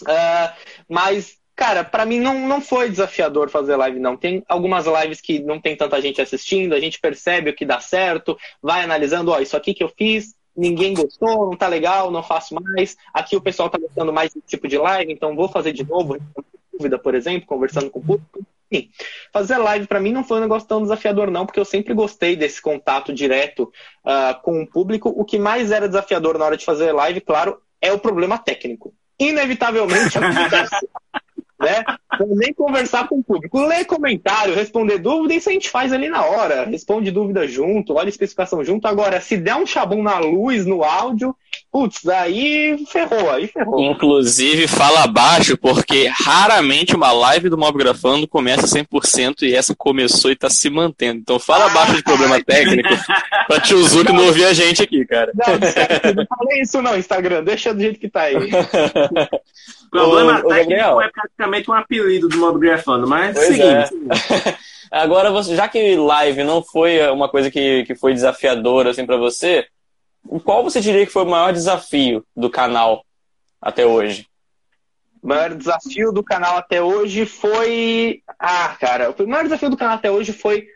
Uh, 0.03 0.53
mas 0.87 1.37
Cara, 1.57 1.83
para 1.83 2.05
mim 2.05 2.19
não, 2.19 2.47
não 2.47 2.61
foi 2.61 2.87
desafiador 2.87 3.49
fazer 3.49 3.75
live, 3.75 3.99
não. 3.99 4.15
Tem 4.15 4.43
algumas 4.47 4.85
lives 4.85 5.19
que 5.19 5.39
não 5.39 5.59
tem 5.59 5.75
tanta 5.75 5.99
gente 5.99 6.21
assistindo, 6.21 6.75
a 6.75 6.79
gente 6.79 6.99
percebe 6.99 7.49
o 7.49 7.53
que 7.55 7.65
dá 7.65 7.79
certo, 7.79 8.37
vai 8.61 8.83
analisando, 8.83 9.31
ó, 9.31 9.39
isso 9.39 9.57
aqui 9.57 9.73
que 9.73 9.83
eu 9.83 9.89
fiz, 9.89 10.35
ninguém 10.55 10.93
gostou, 10.93 11.49
não 11.49 11.57
tá 11.57 11.67
legal, 11.67 12.11
não 12.11 12.21
faço 12.21 12.53
mais. 12.53 12.95
Aqui 13.11 13.35
o 13.35 13.41
pessoal 13.41 13.71
tá 13.71 13.79
gostando 13.79 14.13
mais 14.13 14.31
desse 14.31 14.45
tipo 14.45 14.67
de 14.67 14.77
live, 14.77 15.11
então 15.11 15.35
vou 15.35 15.49
fazer 15.49 15.73
de 15.73 15.83
novo, 15.83 16.19
dúvida, 16.71 16.99
por 16.99 17.15
exemplo, 17.15 17.47
conversando 17.47 17.89
com 17.89 17.99
o 18.01 18.03
público. 18.03 18.45
Enfim, 18.71 18.91
fazer 19.33 19.57
live 19.57 19.87
para 19.87 19.99
mim 19.99 20.11
não 20.11 20.23
foi 20.23 20.37
um 20.37 20.41
negócio 20.41 20.67
tão 20.67 20.83
desafiador, 20.83 21.31
não, 21.31 21.47
porque 21.47 21.59
eu 21.59 21.65
sempre 21.65 21.95
gostei 21.95 22.35
desse 22.35 22.61
contato 22.61 23.11
direto 23.11 23.73
uh, 24.05 24.39
com 24.43 24.61
o 24.61 24.67
público. 24.67 25.09
O 25.09 25.25
que 25.25 25.39
mais 25.39 25.71
era 25.71 25.87
desafiador 25.87 26.37
na 26.37 26.45
hora 26.45 26.57
de 26.57 26.65
fazer 26.65 26.91
live, 26.91 27.19
claro, 27.19 27.59
é 27.81 27.91
o 27.91 27.97
problema 27.97 28.37
técnico. 28.37 28.93
Inevitavelmente, 29.19 30.19
é 30.21 31.26
né? 31.59 31.83
nem 32.29 32.53
conversar 32.53 33.07
com 33.07 33.19
o 33.19 33.23
público. 33.23 33.59
Ler 33.65 33.85
comentário, 33.85 34.55
responder 34.55 34.99
dúvida, 34.99 35.33
isso 35.33 35.49
a 35.49 35.53
gente 35.53 35.69
faz 35.69 35.91
ali 35.91 36.07
na 36.09 36.23
hora. 36.25 36.65
Responde 36.65 37.11
dúvida 37.11 37.47
junto, 37.47 37.95
olha 37.95 38.07
a 38.07 38.09
especificação 38.09 38.63
junto. 38.63 38.87
Agora, 38.87 39.19
se 39.21 39.37
der 39.37 39.55
um 39.55 39.65
chabum 39.65 40.03
na 40.03 40.19
luz, 40.19 40.65
no 40.65 40.83
áudio, 40.83 41.35
putz, 41.71 42.07
aí 42.07 42.85
ferrou, 42.87 43.29
aí 43.31 43.47
ferrou. 43.47 43.79
Inclusive, 43.83 44.67
fala 44.67 45.03
abaixo, 45.03 45.57
porque 45.57 46.07
raramente 46.07 46.95
uma 46.95 47.11
live 47.11 47.49
do 47.49 47.57
Mob 47.57 47.77
Grafando 47.77 48.27
começa 48.27 48.67
100% 48.67 49.43
e 49.43 49.55
essa 49.55 49.75
começou 49.75 50.31
e 50.31 50.35
tá 50.35 50.49
se 50.49 50.69
mantendo. 50.69 51.19
Então 51.19 51.39
fala 51.39 51.65
ah, 51.65 51.71
abaixo 51.71 51.95
de 51.95 52.03
problema 52.03 52.43
técnico 52.43 52.89
pra 53.47 53.59
tio 53.59 53.83
Zuki 53.83 54.11
não 54.11 54.25
ouvir 54.25 54.45
a 54.45 54.53
gente 54.53 54.81
aqui, 54.81 55.05
cara. 55.05 55.31
Não, 55.35 56.13
não 56.13 56.25
falei 56.25 56.61
isso 56.61 56.81
não, 56.81 56.97
Instagram, 56.97 57.43
deixa 57.43 57.73
do 57.73 57.81
jeito 57.81 57.99
que 57.99 58.09
tá 58.09 58.21
aí. 58.21 58.35
Problema 59.89 60.41
ô, 60.43 60.49
técnico 60.49 60.95
ô, 60.95 61.01
é 61.01 61.09
praticamente 61.47 61.71
um 61.71 61.73
apelido 61.73 62.27
do 62.27 62.37
Mob 62.37 62.59
Grafando, 62.59 63.07
mas 63.07 63.33
pois 63.33 63.47
seguinte. 63.47 63.89
É. 64.51 64.57
Agora, 64.91 65.31
você, 65.31 65.55
já 65.55 65.67
que 65.67 65.95
live 65.95 66.43
não 66.43 66.63
foi 66.63 67.05
uma 67.09 67.27
coisa 67.27 67.51
que, 67.51 67.83
que 67.85 67.95
foi 67.95 68.13
desafiadora 68.13 68.91
assim 68.91 69.05
para 69.05 69.17
você, 69.17 69.67
qual 70.43 70.63
você 70.63 70.79
diria 70.79 71.05
que 71.05 71.11
foi 71.11 71.23
o 71.23 71.29
maior 71.29 71.51
desafio 71.51 72.25
do 72.35 72.49
canal 72.49 73.03
até 73.61 73.85
hoje? 73.85 74.27
O 75.21 75.27
maior 75.27 75.55
desafio 75.55 76.11
do 76.11 76.23
canal 76.23 76.57
até 76.57 76.81
hoje 76.81 77.25
foi. 77.25 78.21
Ah, 78.39 78.75
cara, 78.79 79.13
o 79.17 79.27
maior 79.27 79.43
desafio 79.43 79.69
do 79.69 79.77
canal 79.77 79.95
até 79.95 80.09
hoje 80.09 80.31
foi 80.31 80.67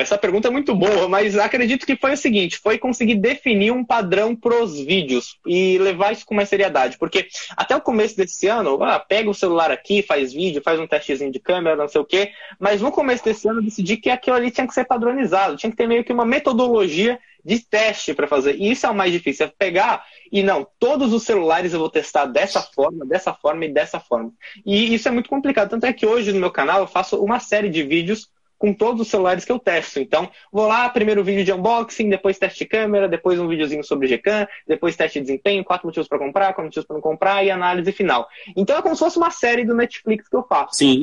essa 0.00 0.16
pergunta 0.16 0.48
é 0.48 0.50
muito 0.50 0.74
boa, 0.74 1.06
mas 1.08 1.36
acredito 1.36 1.84
que 1.84 1.96
foi 1.96 2.12
o 2.12 2.16
seguinte: 2.16 2.58
foi 2.58 2.78
conseguir 2.78 3.16
definir 3.16 3.72
um 3.72 3.84
padrão 3.84 4.34
para 4.34 4.62
os 4.62 4.78
vídeos 4.80 5.36
e 5.46 5.76
levar 5.78 6.12
isso 6.12 6.24
com 6.24 6.34
mais 6.34 6.48
seriedade. 6.48 6.96
Porque 6.98 7.28
até 7.56 7.76
o 7.76 7.80
começo 7.80 8.16
desse 8.16 8.46
ano, 8.46 8.82
ah, 8.82 8.98
pega 8.98 9.28
o 9.28 9.34
celular 9.34 9.70
aqui, 9.70 10.02
faz 10.02 10.32
vídeo, 10.32 10.62
faz 10.64 10.80
um 10.80 10.86
testezinho 10.86 11.30
de 11.30 11.38
câmera, 11.38 11.76
não 11.76 11.88
sei 11.88 12.00
o 12.00 12.04
quê. 12.04 12.32
Mas 12.58 12.80
no 12.80 12.90
começo 12.90 13.24
desse 13.24 13.46
ano 13.48 13.60
eu 13.60 13.64
decidi 13.64 13.96
que 13.98 14.08
aquilo 14.08 14.36
ali 14.36 14.50
tinha 14.50 14.66
que 14.66 14.74
ser 14.74 14.84
padronizado, 14.84 15.56
tinha 15.56 15.70
que 15.70 15.76
ter 15.76 15.86
meio 15.86 16.04
que 16.04 16.12
uma 16.12 16.24
metodologia 16.24 17.18
de 17.44 17.58
teste 17.60 18.14
para 18.14 18.26
fazer. 18.26 18.56
E 18.56 18.70
isso 18.70 18.86
é 18.86 18.90
o 18.90 18.94
mais 18.94 19.12
difícil, 19.12 19.46
é 19.46 19.52
pegar 19.58 20.04
e 20.30 20.42
não, 20.42 20.66
todos 20.78 21.12
os 21.12 21.24
celulares 21.24 21.72
eu 21.74 21.78
vou 21.78 21.90
testar 21.90 22.24
dessa 22.24 22.62
forma, 22.62 23.04
dessa 23.04 23.34
forma 23.34 23.66
e 23.66 23.72
dessa 23.72 24.00
forma. 24.00 24.32
E 24.64 24.94
isso 24.94 25.06
é 25.08 25.10
muito 25.10 25.28
complicado. 25.28 25.68
Tanto 25.68 25.84
é 25.84 25.92
que 25.92 26.06
hoje 26.06 26.32
no 26.32 26.40
meu 26.40 26.50
canal 26.50 26.80
eu 26.80 26.86
faço 26.86 27.22
uma 27.22 27.38
série 27.38 27.68
de 27.68 27.82
vídeos 27.82 28.30
com 28.62 28.72
todos 28.72 29.00
os 29.00 29.08
celulares 29.08 29.44
que 29.44 29.50
eu 29.50 29.58
testo. 29.58 29.98
Então, 29.98 30.30
vou 30.52 30.68
lá, 30.68 30.88
primeiro 30.88 31.24
vídeo 31.24 31.44
de 31.44 31.52
unboxing, 31.52 32.08
depois 32.08 32.38
teste 32.38 32.60
de 32.60 32.66
câmera, 32.66 33.08
depois 33.08 33.40
um 33.40 33.48
videozinho 33.48 33.82
sobre 33.82 34.06
GCAM, 34.06 34.46
depois 34.68 34.94
teste 34.94 35.18
de 35.18 35.26
desempenho, 35.26 35.64
quatro 35.64 35.84
motivos 35.84 36.06
para 36.06 36.16
comprar, 36.16 36.46
quatro 36.46 36.66
motivos 36.66 36.86
para 36.86 36.94
não 36.94 37.00
comprar 37.00 37.44
e 37.44 37.50
análise 37.50 37.90
final. 37.90 38.28
Então, 38.56 38.78
é 38.78 38.80
como 38.80 38.94
se 38.94 39.00
fosse 39.00 39.18
uma 39.18 39.32
série 39.32 39.64
do 39.64 39.74
Netflix 39.74 40.28
que 40.28 40.36
eu 40.36 40.44
faço. 40.44 40.76
Sim. 40.76 41.02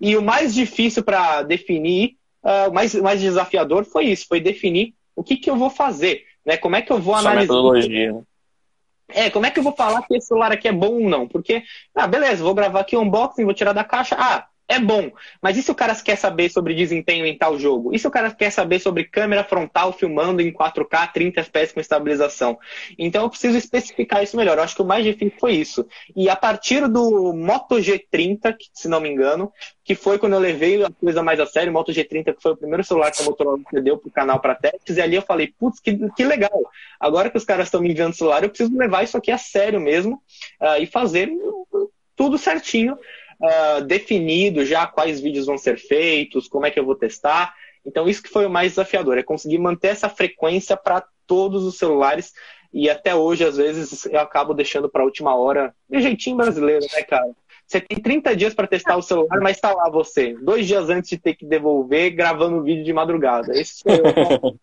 E 0.00 0.16
o 0.16 0.22
mais 0.22 0.54
difícil 0.54 1.02
para 1.02 1.42
definir, 1.42 2.14
uh, 2.44 2.70
o 2.70 2.72
mais, 2.72 2.94
mais 2.94 3.20
desafiador 3.20 3.84
foi 3.84 4.04
isso, 4.04 4.28
foi 4.28 4.40
definir 4.40 4.94
o 5.16 5.24
que, 5.24 5.36
que 5.36 5.50
eu 5.50 5.56
vou 5.56 5.68
fazer, 5.68 6.22
né? 6.46 6.56
Como 6.58 6.76
é 6.76 6.82
que 6.82 6.92
eu 6.92 7.00
vou 7.00 7.14
Só 7.14 7.22
analisar. 7.22 7.52
Metodologia. 7.52 8.22
É, 9.08 9.30
como 9.30 9.46
é 9.46 9.50
que 9.50 9.58
eu 9.58 9.64
vou 9.64 9.74
falar 9.74 10.02
que 10.02 10.14
esse 10.14 10.28
celular 10.28 10.52
aqui 10.52 10.68
é 10.68 10.72
bom 10.72 11.02
ou 11.02 11.08
não? 11.08 11.26
Porque, 11.26 11.64
ah, 11.92 12.06
beleza, 12.06 12.44
vou 12.44 12.54
gravar 12.54 12.78
aqui 12.78 12.96
um 12.96 13.02
unboxing, 13.02 13.44
vou 13.44 13.52
tirar 13.52 13.72
da 13.72 13.82
caixa. 13.82 14.14
Ah, 14.16 14.46
é 14.70 14.78
bom. 14.78 15.10
Mas 15.42 15.56
e 15.56 15.62
se 15.62 15.70
o 15.70 15.74
cara 15.74 15.94
quer 15.96 16.16
saber 16.16 16.48
sobre 16.48 16.74
desempenho 16.74 17.26
em 17.26 17.36
tal 17.36 17.58
jogo? 17.58 17.92
E 17.92 17.98
se 17.98 18.06
o 18.06 18.10
cara 18.10 18.30
quer 18.30 18.50
saber 18.50 18.78
sobre 18.78 19.02
câmera 19.02 19.42
frontal 19.42 19.92
filmando 19.92 20.40
em 20.40 20.52
4K 20.52 21.12
30 21.12 21.40
FPS 21.40 21.74
com 21.74 21.80
estabilização? 21.80 22.56
Então 22.96 23.24
eu 23.24 23.28
preciso 23.28 23.58
especificar 23.58 24.22
isso 24.22 24.36
melhor. 24.36 24.56
Eu 24.56 24.62
acho 24.62 24.76
que 24.76 24.82
o 24.82 24.86
mais 24.86 25.04
difícil 25.04 25.36
foi 25.40 25.54
isso. 25.54 25.84
E 26.14 26.30
a 26.30 26.36
partir 26.36 26.86
do 26.86 27.32
Moto 27.32 27.76
G30, 27.78 28.54
se 28.72 28.86
não 28.86 29.00
me 29.00 29.08
engano, 29.08 29.52
que 29.82 29.96
foi 29.96 30.20
quando 30.20 30.34
eu 30.34 30.38
levei 30.38 30.84
a 30.84 30.90
coisa 30.90 31.20
mais 31.20 31.40
a 31.40 31.46
sério, 31.46 31.70
o 31.70 31.72
Moto 31.72 31.90
G30, 31.90 32.36
que 32.36 32.40
foi 32.40 32.52
o 32.52 32.56
primeiro 32.56 32.84
celular 32.84 33.10
que 33.10 33.22
a 33.22 33.24
Motorola 33.24 33.58
me 33.72 33.80
deu 33.80 33.98
pro 33.98 34.08
canal 34.08 34.38
para 34.38 34.54
testes, 34.54 34.96
e 34.96 35.00
ali 35.00 35.16
eu 35.16 35.22
falei, 35.22 35.52
putz, 35.58 35.80
que, 35.80 35.98
que 36.12 36.24
legal. 36.24 36.62
Agora 37.00 37.28
que 37.28 37.36
os 37.36 37.44
caras 37.44 37.66
estão 37.66 37.80
me 37.80 37.90
enviando 37.90 38.14
celular, 38.14 38.44
eu 38.44 38.50
preciso 38.50 38.76
levar 38.78 39.02
isso 39.02 39.16
aqui 39.16 39.32
a 39.32 39.38
sério 39.38 39.80
mesmo 39.80 40.22
uh, 40.60 40.80
e 40.80 40.86
fazer 40.86 41.28
tudo 42.14 42.38
certinho 42.38 42.96
uh, 43.40 43.82
definido 43.84 44.64
já 44.64 44.86
quais 44.86 45.20
vídeos 45.20 45.46
vão 45.46 45.58
ser 45.58 45.78
feitos, 45.78 46.48
como 46.48 46.66
é 46.66 46.70
que 46.70 46.78
eu 46.78 46.84
vou 46.84 46.94
testar. 46.94 47.54
Então, 47.84 48.08
isso 48.08 48.22
que 48.22 48.28
foi 48.28 48.46
o 48.46 48.50
mais 48.50 48.72
desafiador, 48.72 49.18
é 49.18 49.22
conseguir 49.22 49.58
manter 49.58 49.88
essa 49.88 50.08
frequência 50.08 50.76
para 50.76 51.04
todos 51.26 51.64
os 51.64 51.78
celulares. 51.78 52.32
E 52.72 52.88
até 52.88 53.14
hoje, 53.14 53.44
às 53.44 53.56
vezes, 53.56 54.04
eu 54.06 54.20
acabo 54.20 54.54
deixando 54.54 54.88
para 54.88 55.02
a 55.02 55.04
última 55.04 55.34
hora, 55.34 55.74
de 55.88 56.00
jeitinho 56.00 56.36
brasileiro, 56.36 56.86
né, 56.92 57.02
cara? 57.02 57.30
Você 57.70 57.80
tem 57.80 58.00
30 58.00 58.34
dias 58.34 58.52
para 58.52 58.66
testar 58.66 58.96
o 58.96 59.02
celular, 59.02 59.38
mas 59.40 59.56
está 59.56 59.72
lá 59.72 59.88
você, 59.88 60.36
dois 60.42 60.66
dias 60.66 60.90
antes 60.90 61.08
de 61.10 61.18
ter 61.18 61.36
que 61.36 61.46
devolver, 61.46 62.10
gravando 62.10 62.56
o 62.56 62.62
vídeo 62.64 62.82
de 62.82 62.92
madrugada. 62.92 63.56
Esse 63.56 63.76
sou 63.76 63.92
eu. 63.94 64.58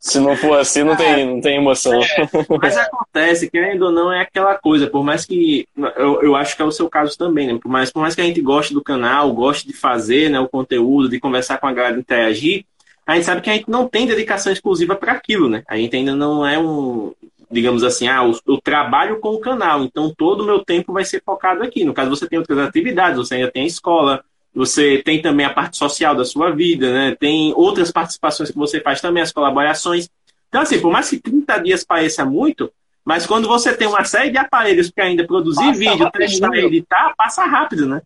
Se 0.00 0.18
não 0.18 0.34
for 0.34 0.58
assim, 0.58 0.82
não 0.82 0.96
tem, 0.96 1.26
não 1.26 1.42
tem 1.42 1.58
emoção. 1.58 2.02
É, 2.02 2.26
mas 2.58 2.78
acontece, 2.78 3.50
querendo 3.50 3.82
ou 3.82 3.92
não, 3.92 4.10
é 4.10 4.22
aquela 4.22 4.54
coisa, 4.54 4.86
por 4.86 5.04
mais 5.04 5.26
que. 5.26 5.68
Eu, 5.76 6.22
eu 6.22 6.34
acho 6.34 6.56
que 6.56 6.62
é 6.62 6.64
o 6.64 6.72
seu 6.72 6.88
caso 6.88 7.18
também, 7.18 7.48
né? 7.48 7.58
Por 7.62 7.68
mais, 7.70 7.92
por 7.92 8.00
mais 8.00 8.14
que 8.14 8.22
a 8.22 8.24
gente 8.24 8.40
goste 8.40 8.72
do 8.72 8.82
canal, 8.82 9.30
goste 9.34 9.66
de 9.66 9.74
fazer 9.74 10.30
né, 10.30 10.40
o 10.40 10.48
conteúdo, 10.48 11.10
de 11.10 11.20
conversar 11.20 11.58
com 11.58 11.66
a 11.66 11.72
galera, 11.72 11.98
interagir, 11.98 12.64
a 13.06 13.14
gente 13.16 13.24
sabe 13.24 13.42
que 13.42 13.50
a 13.50 13.52
gente 13.52 13.68
não 13.68 13.86
tem 13.86 14.06
dedicação 14.06 14.50
exclusiva 14.50 14.96
para 14.96 15.12
aquilo, 15.12 15.50
né? 15.50 15.62
A 15.68 15.76
gente 15.76 15.94
ainda 15.96 16.16
não 16.16 16.46
é 16.46 16.58
um, 16.58 17.12
digamos 17.52 17.84
assim, 17.84 18.08
ah, 18.08 18.22
eu 18.46 18.60
trabalho 18.60 19.20
com 19.20 19.28
o 19.30 19.40
canal, 19.40 19.84
então 19.84 20.12
todo 20.16 20.40
o 20.40 20.46
meu 20.46 20.64
tempo 20.64 20.92
vai 20.92 21.04
ser 21.04 21.22
focado 21.22 21.62
aqui. 21.62 21.84
No 21.84 21.92
caso, 21.92 22.10
você 22.10 22.26
tem 22.26 22.38
outras 22.38 22.58
atividades, 22.58 23.18
você 23.18 23.34
ainda 23.34 23.50
tem 23.50 23.64
a 23.64 23.66
escola, 23.66 24.24
você 24.54 25.02
tem 25.04 25.20
também 25.20 25.44
a 25.44 25.52
parte 25.52 25.76
social 25.76 26.14
da 26.14 26.24
sua 26.24 26.50
vida, 26.50 26.92
né? 26.92 27.16
Tem 27.18 27.52
outras 27.54 27.92
participações 27.92 28.50
que 28.50 28.56
você 28.56 28.80
faz 28.80 29.00
também, 29.00 29.22
as 29.22 29.32
colaborações. 29.32 30.08
Então, 30.48 30.62
assim, 30.62 30.80
por 30.80 30.90
mais 30.90 31.10
que 31.10 31.18
30 31.18 31.58
dias 31.58 31.84
pareça 31.84 32.24
muito, 32.24 32.72
mas 33.04 33.26
quando 33.26 33.46
você 33.48 33.76
tem 33.76 33.86
uma 33.86 34.04
série 34.04 34.30
de 34.30 34.38
aparelhos 34.38 34.90
para 34.90 35.04
ainda 35.04 35.26
produzir 35.26 35.64
passa 35.64 35.78
vídeo, 35.78 36.10
testar, 36.10 36.56
editar, 36.56 37.14
passa 37.16 37.44
rápido, 37.44 37.86
né? 37.86 38.00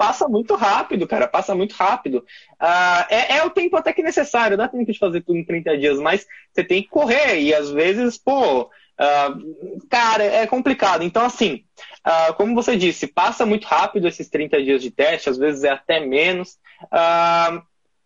Passa 0.00 0.26
muito 0.26 0.54
rápido, 0.54 1.06
cara, 1.06 1.28
passa 1.28 1.54
muito 1.54 1.74
rápido. 1.74 2.24
Uh, 2.58 3.04
é, 3.10 3.36
é, 3.36 3.44
o 3.44 3.50
tempo 3.50 3.76
até 3.76 3.92
que 3.92 4.02
necessário, 4.02 4.56
dá 4.56 4.66
tempo 4.66 4.90
de 4.90 4.98
fazer 4.98 5.20
tudo 5.20 5.36
em 5.36 5.44
30 5.44 5.76
dias, 5.76 6.00
mas 6.00 6.26
você 6.50 6.64
tem 6.64 6.82
que 6.82 6.88
correr 6.88 7.38
e 7.38 7.52
às 7.52 7.70
vezes, 7.70 8.16
pô, 8.16 8.62
uh, 8.62 9.88
cara, 9.90 10.24
é 10.24 10.46
complicado. 10.46 11.04
Então, 11.04 11.22
assim, 11.22 11.64
uh, 12.06 12.32
como 12.32 12.54
você 12.54 12.78
disse, 12.78 13.08
passa 13.08 13.44
muito 13.44 13.66
rápido 13.66 14.08
esses 14.08 14.30
30 14.30 14.62
dias 14.62 14.80
de 14.80 14.90
teste, 14.90 15.28
às 15.28 15.36
vezes 15.36 15.64
é 15.64 15.68
até 15.68 16.00
menos. 16.00 16.56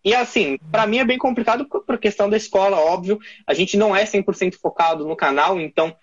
e 0.03 0.13
assim, 0.13 0.57
para 0.69 0.85
mim 0.85 0.97
é 0.97 1.05
bem 1.05 1.17
complicado 1.17 1.65
por 1.65 1.97
questão 1.97 2.29
da 2.29 2.35
escola, 2.35 2.75
óbvio. 2.75 3.19
A 3.47 3.53
gente 3.53 3.77
não 3.77 3.95
é 3.95 4.03
100% 4.03 4.55
focado 4.55 5.07
no 5.07 5.15
canal, 5.15 5.61
então 5.61 5.95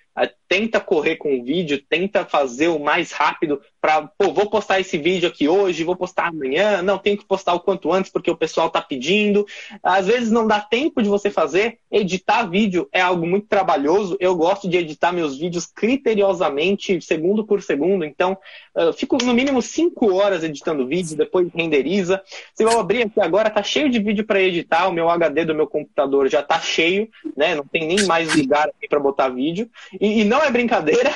tenta 0.49 0.81
correr 0.81 1.17
com 1.17 1.39
o 1.39 1.45
vídeo, 1.45 1.83
tenta 1.87 2.25
fazer 2.25 2.69
o 2.69 2.79
mais 2.79 3.13
rápido 3.13 3.61
para, 3.83 4.03
pô, 4.17 4.33
vou 4.33 4.49
postar 4.49 4.79
esse 4.79 4.97
vídeo 4.97 5.29
aqui 5.29 5.49
hoje, 5.49 5.83
vou 5.83 5.97
postar 5.97 6.29
amanhã, 6.29 6.81
não, 6.83 6.99
tenho 6.99 7.19
que 7.19 7.25
postar 7.25 7.53
o 7.53 7.59
quanto 7.59 7.93
antes 7.93 8.13
porque 8.13 8.31
o 8.31 8.37
pessoal 8.37 8.69
está 8.69 8.81
pedindo. 8.81 9.45
Às 9.83 10.07
vezes 10.07 10.31
não 10.31 10.47
dá 10.47 10.61
tempo 10.61 11.03
de 11.03 11.09
você 11.09 11.29
fazer. 11.31 11.79
Editar 11.91 12.49
vídeo 12.49 12.89
é 12.93 13.01
algo 13.01 13.27
muito 13.27 13.49
trabalhoso. 13.49 14.17
Eu 14.21 14.37
gosto 14.37 14.69
de 14.69 14.77
editar 14.77 15.11
meus 15.11 15.37
vídeos 15.37 15.67
criteriosamente, 15.67 17.01
segundo 17.01 17.45
por 17.45 17.61
segundo. 17.61 18.05
Então, 18.05 18.39
eu 18.77 18.93
fico 18.93 19.19
no 19.21 19.35
mínimo 19.35 19.61
cinco 19.61 20.15
horas 20.15 20.45
editando 20.45 20.87
vídeo, 20.87 21.17
depois 21.17 21.49
renderiza. 21.53 22.23
Se 22.55 22.63
eu 22.63 22.79
abrir 22.79 23.03
aqui 23.03 23.21
agora, 23.21 23.51
tá 23.51 23.65
cheio 23.65 23.91
de 23.91 23.99
vídeo 23.99 24.25
para 24.25 24.41
editar. 24.41 24.87
O 24.87 24.93
meu 24.93 25.11
HD 25.11 25.45
do 25.45 25.57
meu 25.57 25.67
computador 25.67 26.29
já 26.29 26.41
tá 26.41 26.61
cheio, 26.61 27.09
né? 27.37 27.57
Não 27.57 27.67
tem 27.67 27.89
nem 27.89 28.07
mais 28.07 28.33
lugar 28.37 28.69
aqui 28.69 28.87
para 28.89 29.01
botar 29.01 29.29
vídeo. 29.29 29.69
E, 30.01 30.21
e 30.21 30.25
não 30.25 30.41
é 30.41 30.53
brincadeira. 30.53 31.13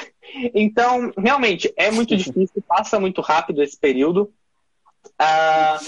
Então, 0.54 1.12
realmente, 1.16 1.72
é 1.76 1.90
muito 1.90 2.16
difícil, 2.16 2.62
passa 2.66 2.98
muito 3.00 3.20
rápido 3.20 3.62
esse 3.62 3.78
período. 3.78 4.32
Ah, 5.18 5.78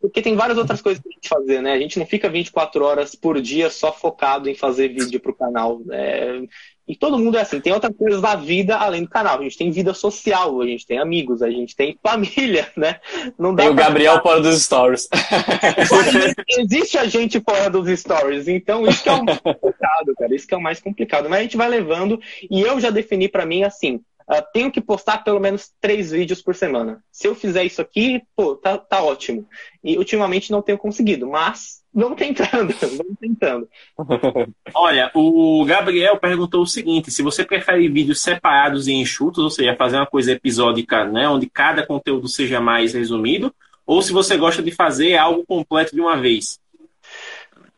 porque 0.00 0.22
tem 0.22 0.34
várias 0.34 0.56
outras 0.56 0.80
coisas 0.80 1.02
pra 1.02 1.12
gente 1.12 1.28
fazer, 1.28 1.60
né? 1.60 1.72
A 1.72 1.78
gente 1.78 1.98
não 1.98 2.06
fica 2.06 2.28
24 2.28 2.84
horas 2.84 3.14
por 3.14 3.40
dia 3.40 3.68
só 3.68 3.92
focado 3.92 4.48
em 4.48 4.54
fazer 4.54 4.88
vídeo 4.88 5.20
pro 5.20 5.34
canal. 5.34 5.82
É, 5.90 6.40
e 6.90 6.96
todo 6.96 7.16
mundo 7.16 7.38
é 7.38 7.42
assim, 7.42 7.60
tem 7.60 7.72
outras 7.72 7.96
coisas 7.96 8.20
da 8.20 8.34
vida 8.34 8.76
além 8.76 9.04
do 9.04 9.08
canal. 9.08 9.38
A 9.38 9.42
gente 9.44 9.56
tem 9.56 9.70
vida 9.70 9.94
social, 9.94 10.60
a 10.60 10.66
gente 10.66 10.84
tem 10.84 10.98
amigos, 10.98 11.40
a 11.40 11.48
gente 11.48 11.76
tem 11.76 11.96
família, 12.02 12.68
né? 12.76 12.98
Não 13.38 13.54
dá 13.54 13.62
tem 13.62 13.72
o 13.72 13.76
Gabriel 13.76 14.16
ficar... 14.16 14.28
fora 14.28 14.40
dos 14.40 14.60
stories. 14.60 15.08
Existe 16.58 16.98
a 16.98 17.06
gente 17.06 17.40
fora 17.40 17.70
dos 17.70 17.88
stories, 18.00 18.48
então 18.48 18.84
isso 18.88 19.04
que 19.04 19.08
é 19.08 19.12
o 19.12 19.24
mais 19.24 19.38
complicado, 19.38 20.14
cara. 20.18 20.34
Isso 20.34 20.48
que 20.48 20.54
é 20.54 20.56
o 20.56 20.60
mais 20.60 20.80
complicado. 20.80 21.30
Mas 21.30 21.38
a 21.38 21.42
gente 21.42 21.56
vai 21.56 21.68
levando, 21.68 22.20
e 22.50 22.60
eu 22.60 22.80
já 22.80 22.90
defini 22.90 23.28
para 23.28 23.46
mim 23.46 23.62
assim. 23.62 24.00
Uh, 24.30 24.44
tenho 24.52 24.70
que 24.70 24.80
postar 24.80 25.24
pelo 25.24 25.40
menos 25.40 25.70
três 25.80 26.12
vídeos 26.12 26.40
por 26.40 26.54
semana. 26.54 27.02
Se 27.10 27.26
eu 27.26 27.34
fizer 27.34 27.64
isso 27.64 27.82
aqui, 27.82 28.22
pô, 28.36 28.54
tá, 28.54 28.78
tá 28.78 29.02
ótimo. 29.02 29.46
E 29.82 29.98
ultimamente 29.98 30.52
não 30.52 30.62
tenho 30.62 30.78
conseguido, 30.78 31.26
mas 31.28 31.82
vamos 31.92 32.16
tentando, 32.16 32.72
vamos 32.80 33.18
tentando. 33.20 33.68
Olha, 34.72 35.10
o 35.14 35.64
Gabriel 35.64 36.16
perguntou 36.18 36.62
o 36.62 36.66
seguinte: 36.66 37.10
se 37.10 37.22
você 37.22 37.44
prefere 37.44 37.88
vídeos 37.88 38.22
separados 38.22 38.86
e 38.86 38.92
enxutos, 38.92 39.42
ou 39.42 39.50
seja, 39.50 39.76
fazer 39.76 39.96
uma 39.96 40.06
coisa 40.06 40.32
episódica, 40.32 41.04
né, 41.04 41.28
onde 41.28 41.50
cada 41.50 41.84
conteúdo 41.84 42.28
seja 42.28 42.60
mais 42.60 42.94
resumido, 42.94 43.52
ou 43.84 44.00
se 44.00 44.12
você 44.12 44.36
gosta 44.36 44.62
de 44.62 44.70
fazer 44.70 45.16
algo 45.16 45.44
completo 45.44 45.94
de 45.94 46.00
uma 46.00 46.16
vez. 46.16 46.60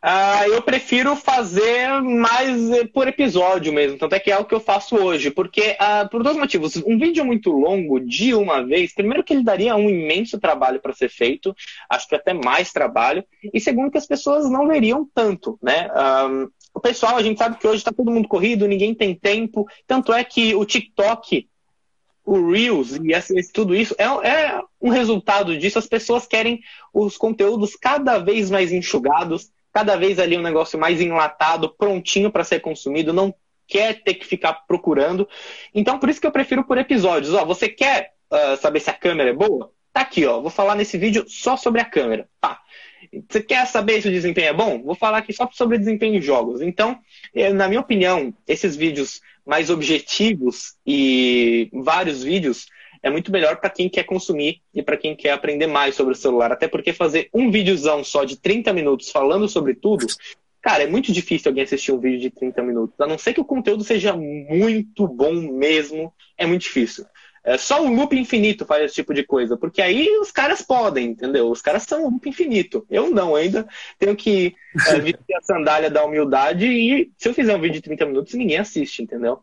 Uh, 0.05 0.53
eu 0.53 0.61
prefiro 0.61 1.15
fazer 1.15 2.03
mais 2.03 2.71
eh, 2.73 2.85
por 2.87 3.07
episódio 3.07 3.73
mesmo, 3.73 3.97
tanto 3.97 4.17
é 4.17 4.19
que 4.19 4.33
é 4.33 4.37
o 4.37 4.45
que 4.45 4.53
eu 4.53 4.59
faço 4.59 4.97
hoje, 4.97 5.31
porque 5.31 5.77
uh, 5.81 6.09
por 6.11 6.25
dois 6.25 6.37
motivos. 6.37 6.77
Um 6.85 6.99
vídeo 6.99 7.25
muito 7.25 7.53
longo 7.53 8.01
de 8.01 8.35
uma 8.35 8.67
vez, 8.67 8.93
primeiro 8.93 9.23
que 9.23 9.33
ele 9.33 9.45
daria 9.45 9.77
um 9.77 9.89
imenso 9.89 10.41
trabalho 10.41 10.81
para 10.81 10.93
ser 10.93 11.09
feito, 11.09 11.55
acho 11.89 12.09
que 12.09 12.17
até 12.17 12.35
mais 12.35 12.73
trabalho, 12.73 13.25
e 13.55 13.61
segundo 13.61 13.93
que 13.93 13.99
as 13.99 14.07
pessoas 14.07 14.51
não 14.51 14.67
veriam 14.67 15.09
tanto, 15.15 15.57
né? 15.63 15.89
Um, 15.95 16.49
o 16.75 16.81
pessoal, 16.81 17.17
a 17.17 17.23
gente 17.23 17.39
sabe 17.39 17.57
que 17.59 17.67
hoje 17.69 17.79
está 17.79 17.93
todo 17.93 18.11
mundo 18.11 18.27
corrido, 18.27 18.67
ninguém 18.67 18.93
tem 18.97 19.15
tempo, 19.15 19.69
tanto 19.87 20.13
é 20.13 20.25
que 20.25 20.53
o 20.57 20.65
TikTok 20.65 21.49
o 22.25 22.51
Reels 22.51 22.93
e 22.93 23.53
tudo 23.53 23.75
isso 23.75 23.95
é, 23.99 24.05
é, 24.05 24.61
um 24.81 24.91
resultado 24.91 25.57
disso. 25.57 25.79
As 25.79 25.87
pessoas 25.87 26.27
querem 26.27 26.61
os 26.93 27.17
conteúdos 27.17 27.77
cada 27.77 28.19
vez 28.19 28.51
mais 28.51 28.73
enxugados, 28.73 29.51
cada 29.73 29.97
vez 29.97 30.19
ali 30.19 30.37
um 30.37 30.43
negócio 30.43 30.79
mais 30.79 31.01
enlatado, 31.01 31.75
prontinho 31.75 32.31
para 32.31 32.45
ser 32.45 32.61
consumido, 32.61 33.13
não 33.13 33.35
quer 33.67 34.03
ter 34.03 34.15
que 34.15 34.27
ficar 34.27 34.53
procurando. 34.67 35.29
Então, 35.75 35.99
por 35.99 36.11
isso 36.11 36.21
que 36.21 36.27
eu 36.27 36.33
prefiro 36.33 36.65
por 36.65 36.77
episódios. 36.77 37.33
Ó, 37.33 37.45
você 37.45 37.69
quer 37.69 38.13
uh, 38.31 38.57
saber 38.59 38.81
se 38.81 38.91
a 38.91 38.95
câmera 38.95 39.31
é 39.31 39.33
boa? 39.33 39.73
Tá 39.93 40.03
aqui, 40.03 40.27
ó. 40.27 40.41
Vou 40.41 40.51
falar 40.51 40.75
nesse 40.75 40.99
vídeo 40.99 41.25
só 41.27 41.57
sobre 41.57 41.81
a 41.81 41.85
câmera. 41.85 42.29
Tá. 42.41 42.61
Você 43.29 43.43
quer 43.43 43.67
saber 43.67 44.01
se 44.01 44.09
o 44.09 44.13
desempenho 44.13 44.49
é 44.49 44.53
bom? 44.53 44.83
Vou 44.83 44.95
falar 44.95 45.19
aqui 45.19 45.33
só 45.33 45.49
sobre 45.53 45.79
desempenho 45.79 46.17
em 46.17 46.21
jogos. 46.21 46.61
Então, 46.61 46.99
eh, 47.35 47.53
na 47.53 47.67
minha 47.69 47.81
opinião, 47.81 48.33
esses 48.47 48.77
vídeos 48.77 49.21
mais 49.45 49.71
objetivos 49.71 50.77
e 50.87 51.69
vários 51.73 52.23
vídeos 52.23 52.67
é 53.03 53.11
muito 53.11 53.33
melhor 53.33 53.57
para 53.57 53.69
quem 53.69 53.89
quer 53.89 54.05
consumir 54.05 54.61
e 54.73 54.83
para 54.83 54.97
quem 54.97 55.17
quer 55.17 55.33
aprender 55.33 55.67
mais 55.67 55.95
sobre 55.95 56.13
o 56.13 56.17
celular. 56.17 56.53
Até 56.53 56.69
porque 56.69 56.93
fazer 56.93 57.29
um 57.35 57.51
videozão 57.51 58.05
só 58.05 58.25
de 58.25 58.37
30 58.37 58.73
minutos 58.73 59.11
falando 59.11 59.49
sobre 59.49 59.75
tudo, 59.75 60.07
cara, 60.61 60.85
é 60.85 60.87
muito 60.87 61.13
difícil 61.13 61.51
alguém 61.51 61.65
assistir 61.65 61.93
um 61.93 61.99
vídeo 61.99 62.21
de 62.21 62.31
30 62.31 62.63
minutos. 62.63 63.01
A 63.01 63.07
não 63.07 63.19
ser 63.19 63.35
que 63.35 63.41
o 63.41 63.45
conteúdo 63.45 63.83
seja 63.83 64.15
muito 64.15 65.09
bom 65.09 65.33
mesmo, 65.33 66.13
é 66.39 66.47
muito 66.47 66.63
difícil. 66.63 67.05
É, 67.45 67.59
só 67.59 67.85
o 67.85 67.93
loop 67.93 68.17
infinito 68.17 68.65
faz 68.65 68.85
esse 68.85 68.95
tipo 68.95 69.13
de 69.13 69.25
coisa, 69.25 69.57
porque 69.57 69.83
aí 69.83 70.09
os 70.21 70.31
caras 70.31 70.63
podem, 70.63 71.09
entendeu? 71.09 71.51
Os 71.51 71.61
caras 71.61 71.83
são 71.83 72.05
loop 72.05 72.29
infinito. 72.29 72.87
Eu 72.89 73.11
não, 73.11 73.35
ainda 73.35 73.67
tenho 73.99 74.15
que 74.15 74.55
é, 74.87 75.01
vestir 75.01 75.35
a 75.35 75.43
sandália 75.43 75.91
da 75.91 76.05
humildade 76.05 76.67
e 76.67 77.11
se 77.19 77.29
eu 77.29 77.35
fizer 77.35 77.57
um 77.57 77.61
vídeo 77.61 77.75
de 77.75 77.83
30 77.83 78.07
minutos, 78.07 78.35
ninguém 78.35 78.59
assiste, 78.59 79.03
entendeu? 79.03 79.41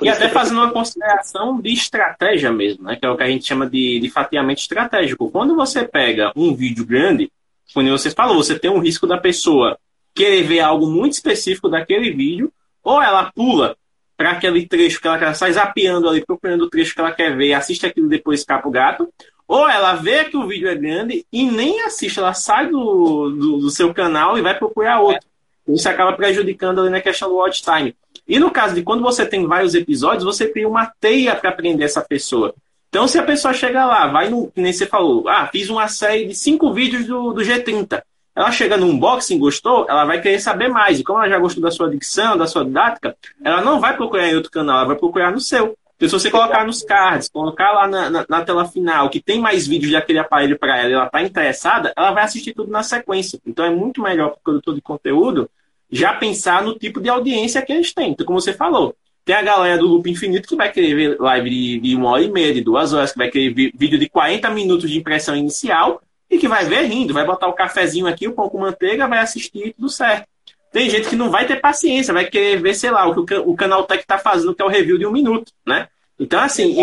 Por 0.00 0.06
e 0.06 0.08
até 0.08 0.30
fazendo 0.30 0.62
uma 0.62 0.72
consideração 0.72 1.60
de 1.60 1.74
estratégia 1.74 2.50
mesmo, 2.50 2.84
né? 2.84 2.96
Que 2.96 3.04
é 3.04 3.10
o 3.10 3.16
que 3.18 3.22
a 3.22 3.28
gente 3.28 3.46
chama 3.46 3.68
de, 3.68 4.00
de 4.00 4.08
fatiamento 4.08 4.62
estratégico. 4.62 5.30
Quando 5.30 5.54
você 5.54 5.86
pega 5.86 6.32
um 6.34 6.54
vídeo 6.54 6.86
grande, 6.86 7.30
como 7.74 7.86
você 7.90 8.10
falou, 8.10 8.42
você 8.42 8.58
tem 8.58 8.70
um 8.70 8.78
risco 8.78 9.06
da 9.06 9.18
pessoa 9.18 9.78
querer 10.14 10.42
ver 10.44 10.60
algo 10.60 10.86
muito 10.86 11.12
específico 11.12 11.68
daquele 11.68 12.12
vídeo, 12.12 12.50
ou 12.82 13.02
ela 13.02 13.30
pula 13.30 13.76
para 14.16 14.30
aquele 14.30 14.66
trecho 14.66 15.02
que 15.02 15.06
ela, 15.06 15.18
ela 15.18 15.34
sai 15.34 15.52
zapeando 15.52 16.08
ali, 16.08 16.24
procurando 16.24 16.62
o 16.62 16.70
trecho 16.70 16.94
que 16.94 17.00
ela 17.02 17.12
quer 17.12 17.36
ver, 17.36 17.52
assiste 17.52 17.84
aquilo 17.84 18.08
depois 18.08 18.40
escapa 18.40 18.66
o 18.66 18.70
gato, 18.70 19.06
ou 19.46 19.68
ela 19.68 19.96
vê 19.96 20.24
que 20.24 20.36
o 20.36 20.46
vídeo 20.46 20.66
é 20.66 20.74
grande 20.74 21.26
e 21.30 21.44
nem 21.44 21.82
assiste, 21.82 22.18
ela 22.18 22.32
sai 22.32 22.68
do, 22.68 23.28
do, 23.30 23.58
do 23.58 23.70
seu 23.70 23.92
canal 23.92 24.38
e 24.38 24.40
vai 24.40 24.58
procurar 24.58 25.00
outro. 25.00 25.28
Isso 25.68 25.88
acaba 25.90 26.14
prejudicando 26.14 26.80
ali 26.80 26.88
na 26.88 27.02
questão 27.02 27.28
do 27.28 27.36
watch 27.36 27.62
time. 27.62 27.94
E 28.30 28.38
no 28.38 28.48
caso 28.48 28.76
de 28.76 28.82
quando 28.84 29.02
você 29.02 29.26
tem 29.26 29.44
vários 29.44 29.74
episódios, 29.74 30.22
você 30.22 30.46
cria 30.46 30.68
uma 30.68 30.86
teia 31.00 31.34
para 31.34 31.50
aprender 31.50 31.82
essa 31.82 32.00
pessoa. 32.00 32.54
Então, 32.88 33.08
se 33.08 33.18
a 33.18 33.24
pessoa 33.24 33.52
chega 33.52 33.84
lá, 33.84 34.06
vai 34.06 34.28
no. 34.28 34.52
Nem 34.54 34.72
você 34.72 34.86
falou, 34.86 35.28
ah, 35.28 35.48
fiz 35.48 35.68
uma 35.68 35.88
série 35.88 36.26
de 36.26 36.34
cinco 36.36 36.72
vídeos 36.72 37.06
do, 37.06 37.32
do 37.32 37.42
G30. 37.42 38.00
Ela 38.36 38.52
chega 38.52 38.76
no 38.76 38.86
unboxing, 38.86 39.36
gostou, 39.36 39.84
ela 39.88 40.04
vai 40.04 40.20
querer 40.20 40.38
saber 40.38 40.68
mais. 40.68 41.00
E 41.00 41.02
como 41.02 41.18
ela 41.18 41.28
já 41.28 41.40
gostou 41.40 41.60
da 41.60 41.72
sua 41.72 41.90
dicção, 41.90 42.38
da 42.38 42.46
sua 42.46 42.64
didática, 42.64 43.16
ela 43.44 43.62
não 43.62 43.80
vai 43.80 43.96
procurar 43.96 44.28
em 44.28 44.36
outro 44.36 44.52
canal, 44.52 44.76
ela 44.78 44.86
vai 44.86 44.96
procurar 44.96 45.32
no 45.32 45.40
seu. 45.40 45.76
Então, 45.96 46.08
se 46.08 46.12
você 46.12 46.30
colocar 46.30 46.64
nos 46.64 46.84
cards, 46.84 47.28
colocar 47.28 47.72
lá 47.72 47.88
na, 47.88 48.10
na, 48.10 48.26
na 48.28 48.44
tela 48.44 48.64
final 48.64 49.10
que 49.10 49.20
tem 49.20 49.40
mais 49.40 49.66
vídeos 49.66 49.90
daquele 49.90 50.20
aparelho 50.20 50.56
para 50.56 50.78
ela 50.78 50.88
e 50.88 50.92
ela 50.92 51.06
está 51.06 51.20
interessada, 51.20 51.92
ela 51.96 52.12
vai 52.12 52.22
assistir 52.22 52.54
tudo 52.54 52.70
na 52.70 52.84
sequência. 52.84 53.40
Então 53.44 53.64
é 53.64 53.70
muito 53.70 54.00
melhor 54.00 54.28
para 54.28 54.38
o 54.38 54.42
produtor 54.42 54.74
de 54.76 54.80
conteúdo 54.80 55.50
já 55.90 56.12
pensar 56.12 56.62
no 56.62 56.78
tipo 56.78 57.00
de 57.00 57.08
audiência 57.08 57.62
que 57.62 57.72
eles 57.72 57.92
têm. 57.92 58.12
Então, 58.12 58.26
como 58.26 58.40
você 58.40 58.52
falou, 58.52 58.94
tem 59.24 59.34
a 59.34 59.42
galera 59.42 59.78
do 59.78 59.86
Loop 59.86 60.10
Infinito 60.10 60.48
que 60.48 60.56
vai 60.56 60.72
querer 60.72 60.94
ver 60.94 61.20
live 61.20 61.50
de, 61.50 61.80
de 61.80 61.96
uma 61.96 62.10
hora 62.10 62.22
e 62.22 62.30
meia, 62.30 62.54
de 62.54 62.60
duas 62.60 62.92
horas, 62.92 63.12
que 63.12 63.18
vai 63.18 63.30
querer 63.30 63.52
ver 63.52 63.72
vídeo 63.74 63.98
de 63.98 64.08
40 64.08 64.50
minutos 64.50 64.90
de 64.90 64.98
impressão 64.98 65.36
inicial 65.36 66.02
e 66.30 66.38
que 66.38 66.48
vai 66.48 66.64
ver 66.64 66.82
rindo, 66.82 67.12
vai 67.12 67.24
botar 67.24 67.48
o 67.48 67.52
cafezinho 67.52 68.06
aqui, 68.06 68.28
o 68.28 68.32
pão 68.32 68.48
com 68.48 68.58
manteiga, 68.58 69.08
vai 69.08 69.18
assistir 69.18 69.68
e 69.68 69.72
tudo 69.72 69.88
certo. 69.88 70.26
Tem 70.72 70.88
gente 70.88 71.08
que 71.08 71.16
não 71.16 71.30
vai 71.30 71.46
ter 71.46 71.56
paciência, 71.60 72.14
vai 72.14 72.26
querer 72.26 72.62
ver, 72.62 72.74
sei 72.74 72.90
lá, 72.92 73.06
o 73.06 73.24
que 73.24 73.34
o 73.34 73.54
canal 73.56 73.82
Tech 73.84 74.00
está 74.00 74.18
fazendo, 74.18 74.54
que 74.54 74.62
é 74.62 74.64
o 74.64 74.68
review 74.68 74.96
de 74.96 75.04
um 75.04 75.10
minuto, 75.10 75.52
né? 75.66 75.88
Então, 76.18 76.38
assim, 76.38 76.76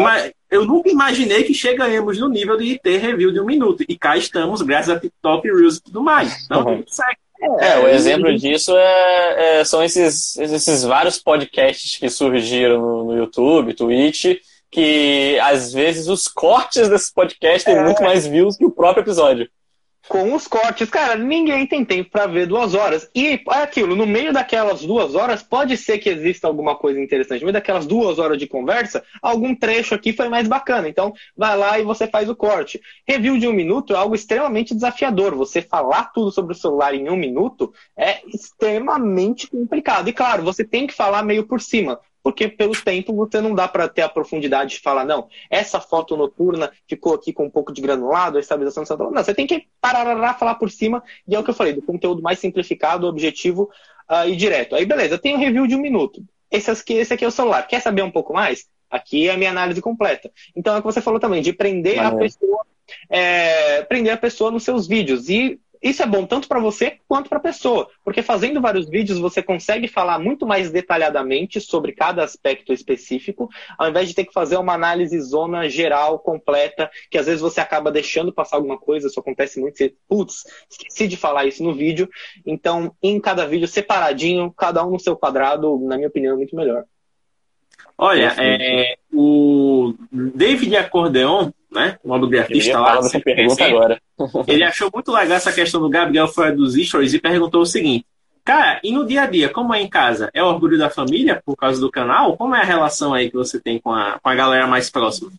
eu 0.49 0.65
nunca 0.65 0.89
imaginei 0.89 1.43
que 1.43 1.53
chegaremos 1.53 2.17
no 2.17 2.27
nível 2.27 2.57
de 2.57 2.77
ter 2.79 2.97
review 2.97 3.31
de 3.31 3.39
um 3.39 3.45
minuto. 3.45 3.83
E 3.87 3.95
cá 3.95 4.17
estamos, 4.17 4.61
graças 4.63 4.89
a 4.89 4.99
TikTok, 4.99 5.47
Reels 5.47 5.77
e 5.77 5.83
tudo 5.83 6.01
mais. 6.01 6.43
Então, 6.45 6.65
uhum. 6.65 6.77
tudo 6.77 6.89
certo. 6.89 7.19
É, 7.59 7.79
o 7.79 7.87
exemplo 7.87 8.35
disso 8.35 8.75
é, 8.75 9.59
é, 9.59 9.63
são 9.63 9.83
esses, 9.83 10.35
esses 10.37 10.83
vários 10.83 11.19
podcasts 11.19 11.97
que 11.97 12.09
surgiram 12.09 12.81
no, 12.81 13.03
no, 13.05 13.17
YouTube, 13.17 13.73
Twitch, 13.73 14.37
que 14.71 15.39
às 15.41 15.71
vezes 15.71 16.07
os 16.07 16.27
cortes 16.27 16.89
desse 16.89 17.13
podcast 17.13 17.65
têm 17.65 17.75
é. 17.75 17.83
muito 17.83 18.01
mais 18.01 18.25
views 18.25 18.57
que 18.57 18.65
o 18.65 18.71
próprio 18.71 19.03
episódio 19.03 19.47
com 20.07 20.33
os 20.33 20.47
cortes. 20.47 20.89
Cara, 20.89 21.15
ninguém 21.15 21.65
tem 21.65 21.83
tempo 21.83 22.09
para 22.09 22.27
ver 22.27 22.47
duas 22.47 22.73
horas. 22.73 23.09
E 23.13 23.41
é 23.49 23.61
aquilo, 23.61 23.95
no 23.95 24.05
meio 24.05 24.33
daquelas 24.33 24.81
duas 24.81 25.15
horas, 25.15 25.43
pode 25.43 25.77
ser 25.77 25.97
que 25.99 26.09
exista 26.09 26.47
alguma 26.47 26.75
coisa 26.75 26.99
interessante. 26.99 27.41
No 27.41 27.47
meio 27.47 27.53
daquelas 27.53 27.85
duas 27.85 28.19
horas 28.19 28.37
de 28.37 28.47
conversa, 28.47 29.03
algum 29.21 29.55
trecho 29.55 29.93
aqui 29.93 30.13
foi 30.13 30.29
mais 30.29 30.47
bacana. 30.47 30.87
Então, 30.87 31.13
vai 31.35 31.57
lá 31.57 31.79
e 31.79 31.83
você 31.83 32.07
faz 32.07 32.29
o 32.29 32.35
corte. 32.35 32.81
Review 33.07 33.37
de 33.37 33.47
um 33.47 33.53
minuto 33.53 33.93
é 33.93 33.97
algo 33.97 34.15
extremamente 34.15 34.73
desafiador. 34.73 35.35
Você 35.35 35.61
falar 35.61 36.11
tudo 36.13 36.31
sobre 36.31 36.53
o 36.53 36.57
celular 36.57 36.93
em 36.93 37.09
um 37.09 37.17
minuto 37.17 37.73
é 37.95 38.21
extremamente 38.27 39.47
complicado. 39.47 40.09
E 40.09 40.13
claro, 40.13 40.43
você 40.43 40.63
tem 40.63 40.87
que 40.87 40.93
falar 40.93 41.23
meio 41.23 41.45
por 41.45 41.61
cima 41.61 41.99
porque 42.27 42.49
pelo 42.49 42.73
tempo 42.73 43.15
você 43.15 43.39
não 43.39 43.55
dá 43.55 43.69
para 43.69 43.87
ter 43.87 44.01
a 44.01 44.09
profundidade 44.09 44.71
de 44.71 44.81
falar, 44.81 45.05
não, 45.05 45.29
essa 45.49 45.79
foto 45.79 46.17
noturna 46.17 46.69
ficou 46.85 47.13
aqui 47.13 47.31
com 47.31 47.45
um 47.45 47.49
pouco 47.49 47.71
de 47.71 47.79
granulado, 47.79 48.35
a 48.35 48.41
estabilização 48.41 48.85
central. 48.85 49.11
Não, 49.11 49.23
você 49.23 49.33
tem 49.33 49.47
que 49.47 49.65
parar, 49.79 50.33
falar 50.33 50.55
por 50.55 50.69
cima, 50.69 51.01
e 51.25 51.33
é 51.33 51.39
o 51.39 51.43
que 51.43 51.51
eu 51.51 51.53
falei, 51.53 51.71
do 51.71 51.81
conteúdo 51.81 52.21
mais 52.21 52.37
simplificado, 52.37 53.07
objetivo 53.07 53.71
uh, 54.09 54.27
e 54.27 54.35
direto. 54.35 54.75
Aí, 54.75 54.85
beleza, 54.85 55.17
tem 55.17 55.35
um 55.35 55.39
review 55.39 55.67
de 55.67 55.75
um 55.77 55.79
minuto. 55.79 56.21
Esse 56.51 56.69
aqui, 56.69 56.95
esse 56.95 57.13
aqui 57.13 57.23
é 57.23 57.27
o 57.29 57.31
celular. 57.31 57.65
Quer 57.65 57.79
saber 57.81 58.01
um 58.01 58.11
pouco 58.11 58.33
mais? 58.33 58.67
Aqui 58.91 59.29
é 59.29 59.31
a 59.31 59.37
minha 59.37 59.51
análise 59.51 59.81
completa. 59.81 60.29
Então 60.53 60.75
é 60.75 60.79
o 60.79 60.81
que 60.81 60.87
você 60.87 60.99
falou 60.99 61.21
também, 61.21 61.41
de 61.41 61.53
prender 61.53 61.97
a 61.97 62.13
pessoa, 62.13 62.65
é, 63.09 63.83
prender 63.83 64.11
a 64.11 64.17
pessoa 64.17 64.51
nos 64.51 64.63
seus 64.63 64.85
vídeos. 64.85 65.29
E 65.29 65.61
isso 65.89 66.03
é 66.03 66.05
bom 66.05 66.25
tanto 66.25 66.47
para 66.47 66.59
você 66.59 66.99
quanto 67.07 67.29
para 67.29 67.37
a 67.37 67.41
pessoa, 67.41 67.89
porque 68.03 68.21
fazendo 68.21 68.61
vários 68.61 68.89
vídeos 68.89 69.19
você 69.19 69.41
consegue 69.41 69.87
falar 69.87 70.19
muito 70.19 70.45
mais 70.45 70.71
detalhadamente 70.71 71.59
sobre 71.61 71.91
cada 71.91 72.23
aspecto 72.23 72.73
específico, 72.73 73.49
ao 73.77 73.89
invés 73.89 74.07
de 74.07 74.15
ter 74.15 74.25
que 74.25 74.33
fazer 74.33 74.57
uma 74.57 74.73
análise 74.73 75.19
zona 75.19 75.69
geral, 75.69 76.19
completa, 76.19 76.89
que 77.09 77.17
às 77.17 77.25
vezes 77.25 77.41
você 77.41 77.59
acaba 77.59 77.91
deixando 77.91 78.33
passar 78.33 78.57
alguma 78.57 78.77
coisa, 78.77 79.07
isso 79.07 79.19
acontece 79.19 79.59
muito, 79.59 79.77
você, 79.77 79.93
putz, 80.07 80.43
esqueci 80.69 81.07
de 81.07 81.17
falar 81.17 81.45
isso 81.45 81.63
no 81.63 81.73
vídeo. 81.73 82.09
Então, 82.45 82.95
em 83.01 83.19
cada 83.19 83.45
vídeo 83.45 83.67
separadinho, 83.67 84.51
cada 84.51 84.85
um 84.85 84.91
no 84.91 84.99
seu 84.99 85.15
quadrado, 85.15 85.79
na 85.79 85.95
minha 85.95 86.07
opinião, 86.07 86.33
é 86.33 86.37
muito 86.37 86.55
melhor. 86.55 86.85
Olha, 87.97 88.35
é, 88.37 88.95
o 89.11 89.95
David 90.11 90.75
Acordeon, 90.75 91.49
né? 91.71 91.97
O 92.03 92.07
nome 92.07 92.29
do 92.29 92.39
artista 92.39 92.79
lá. 92.79 92.95
Dessa 92.95 93.19
pergunta 93.19 93.65
agora. 93.65 94.01
ele 94.47 94.63
achou 94.63 94.89
muito 94.93 95.11
legal 95.11 95.37
essa 95.37 95.51
questão 95.51 95.81
do 95.81 95.89
Gabriel 95.89 96.27
fora 96.27 96.55
dos 96.55 96.75
stories 96.75 97.13
e 97.13 97.19
perguntou 97.19 97.61
o 97.61 97.65
seguinte: 97.65 98.05
Cara, 98.43 98.79
e 98.83 98.91
no 98.91 99.05
dia 99.05 99.23
a 99.23 99.25
dia, 99.25 99.49
como 99.49 99.73
é 99.73 99.81
em 99.81 99.89
casa? 99.89 100.29
É 100.33 100.41
orgulho 100.41 100.77
da 100.77 100.89
família 100.89 101.41
por 101.45 101.55
causa 101.55 101.81
do 101.81 101.91
canal? 101.91 102.37
Como 102.37 102.55
é 102.55 102.61
a 102.61 102.65
relação 102.65 103.13
aí 103.13 103.29
que 103.29 103.35
você 103.35 103.59
tem 103.59 103.79
com 103.79 103.91
a, 103.91 104.19
com 104.19 104.29
a 104.29 104.35
galera 104.35 104.65
mais 104.65 104.89
próxima? 104.89 105.31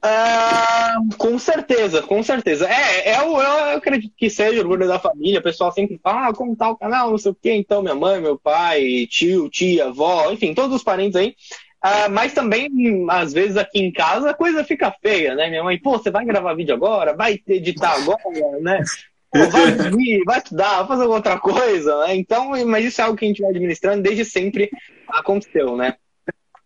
Ah, 0.00 0.94
com 1.18 1.36
certeza, 1.36 2.00
com 2.00 2.22
certeza. 2.22 2.68
É, 2.68 3.08
é, 3.10 3.18
eu, 3.18 3.36
eu 3.36 3.76
acredito 3.76 4.12
que 4.16 4.30
seja 4.30 4.60
orgulho 4.60 4.86
da 4.86 5.00
família. 5.00 5.40
O 5.40 5.42
pessoal 5.42 5.72
sempre 5.72 5.98
fala, 6.00 6.28
ah, 6.28 6.32
como 6.32 6.54
tá 6.54 6.70
o 6.70 6.76
canal, 6.76 7.10
não 7.10 7.18
sei 7.18 7.32
o 7.32 7.34
quê. 7.34 7.52
Então, 7.54 7.82
minha 7.82 7.96
mãe, 7.96 8.20
meu 8.20 8.38
pai, 8.38 9.08
tio, 9.10 9.50
tia, 9.50 9.86
avó, 9.86 10.30
enfim, 10.30 10.54
todos 10.54 10.76
os 10.76 10.84
parentes 10.84 11.16
aí 11.16 11.34
Uh, 11.84 12.10
mas 12.10 12.32
também, 12.32 12.68
às 13.08 13.32
vezes, 13.32 13.56
aqui 13.56 13.78
em 13.78 13.92
casa, 13.92 14.30
a 14.30 14.34
coisa 14.34 14.64
fica 14.64 14.94
feia, 15.00 15.34
né? 15.34 15.48
Minha 15.48 15.62
mãe, 15.62 15.78
pô, 15.78 15.92
você 15.92 16.10
vai 16.10 16.24
gravar 16.24 16.54
vídeo 16.54 16.74
agora? 16.74 17.14
Vai 17.14 17.40
editar 17.46 17.94
agora, 17.94 18.20
né? 18.60 18.82
Pô, 19.30 19.46
vai 19.48 19.70
dormir, 19.76 20.22
vai 20.24 20.38
estudar, 20.38 20.78
vai 20.78 20.88
fazer 20.88 21.04
outra 21.04 21.38
coisa, 21.38 22.06
né? 22.06 22.16
Então, 22.16 22.50
mas 22.66 22.84
isso 22.84 23.00
é 23.00 23.04
algo 23.04 23.16
que 23.16 23.24
a 23.24 23.28
gente 23.28 23.42
vai 23.42 23.50
administrando 23.50 24.02
desde 24.02 24.24
sempre 24.24 24.70
aconteceu, 25.08 25.76
né? 25.76 25.94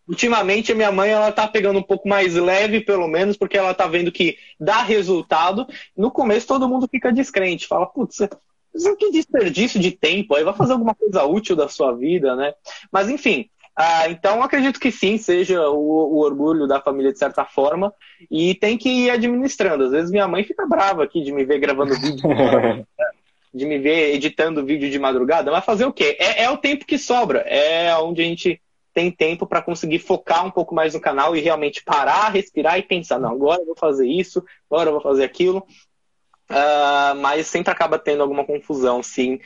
Ultimamente, 0.08 0.72
a 0.72 0.74
minha 0.74 0.90
mãe, 0.90 1.10
ela 1.10 1.30
tá 1.30 1.46
pegando 1.46 1.78
um 1.78 1.82
pouco 1.82 2.08
mais 2.08 2.34
leve, 2.34 2.80
pelo 2.80 3.06
menos, 3.06 3.36
porque 3.36 3.56
ela 3.56 3.74
tá 3.74 3.86
vendo 3.86 4.10
que 4.10 4.36
dá 4.58 4.82
resultado. 4.82 5.66
No 5.96 6.10
começo, 6.10 6.46
todo 6.46 6.68
mundo 6.68 6.88
fica 6.90 7.12
descrente, 7.12 7.68
fala, 7.68 7.86
putz, 7.86 8.18
que 8.98 9.10
desperdício 9.12 9.78
de 9.78 9.92
tempo, 9.92 10.34
aí 10.34 10.42
vai 10.42 10.54
fazer 10.54 10.72
alguma 10.72 10.94
coisa 10.94 11.24
útil 11.24 11.54
da 11.54 11.68
sua 11.68 11.92
vida, 11.92 12.34
né? 12.34 12.52
Mas, 12.90 13.08
enfim, 13.08 13.48
ah, 13.74 14.08
então, 14.08 14.42
acredito 14.42 14.78
que 14.78 14.92
sim, 14.92 15.16
seja 15.16 15.70
o, 15.70 16.14
o, 16.14 16.18
orgulho 16.18 16.66
da 16.66 16.80
família 16.80 17.12
de 17.12 17.18
certa 17.18 17.44
forma, 17.44 17.92
e 18.30 18.54
tem 18.54 18.76
que 18.76 18.88
ir 18.88 19.10
administrando. 19.10 19.84
Às 19.84 19.90
vezes 19.92 20.10
minha 20.10 20.28
mãe 20.28 20.44
fica 20.44 20.66
brava 20.66 21.02
aqui 21.02 21.22
de 21.22 21.32
me 21.32 21.44
ver 21.44 21.58
gravando 21.58 21.94
vídeo, 21.94 22.28
de 23.52 23.64
me 23.64 23.78
ver 23.78 24.14
editando 24.14 24.64
vídeo 24.64 24.90
de 24.90 24.98
madrugada, 24.98 25.50
mas 25.50 25.64
fazer 25.64 25.86
o 25.86 25.92
quê? 25.92 26.16
É, 26.20 26.44
é 26.44 26.50
o 26.50 26.58
tempo 26.58 26.84
que 26.84 26.98
sobra, 26.98 27.40
é 27.40 27.96
onde 27.96 28.20
a 28.20 28.24
gente 28.24 28.60
tem 28.92 29.10
tempo 29.10 29.46
para 29.46 29.62
conseguir 29.62 30.00
focar 30.00 30.44
um 30.44 30.50
pouco 30.50 30.74
mais 30.74 30.92
no 30.92 31.00
canal 31.00 31.34
e 31.34 31.40
realmente 31.40 31.82
parar, 31.82 32.28
respirar 32.28 32.78
e 32.78 32.82
pensar: 32.82 33.18
não, 33.18 33.30
agora 33.32 33.62
eu 33.62 33.66
vou 33.66 33.76
fazer 33.76 34.06
isso, 34.06 34.44
agora 34.70 34.90
eu 34.90 34.92
vou 34.92 35.02
fazer 35.02 35.24
aquilo. 35.24 35.66
Uh, 36.50 37.16
mas 37.22 37.46
sempre 37.46 37.72
acaba 37.72 37.98
tendo 37.98 38.22
alguma 38.22 38.44
confusão, 38.44 39.02
sim. 39.02 39.40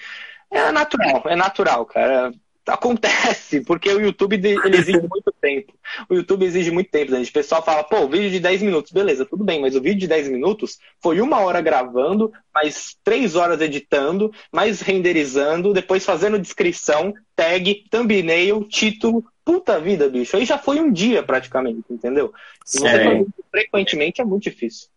É 0.50 0.72
natural, 0.72 1.22
é 1.26 1.36
natural, 1.36 1.86
cara 1.86 2.32
acontece, 2.66 3.60
porque 3.60 3.88
o 3.90 4.00
YouTube 4.00 4.34
ele 4.34 4.76
exige 4.76 5.00
muito 5.08 5.32
tempo. 5.40 5.72
O 6.08 6.14
YouTube 6.14 6.44
exige 6.44 6.70
muito 6.70 6.90
tempo, 6.90 7.12
gente. 7.12 7.30
O 7.30 7.32
pessoal 7.32 7.62
fala, 7.62 7.84
pô, 7.84 8.00
o 8.00 8.08
vídeo 8.08 8.30
de 8.30 8.40
10 8.40 8.62
minutos, 8.62 8.92
beleza, 8.92 9.24
tudo 9.24 9.44
bem, 9.44 9.60
mas 9.60 9.76
o 9.76 9.80
vídeo 9.80 10.00
de 10.00 10.08
10 10.08 10.28
minutos 10.28 10.78
foi 11.00 11.20
uma 11.20 11.40
hora 11.40 11.60
gravando, 11.60 12.32
mais 12.54 12.96
três 13.04 13.36
horas 13.36 13.60
editando, 13.60 14.32
mais 14.52 14.80
renderizando, 14.80 15.72
depois 15.72 16.04
fazendo 16.04 16.38
descrição, 16.38 17.14
tag, 17.34 17.84
thumbnail, 17.90 18.64
título. 18.64 19.24
Puta 19.44 19.78
vida, 19.78 20.08
bicho. 20.08 20.36
Aí 20.36 20.44
já 20.44 20.58
foi 20.58 20.80
um 20.80 20.90
dia 20.90 21.22
praticamente, 21.22 21.84
entendeu? 21.88 22.32
Se 22.64 22.80
você 22.80 22.88
fazer 22.88 23.26
frequentemente 23.52 24.20
é 24.20 24.24
muito 24.24 24.42
difícil. 24.42 24.88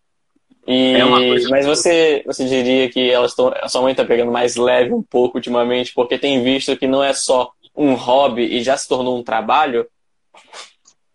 E, 0.67 0.95
é 0.95 1.05
mas 1.49 1.65
você, 1.65 2.21
você 2.25 2.45
diria 2.45 2.89
que 2.89 3.09
elas 3.09 3.31
estão, 3.31 3.51
a 3.59 3.67
sua 3.67 3.81
mãe 3.81 3.91
está 3.91 4.05
pegando 4.05 4.31
mais 4.31 4.55
leve 4.55 4.93
um 4.93 5.01
pouco 5.01 5.37
ultimamente, 5.37 5.93
porque 5.93 6.17
tem 6.17 6.43
visto 6.43 6.77
que 6.77 6.87
não 6.87 7.03
é 7.03 7.13
só 7.13 7.51
um 7.79 7.93
hobby 7.93 8.43
e 8.43 8.61
já 8.61 8.75
se 8.75 8.87
tornou 8.87 9.17
um 9.17 9.23
trabalho? 9.23 9.87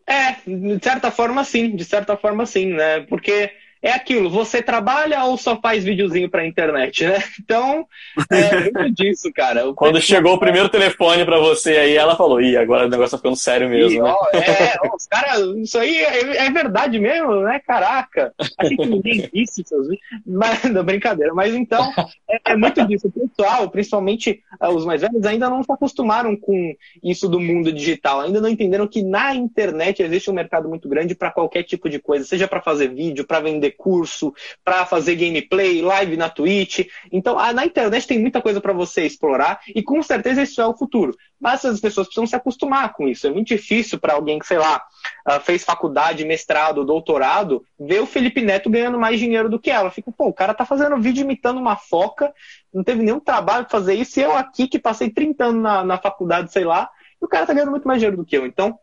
É, 0.07 0.33
de 0.47 0.83
certa 0.83 1.11
forma 1.11 1.45
sim, 1.45 1.77
de 1.77 1.85
certa 1.85 2.17
forma 2.17 2.47
sim, 2.47 2.73
né? 2.73 3.01
Porque 3.01 3.53
é 3.85 3.93
aquilo, 3.93 4.31
você 4.31 4.63
trabalha 4.63 5.23
ou 5.25 5.37
só 5.37 5.61
faz 5.61 5.85
videozinho 5.85 6.31
pra 6.31 6.47
internet, 6.47 7.05
né? 7.05 7.23
Então, 7.45 7.87
é 8.31 8.61
muito 8.61 8.91
disso, 8.97 9.31
cara. 9.35 9.69
O 9.69 9.75
Quando 9.75 10.01
chegou 10.01 10.35
o 10.35 10.39
primeiro 10.39 10.71
telefone 10.71 11.25
pra 11.27 11.39
você 11.39 11.73
aí, 11.77 11.95
ela 11.95 12.17
falou, 12.17 12.41
ih, 12.41 12.57
agora 12.57 12.87
o 12.87 12.89
negócio 12.89 13.11
tá 13.11 13.19
ficando 13.19 13.37
sério 13.37 13.69
mesmo, 13.69 13.99
e, 13.99 14.03
né? 14.03 14.11
Ó, 14.11 14.29
é, 14.33 14.77
ó, 14.89 14.97
os 14.97 15.07
caras, 15.07 15.41
isso 15.57 15.79
aí 15.79 15.97
é, 15.97 16.47
é, 16.47 16.51
verdade 16.51 16.99
mesmo, 16.99 17.43
né? 17.43 17.61
Caraca, 17.67 18.33
achei 18.39 18.75
que 18.75 18.87
ninguém 18.87 19.29
disse 19.31 19.63
seus 19.67 19.89
vídeos, 19.89 20.07
mas, 20.27 20.65
não, 20.65 20.83
brincadeira. 20.83 21.35
Mas 21.35 21.53
então, 21.55 21.93
é, 22.31 22.53
é, 22.53 22.57
muito 22.57 22.87
disso. 22.87 23.09
O 23.09 23.29
pessoal, 23.29 23.69
principalmente 23.69 24.41
uh, 24.63 24.69
os 24.69 24.87
mais 24.87 25.03
velhos, 25.03 25.27
ainda 25.27 25.51
não 25.51 25.63
se 25.63 25.71
acostumaram 25.71 26.35
com 26.35 26.75
isso 27.03 27.29
do 27.29 27.39
mundo 27.39 27.71
digital, 27.71 28.23
ainda 28.23 28.41
não 28.41 28.49
entenderam 28.49 28.89
que 28.89 29.03
na 29.03 29.35
internet 29.35 30.03
existe 30.03 30.31
um 30.31 30.35
mercado 30.35 30.71
muito 30.71 30.89
grande 30.89 31.15
para 31.15 31.31
qualquer 31.31 31.65
tipo 31.65 31.91
de 31.91 31.99
coisa, 31.99 32.25
seja 32.25 32.49
para 32.49 32.63
fazer 32.63 32.89
vídeo, 32.89 33.27
para 33.27 33.41
vender 33.41 33.74
curso, 33.77 34.33
para 34.65 34.87
fazer 34.87 35.17
gameplay, 35.17 35.83
live 35.83 36.17
na 36.17 36.29
Twitch. 36.29 36.87
Então, 37.13 37.37
na 37.53 37.65
internet 37.65 38.07
tem 38.07 38.19
muita 38.19 38.41
coisa 38.41 38.61
para 38.61 38.73
você 38.73 39.05
explorar 39.05 39.61
e 39.75 39.83
com 39.83 40.03
certeza 40.03 40.43
isso 40.43 40.61
é 40.61 40.67
o 40.67 40.77
futuro. 40.77 41.17
Mas 41.41 41.65
as 41.65 41.81
pessoas 41.81 42.07
precisam 42.07 42.27
se 42.27 42.37
acostumar 42.37 42.93
com 42.93 43.09
isso. 43.09 43.27
É 43.27 43.31
muito 43.31 43.49
difícil 43.49 43.99
para 43.99 44.15
alguém 44.15 44.39
que, 44.39 44.47
sei 44.47 44.59
lá, 44.59 44.83
ah, 45.27 45.41
fez 45.41 45.65
faculdade, 45.65 46.25
mestrado, 46.25 46.85
doutorado, 46.85 47.65
ver 47.79 48.01
o 48.01 48.07
Felipe 48.07 48.41
Neto 48.41 48.71
ganhando 48.71 48.99
mais 48.99 49.19
dinheiro 49.19 49.49
do 49.49 49.59
que 49.59 49.71
ela. 49.71 49.91
Fica, 49.91 50.11
pô, 50.13 50.29
o 50.29 50.33
cara 50.33 50.55
tá 50.55 50.65
fazendo 50.65 51.01
vídeo 51.01 51.23
imitando 51.23 51.59
uma 51.59 51.77
foca, 51.77 52.33
não 52.73 52.83
teve 52.83 53.03
nenhum 53.03 53.21
trabalho 53.21 53.65
para 53.65 53.79
fazer 53.79 53.95
isso, 53.95 54.19
e 54.19 54.23
eu 54.23 54.35
aqui 54.35 54.67
que 54.67 54.79
passei 54.79 55.11
30 55.11 55.45
anos 55.45 55.63
na, 55.63 55.85
na 55.85 55.99
faculdade, 55.99 56.53
sei 56.53 56.65
lá, 56.65 56.91
e 57.21 57.25
o 57.25 57.29
cara 57.29 57.47
tá 57.47 57.53
ganhando 57.53 57.71
muito 57.71 57.87
mais 57.87 58.01
dinheiro 58.01 58.17
do 58.17 58.25
que 58.25 58.37
eu. 58.37 58.47
Então, 58.47 58.79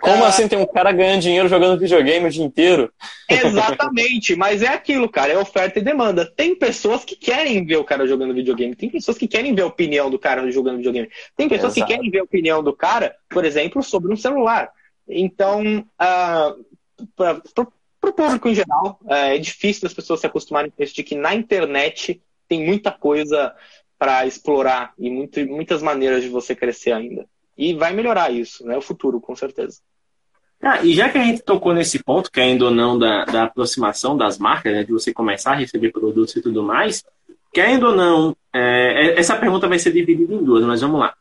como 0.00 0.24
ah, 0.24 0.28
assim 0.28 0.48
tem 0.48 0.58
um 0.58 0.66
cara 0.66 0.92
ganhando 0.92 1.22
dinheiro 1.22 1.48
jogando 1.48 1.78
videogame 1.78 2.26
o 2.26 2.30
dia 2.30 2.44
inteiro? 2.44 2.92
Exatamente, 3.28 4.34
mas 4.36 4.62
é 4.62 4.68
aquilo, 4.68 5.08
cara, 5.08 5.32
é 5.32 5.38
oferta 5.38 5.78
e 5.78 5.82
demanda. 5.82 6.24
Tem 6.24 6.54
pessoas 6.56 7.04
que 7.04 7.16
querem 7.16 7.64
ver 7.64 7.76
o 7.76 7.84
cara 7.84 8.06
jogando 8.06 8.34
videogame, 8.34 8.74
tem 8.74 8.88
pessoas 8.88 9.18
que 9.18 9.28
querem 9.28 9.54
ver 9.54 9.62
a 9.62 9.66
opinião 9.66 10.10
do 10.10 10.18
cara 10.18 10.50
jogando 10.50 10.78
videogame, 10.78 11.10
tem 11.36 11.48
pessoas 11.48 11.76
Exato. 11.76 11.86
que 11.86 11.96
querem 11.96 12.10
ver 12.10 12.20
a 12.20 12.24
opinião 12.24 12.62
do 12.62 12.72
cara, 12.72 13.16
por 13.28 13.44
exemplo, 13.44 13.82
sobre 13.82 14.12
um 14.12 14.16
celular. 14.16 14.70
Então, 15.08 15.62
uh, 15.78 16.64
para 17.14 17.40
o 18.02 18.12
público 18.12 18.48
em 18.48 18.54
geral, 18.54 18.98
uh, 19.04 19.12
é 19.12 19.38
difícil 19.38 19.86
as 19.86 19.94
pessoas 19.94 20.20
se 20.20 20.26
acostumarem 20.26 20.70
com 20.70 20.82
isso 20.82 20.94
de 20.94 21.02
que 21.02 21.14
na 21.14 21.34
internet 21.34 22.20
tem 22.48 22.64
muita 22.64 22.90
coisa 22.90 23.54
para 23.98 24.26
explorar 24.26 24.92
e 24.98 25.10
muito, 25.10 25.44
muitas 25.46 25.82
maneiras 25.82 26.22
de 26.22 26.28
você 26.28 26.54
crescer 26.54 26.92
ainda. 26.92 27.26
E 27.56 27.74
vai 27.74 27.92
melhorar 27.92 28.30
isso, 28.30 28.64
né? 28.66 28.76
O 28.76 28.82
futuro, 28.82 29.20
com 29.20 29.34
certeza. 29.34 29.80
Ah, 30.60 30.82
e 30.82 30.94
já 30.94 31.08
que 31.08 31.18
a 31.18 31.24
gente 31.24 31.42
tocou 31.42 31.74
nesse 31.74 32.02
ponto, 32.02 32.30
querendo 32.30 32.62
ou 32.62 32.70
não, 32.70 32.98
da, 32.98 33.24
da 33.24 33.44
aproximação 33.44 34.16
das 34.16 34.38
marcas, 34.38 34.72
né, 34.72 34.84
de 34.84 34.92
você 34.92 35.12
começar 35.12 35.52
a 35.52 35.56
receber 35.56 35.92
produtos 35.92 36.34
e 36.34 36.42
tudo 36.42 36.62
mais, 36.62 37.04
querendo 37.52 37.88
ou 37.88 37.96
não, 37.96 38.36
é, 38.52 39.08
é, 39.08 39.20
essa 39.20 39.36
pergunta 39.36 39.68
vai 39.68 39.78
ser 39.78 39.92
dividida 39.92 40.32
em 40.34 40.42
duas, 40.42 40.64
mas 40.64 40.80
vamos 40.80 41.00
lá. 41.00 41.14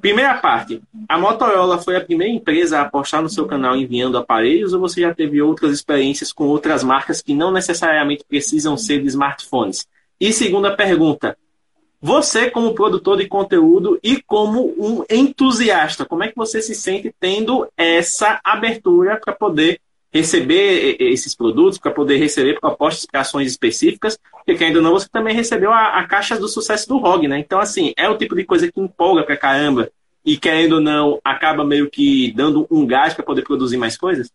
Primeira 0.00 0.34
parte, 0.34 0.80
a 1.08 1.18
Motorola 1.18 1.78
foi 1.78 1.96
a 1.96 2.04
primeira 2.04 2.32
empresa 2.32 2.78
a 2.78 2.82
apostar 2.82 3.22
no 3.22 3.28
seu 3.28 3.46
canal 3.46 3.74
enviando 3.74 4.16
aparelhos 4.16 4.72
ou 4.72 4.80
você 4.80 5.00
já 5.00 5.12
teve 5.12 5.42
outras 5.42 5.72
experiências 5.72 6.32
com 6.32 6.44
outras 6.44 6.84
marcas 6.84 7.20
que 7.20 7.34
não 7.34 7.50
necessariamente 7.50 8.24
precisam 8.28 8.76
ser 8.76 9.00
de 9.00 9.08
smartphones? 9.08 9.86
E 10.20 10.32
segunda 10.32 10.76
pergunta, 10.76 11.36
você, 12.00 12.48
como 12.50 12.74
produtor 12.74 13.18
de 13.18 13.26
conteúdo 13.26 13.98
e 14.02 14.22
como 14.22 14.72
um 14.78 15.04
entusiasta, 15.10 16.04
como 16.04 16.22
é 16.22 16.28
que 16.28 16.36
você 16.36 16.62
se 16.62 16.74
sente 16.74 17.12
tendo 17.18 17.66
essa 17.76 18.40
abertura 18.44 19.20
para 19.22 19.34
poder 19.34 19.80
receber 20.12 20.96
esses 21.00 21.34
produtos, 21.34 21.78
para 21.78 21.90
poder 21.90 22.16
receber 22.16 22.60
propostas 22.60 23.04
para 23.04 23.20
ações 23.20 23.50
específicas? 23.50 24.18
Porque, 24.46 24.64
ainda 24.64 24.80
não, 24.80 24.92
você 24.92 25.08
também 25.08 25.34
recebeu 25.34 25.72
a, 25.72 25.98
a 25.98 26.06
caixa 26.06 26.38
do 26.38 26.48
sucesso 26.48 26.88
do 26.88 26.98
ROG, 26.98 27.26
né? 27.26 27.38
Então, 27.38 27.58
assim, 27.58 27.92
é 27.96 28.08
o 28.08 28.16
tipo 28.16 28.36
de 28.36 28.44
coisa 28.44 28.70
que 28.70 28.80
empolga 28.80 29.24
para 29.24 29.36
caramba 29.36 29.90
e, 30.24 30.36
querendo 30.36 30.74
ou 30.74 30.80
não, 30.80 31.20
acaba 31.24 31.64
meio 31.64 31.90
que 31.90 32.32
dando 32.32 32.66
um 32.70 32.86
gás 32.86 33.12
para 33.12 33.24
poder 33.24 33.42
produzir 33.42 33.76
mais 33.76 33.96
coisas? 33.96 34.30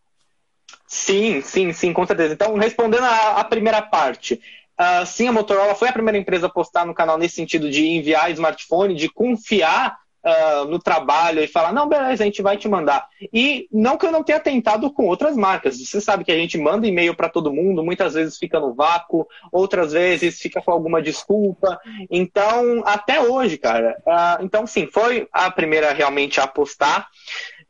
Sim, 0.86 1.42
sim, 1.42 1.72
sim, 1.72 1.94
com 1.94 2.06
certeza. 2.06 2.34
Então, 2.34 2.56
respondendo 2.56 3.04
a 3.06 3.44
primeira 3.46 3.82
parte, 3.82 4.40
Uh, 4.84 5.06
sim, 5.06 5.28
a 5.28 5.32
Motorola 5.32 5.76
foi 5.76 5.88
a 5.88 5.94
primeira 5.94 6.18
empresa 6.18 6.48
a 6.48 6.50
postar 6.50 6.86
no 6.86 6.94
canal 6.94 7.18
nesse 7.18 7.36
sentido 7.36 7.70
de 7.70 7.88
enviar 7.88 8.30
smartphone, 8.32 8.96
de 8.96 9.08
confiar 9.08 9.96
uh, 10.24 10.66
no 10.66 10.78
trabalho 10.78 11.42
e 11.42 11.48
falar, 11.48 11.72
não, 11.72 11.88
beleza, 11.88 12.24
a 12.24 12.26
gente 12.26 12.42
vai 12.42 12.58
te 12.58 12.68
mandar. 12.68 13.08
E 13.32 13.68
não 13.72 13.98
que 13.98 14.06
eu 14.06 14.12
não 14.12 14.24
tenha 14.24 14.40
tentado 14.40 14.92
com 14.92 15.06
outras 15.06 15.38
marcas. 15.38 15.78
Você 15.80 16.02
sabe 16.02 16.26
que 16.26 16.32
a 16.32 16.38
gente 16.38 16.58
manda 16.58 16.86
e-mail 16.86 17.16
para 17.16 17.30
todo 17.30 17.54
mundo, 17.54 17.84
muitas 17.84 18.14
vezes 18.14 18.38
fica 18.38 18.60
no 18.60 18.74
vácuo, 18.74 19.26
outras 19.52 19.94
vezes 19.94 20.40
fica 20.40 20.62
com 20.62 20.72
alguma 20.72 21.02
desculpa. 21.02 21.80
Então, 22.10 22.84
até 22.86 23.22
hoje, 23.22 23.58
cara. 23.58 23.96
Uh, 24.06 24.44
então, 24.44 24.68
sim, 24.68 24.88
foi 24.88 25.28
a 25.32 25.50
primeira 25.50 25.94
realmente 25.94 26.42
a 26.42 26.48
postar 26.48 27.08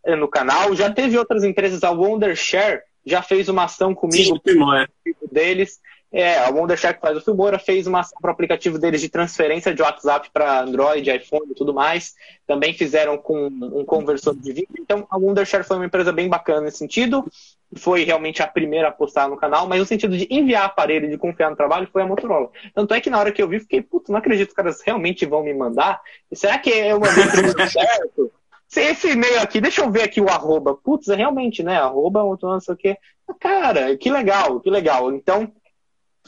eh, 0.05 0.15
no 0.15 0.27
canal. 0.27 0.75
Já 0.75 0.91
teve 0.91 1.17
outras 1.17 1.43
empresas, 1.43 1.83
a 1.83 1.91
Wondershare 1.91 2.81
já 3.05 3.21
fez 3.21 3.49
uma 3.49 3.65
ação 3.65 3.93
comigo 3.93 4.39
Sim, 4.47 4.59
é. 4.75 4.87
deles. 5.31 5.79
É, 6.15 6.37
a 6.37 6.49
Wondershare 6.51 6.93
que 6.93 7.01
faz 7.01 7.17
o 7.17 7.21
Filmora 7.21 7.57
fez 7.57 7.87
uma 7.87 8.01
ação 8.01 8.19
para 8.21 8.29
o 8.29 8.31
aplicativo 8.31 8.77
deles 8.77 9.01
de 9.01 9.09
transferência 9.09 9.73
de 9.73 9.81
WhatsApp 9.81 10.29
para 10.31 10.61
Android, 10.61 11.09
iPhone 11.09 11.47
e 11.49 11.55
tudo 11.55 11.73
mais. 11.73 12.13
Também 12.45 12.71
fizeram 12.71 13.17
com 13.17 13.47
um 13.47 13.83
conversor 13.83 14.35
de 14.35 14.53
vídeo. 14.53 14.75
Então, 14.79 15.07
a 15.09 15.17
Wondershare 15.17 15.63
foi 15.63 15.77
uma 15.77 15.87
empresa 15.87 16.11
bem 16.11 16.29
bacana 16.29 16.61
nesse 16.61 16.77
sentido. 16.77 17.25
Foi 17.75 18.03
realmente 18.03 18.43
a 18.43 18.47
primeira 18.47 18.89
a 18.89 18.91
postar 18.91 19.27
no 19.27 19.35
canal, 19.35 19.67
mas 19.67 19.79
no 19.79 19.87
sentido 19.87 20.15
de 20.15 20.27
enviar 20.29 20.65
aparelho, 20.65 21.09
de 21.09 21.17
confiar 21.17 21.49
no 21.49 21.55
trabalho, 21.55 21.89
foi 21.91 22.03
a 22.03 22.05
Motorola. 22.05 22.51
Tanto 22.75 22.93
é 22.93 23.01
que 23.01 23.09
na 23.09 23.17
hora 23.17 23.31
que 23.31 23.41
eu 23.41 23.47
vi, 23.47 23.59
fiquei, 23.59 23.81
puto, 23.81 24.11
não 24.11 24.19
acredito 24.19 24.49
que 24.49 24.51
os 24.51 24.55
caras 24.55 24.81
realmente 24.85 25.25
vão 25.25 25.41
me 25.41 25.53
mandar. 25.55 25.99
Será 26.31 26.59
que 26.59 26.69
eu 26.69 26.99
mandei 26.99 27.23
tudo 27.25 27.67
certo? 27.67 28.31
Se 28.67 28.81
esse 28.81 29.11
e-mail 29.11 29.39
aqui, 29.39 29.59
deixa 29.59 29.81
eu 29.81 29.89
ver 29.89 30.03
aqui 30.03 30.21
o 30.21 30.29
arroba. 30.29 30.75
Putz, 30.75 31.07
é 31.07 31.15
realmente, 31.15 31.63
né? 31.63 31.77
Arroba, 31.77 32.21
não 32.21 32.59
sei 32.59 32.73
o 32.75 32.77
quê. 32.77 32.97
Cara, 33.39 33.97
que 33.97 34.11
legal, 34.11 34.59
que 34.59 34.69
legal. 34.69 35.11
Então, 35.11 35.51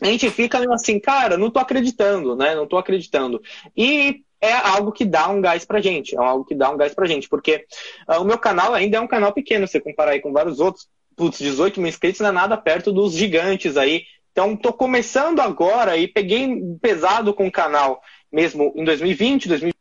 a 0.01 0.05
gente 0.05 0.29
fica 0.29 0.59
assim, 0.73 0.99
cara, 0.99 1.37
não 1.37 1.49
tô 1.49 1.59
acreditando, 1.59 2.35
né? 2.35 2.53
Não 2.55 2.67
tô 2.67 2.77
acreditando. 2.77 3.41
E 3.75 4.23
é 4.41 4.53
algo 4.53 4.91
que 4.91 5.05
dá 5.05 5.29
um 5.29 5.41
gás 5.41 5.65
pra 5.65 5.81
gente, 5.81 6.15
é 6.15 6.19
algo 6.19 6.45
que 6.45 6.53
dá 6.53 6.69
um 6.69 6.77
gás 6.77 6.93
pra 6.93 7.07
gente, 7.07 7.29
porque 7.29 7.65
uh, 8.07 8.21
o 8.21 8.25
meu 8.25 8.37
canal 8.37 8.73
ainda 8.73 8.97
é 8.97 8.99
um 8.99 9.07
canal 9.07 9.33
pequeno, 9.33 9.67
se 9.67 9.79
comparar 9.79 10.11
aí 10.11 10.19
com 10.19 10.33
vários 10.33 10.59
outros, 10.59 10.87
putz, 11.15 11.39
18 11.39 11.79
mil 11.79 11.89
inscritos 11.89 12.21
não 12.21 12.29
é 12.29 12.31
nada 12.31 12.57
perto 12.57 12.91
dos 12.91 13.13
gigantes 13.13 13.77
aí, 13.77 14.03
então 14.31 14.55
tô 14.55 14.73
começando 14.73 15.39
agora 15.39 15.97
e 15.97 16.07
peguei 16.07 16.61
pesado 16.81 17.33
com 17.33 17.47
o 17.47 17.51
canal 17.51 18.01
mesmo 18.31 18.73
em 18.75 18.83
2020, 18.83 19.47
2020. 19.47 19.75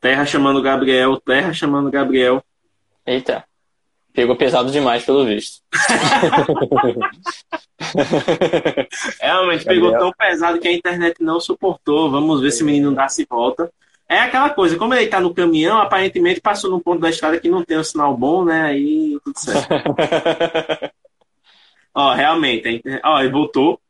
Terra 0.00 0.24
chamando 0.24 0.62
Gabriel, 0.62 1.20
Terra 1.20 1.52
chamando 1.52 1.90
Gabriel. 1.90 2.44
Eita. 3.04 3.44
Pegou 4.14 4.36
pesado 4.36 4.70
demais, 4.70 5.04
pelo 5.04 5.26
visto. 5.26 5.60
Realmente, 9.20 9.64
pegou 9.64 9.90
tão 9.98 10.12
pesado 10.12 10.60
que 10.60 10.68
a 10.68 10.72
internet 10.72 11.16
não 11.20 11.40
suportou. 11.40 12.08
Vamos 12.08 12.40
ver 12.40 12.52
se 12.52 12.62
o 12.62 12.66
menino 12.66 12.94
dá 12.94 13.08
se 13.08 13.26
volta. 13.28 13.68
É 14.08 14.20
aquela 14.20 14.50
coisa, 14.50 14.78
como 14.78 14.94
ele 14.94 15.08
tá 15.08 15.18
no 15.18 15.34
caminhão, 15.34 15.78
aparentemente 15.78 16.40
passou 16.40 16.70
num 16.70 16.78
ponto 16.78 17.00
da 17.00 17.10
estrada 17.10 17.40
que 17.40 17.48
não 17.48 17.64
tem 17.64 17.76
um 17.76 17.82
sinal 17.82 18.16
bom, 18.16 18.44
né? 18.44 18.66
Aí 18.66 19.18
tudo 19.24 19.36
certo. 19.36 19.66
Ó, 21.92 22.12
realmente, 22.12 22.82
ó, 23.04 23.20
ele 23.20 23.30
voltou. 23.30 23.80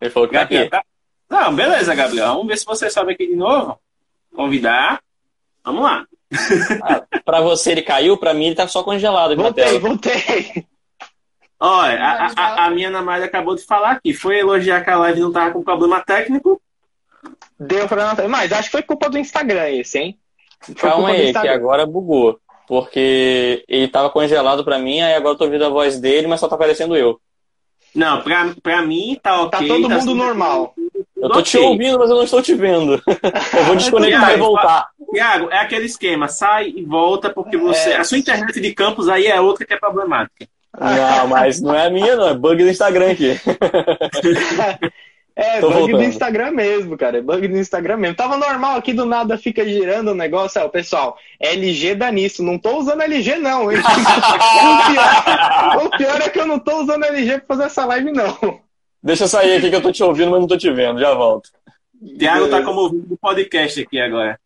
Ele 0.00 0.10
falou 0.10 0.28
que 0.28 0.34
Gabriel, 0.34 0.68
tá 0.68 0.78
aqui. 0.78 0.86
Não, 1.30 1.54
beleza, 1.54 1.94
Gabriel. 1.94 2.26
Vamos 2.26 2.48
ver 2.48 2.58
se 2.58 2.64
você 2.64 2.90
sobe 2.90 3.12
aqui 3.12 3.28
de 3.28 3.36
novo. 3.36 3.78
Convidar. 4.34 5.00
Vamos 5.64 5.84
lá. 5.84 6.04
Ah, 6.82 7.02
pra 7.24 7.40
você 7.40 7.72
ele 7.72 7.82
caiu, 7.82 8.16
pra 8.16 8.34
mim 8.34 8.46
ele 8.46 8.54
tá 8.54 8.66
só 8.68 8.82
congelado 8.82 9.36
Voltei, 9.36 9.64
tela. 9.64 9.78
voltei. 9.80 10.66
Olha, 11.60 11.98
a, 12.02 12.32
a, 12.36 12.66
a 12.66 12.70
minha 12.70 12.90
namorada 12.90 13.24
acabou 13.24 13.54
de 13.54 13.64
falar 13.64 13.92
aqui. 13.92 14.12
Foi 14.12 14.38
elogiar 14.38 14.82
que 14.84 14.90
a 14.90 14.98
live 14.98 15.20
não 15.20 15.32
tava 15.32 15.52
com 15.52 15.62
problema 15.62 16.00
técnico. 16.04 16.60
Deu 17.58 17.88
pra 17.88 18.14
Mas 18.28 18.52
acho 18.52 18.64
que 18.64 18.72
foi 18.72 18.82
culpa 18.82 19.08
do 19.08 19.18
Instagram 19.18 19.70
esse, 19.70 19.98
hein? 19.98 20.18
Foi 20.60 20.74
Calma 20.90 21.10
aí, 21.10 21.32
que 21.32 21.48
agora 21.48 21.86
bugou. 21.86 22.38
Porque 22.66 23.64
ele 23.68 23.88
tava 23.88 24.10
congelado 24.10 24.64
pra 24.64 24.78
mim, 24.78 25.00
aí 25.00 25.14
agora 25.14 25.34
eu 25.34 25.38
tô 25.38 25.44
ouvindo 25.44 25.64
a 25.64 25.68
voz 25.70 25.98
dele, 26.00 26.26
mas 26.26 26.40
só 26.40 26.48
tá 26.48 26.54
aparecendo 26.56 26.96
eu. 26.96 27.20
Não, 27.94 28.22
pra, 28.22 28.52
pra 28.62 28.82
mim 28.82 29.18
tá 29.22 29.42
ok. 29.42 29.50
Tá 29.50 29.58
todo 29.74 29.88
mundo 29.88 30.00
tudo- 30.00 30.14
normal. 30.14 30.74
Eu 31.24 31.30
tô 31.30 31.42
te 31.42 31.56
ouvindo, 31.56 31.98
mas 31.98 32.10
eu 32.10 32.16
não 32.16 32.24
estou 32.24 32.42
te 32.42 32.54
vendo. 32.54 33.02
Eu 33.56 33.64
vou 33.64 33.76
desconectar 33.76 34.22
e 34.22 34.34
Tiago, 34.34 34.44
voltar. 34.44 34.88
Tiago, 35.12 35.48
é 35.50 35.58
aquele 35.58 35.86
esquema, 35.86 36.28
sai 36.28 36.72
e 36.76 36.84
volta, 36.84 37.30
porque 37.30 37.56
você. 37.56 37.90
É. 37.90 37.96
A 37.96 38.04
sua 38.04 38.18
internet 38.18 38.60
de 38.60 38.74
campus 38.74 39.08
aí 39.08 39.26
é 39.26 39.40
outra 39.40 39.64
que 39.64 39.72
é 39.72 39.78
problemática. 39.78 40.46
Não, 40.78 41.28
mas 41.28 41.60
não 41.60 41.74
é 41.74 41.86
a 41.86 41.90
minha, 41.90 42.16
não. 42.16 42.28
É 42.28 42.34
bug 42.34 42.62
do 42.62 42.68
Instagram 42.68 43.12
aqui. 43.12 43.40
É, 45.36 45.58
Tô 45.58 45.66
bug 45.66 45.80
voltando. 45.80 45.98
do 45.98 46.04
Instagram 46.04 46.52
mesmo, 46.52 46.96
cara. 46.96 47.18
É 47.18 47.20
bug 47.20 47.48
do 47.48 47.58
Instagram 47.58 47.96
mesmo. 47.96 48.14
Tava 48.14 48.36
normal 48.36 48.76
aqui, 48.76 48.92
do 48.92 49.04
nada 49.04 49.36
fica 49.36 49.64
girando 49.64 50.12
o 50.12 50.14
negócio. 50.14 50.60
É, 50.60 50.64
o 50.64 50.70
pessoal, 50.70 51.18
LG 51.40 51.96
dá 51.96 52.08
nisso. 52.12 52.40
Não 52.40 52.56
tô 52.56 52.78
usando 52.78 53.02
LG, 53.02 53.38
não, 53.38 53.66
o, 53.66 53.70
pior, 53.70 53.82
o 55.86 55.90
pior 55.90 56.22
é 56.22 56.28
que 56.28 56.38
eu 56.38 56.46
não 56.46 56.60
tô 56.60 56.82
usando 56.82 57.04
LG 57.04 57.38
pra 57.38 57.46
fazer 57.48 57.64
essa 57.64 57.84
live, 57.84 58.12
não. 58.12 58.60
Deixa 59.04 59.24
eu 59.24 59.28
sair 59.28 59.58
aqui 59.58 59.68
que 59.68 59.76
eu 59.76 59.82
tô 59.82 59.92
te 59.92 60.02
ouvindo, 60.02 60.30
mas 60.30 60.40
não 60.40 60.46
tô 60.48 60.56
te 60.56 60.70
vendo. 60.70 60.98
Já 60.98 61.12
volto. 61.12 61.50
Tiago 62.18 62.48
tá 62.48 62.62
como 62.62 62.80
ouvindo 62.80 63.06
do 63.06 63.18
podcast 63.18 63.82
aqui 63.82 64.00
agora. 64.00 64.40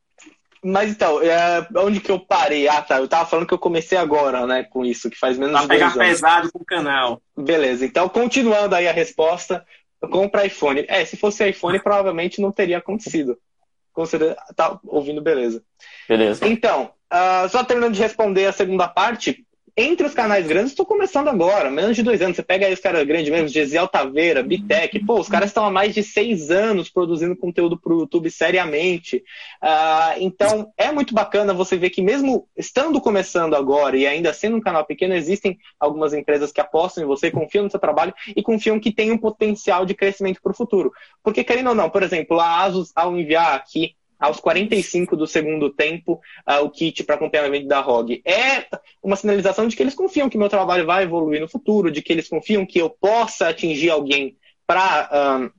Mas 0.65 0.91
então, 0.91 1.23
é, 1.23 1.65
onde 1.77 2.01
que 2.01 2.11
eu 2.11 2.19
parei? 2.19 2.67
Ah, 2.67 2.83
tá. 2.83 2.99
Eu 2.99 3.07
tava 3.07 3.25
falando 3.25 3.47
que 3.47 3.55
eu 3.55 3.59
comecei 3.59 3.97
agora, 3.97 4.45
né, 4.47 4.65
com 4.65 4.85
isso, 4.85 5.09
que 5.09 5.17
faz 5.17 5.39
menos 5.39 5.53
Pra 5.53 5.63
de 5.63 5.69
pegar 5.69 5.87
anos. 5.87 5.99
pesado 5.99 6.53
com 6.53 6.59
o 6.59 6.65
canal. 6.65 7.23
Beleza, 7.37 7.87
então 7.87 8.09
continuando 8.09 8.75
aí 8.75 8.89
a 8.89 8.93
resposta, 8.93 9.65
compra 10.11 10.45
iPhone. 10.47 10.85
É, 10.89 11.05
se 11.05 11.17
fosse 11.17 11.49
iPhone, 11.49 11.81
provavelmente 11.81 12.41
não 12.41 12.51
teria 12.51 12.79
acontecido. 12.79 13.39
Com 13.93 14.05
certeza, 14.05 14.37
tá 14.57 14.79
ouvindo, 14.85 15.23
beleza. 15.23 15.63
Beleza. 16.09 16.47
Então, 16.49 16.91
ah, 17.09 17.47
só 17.49 17.63
terminando 17.63 17.95
de 17.95 18.03
responder 18.03 18.47
a 18.47 18.53
segunda 18.53 18.89
parte, 18.89 19.47
entre 19.81 20.05
os 20.05 20.13
canais 20.13 20.45
grandes, 20.45 20.73
estou 20.73 20.85
começando 20.85 21.29
agora, 21.29 21.71
menos 21.71 21.95
de 21.95 22.03
dois 22.03 22.21
anos. 22.21 22.35
Você 22.35 22.43
pega 22.43 22.67
aí 22.67 22.73
os 22.73 22.81
caras 22.81 23.07
grandes 23.07 23.31
mesmo, 23.31 23.47
Gesiel 23.47 23.87
Taveira, 23.87 24.43
Bitec, 24.43 24.99
pô, 25.05 25.21
os 25.21 25.29
caras 25.29 25.51
estão 25.51 25.65
há 25.65 25.71
mais 25.71 25.95
de 25.95 26.03
seis 26.03 26.51
anos 26.51 26.91
produzindo 26.91 27.37
conteúdo 27.37 27.79
para 27.79 27.95
o 27.95 28.01
YouTube 28.01 28.29
seriamente. 28.29 29.23
Ah, 29.63 30.17
então, 30.19 30.73
é 30.77 30.91
muito 30.91 31.15
bacana 31.15 31.55
você 31.55 31.77
ver 31.77 31.91
que 31.91 32.03
mesmo 32.03 32.49
estando 32.57 33.01
começando 33.01 33.55
agora 33.55 33.97
e 33.97 34.05
ainda 34.05 34.33
sendo 34.33 34.57
um 34.57 34.61
canal 34.61 34.85
pequeno, 34.85 35.15
existem 35.15 35.57
algumas 35.79 36.13
empresas 36.13 36.51
que 36.51 36.61
apostam 36.61 37.05
em 37.05 37.07
você, 37.07 37.31
confiam 37.31 37.63
no 37.63 37.71
seu 37.71 37.79
trabalho 37.79 38.13
e 38.35 38.43
confiam 38.43 38.81
que 38.81 38.93
tem 38.93 39.13
um 39.13 39.19
potencial 39.19 39.87
de 39.87 39.95
crescimento 39.95 40.43
para 40.43 40.51
o 40.51 40.57
futuro. 40.57 40.91
Porque, 41.23 41.45
querendo 41.45 41.69
ou 41.69 41.75
não, 41.77 41.89
por 41.89 42.03
exemplo, 42.03 42.41
a 42.41 42.65
Asus, 42.65 42.91
ao 42.97 43.17
enviar 43.17 43.55
aqui 43.55 43.95
aos 44.19 44.41
45 44.41 45.17
do 45.17 45.27
segundo 45.27 45.71
tempo 45.71 46.21
ah, 46.45 46.61
o 46.61 46.71
kit 46.71 47.05
para 47.05 47.15
acompanhamento 47.15 47.69
da 47.69 47.81
ROG. 47.81 48.21
É 48.25 48.67
uma 49.03 49.17
sinalização 49.17 49.69
de 49.69 49.77
que 49.77 49.83
eles 49.83 49.95
confiam 49.95 50.29
que 50.29 50.39
meu 50.39 50.49
trabalho 50.49 50.87
vai 50.87 51.05
evoluir 51.05 51.41
no 51.41 51.49
futuro, 51.49 51.91
de 51.91 52.03
que 52.03 52.13
eles 52.13 52.29
confiam 52.29 52.67
que 52.67 52.81
eu 52.81 52.91
possa 52.91 53.49
atingir 53.49 53.91
alguém 53.91 54.37
para, 54.67 55.51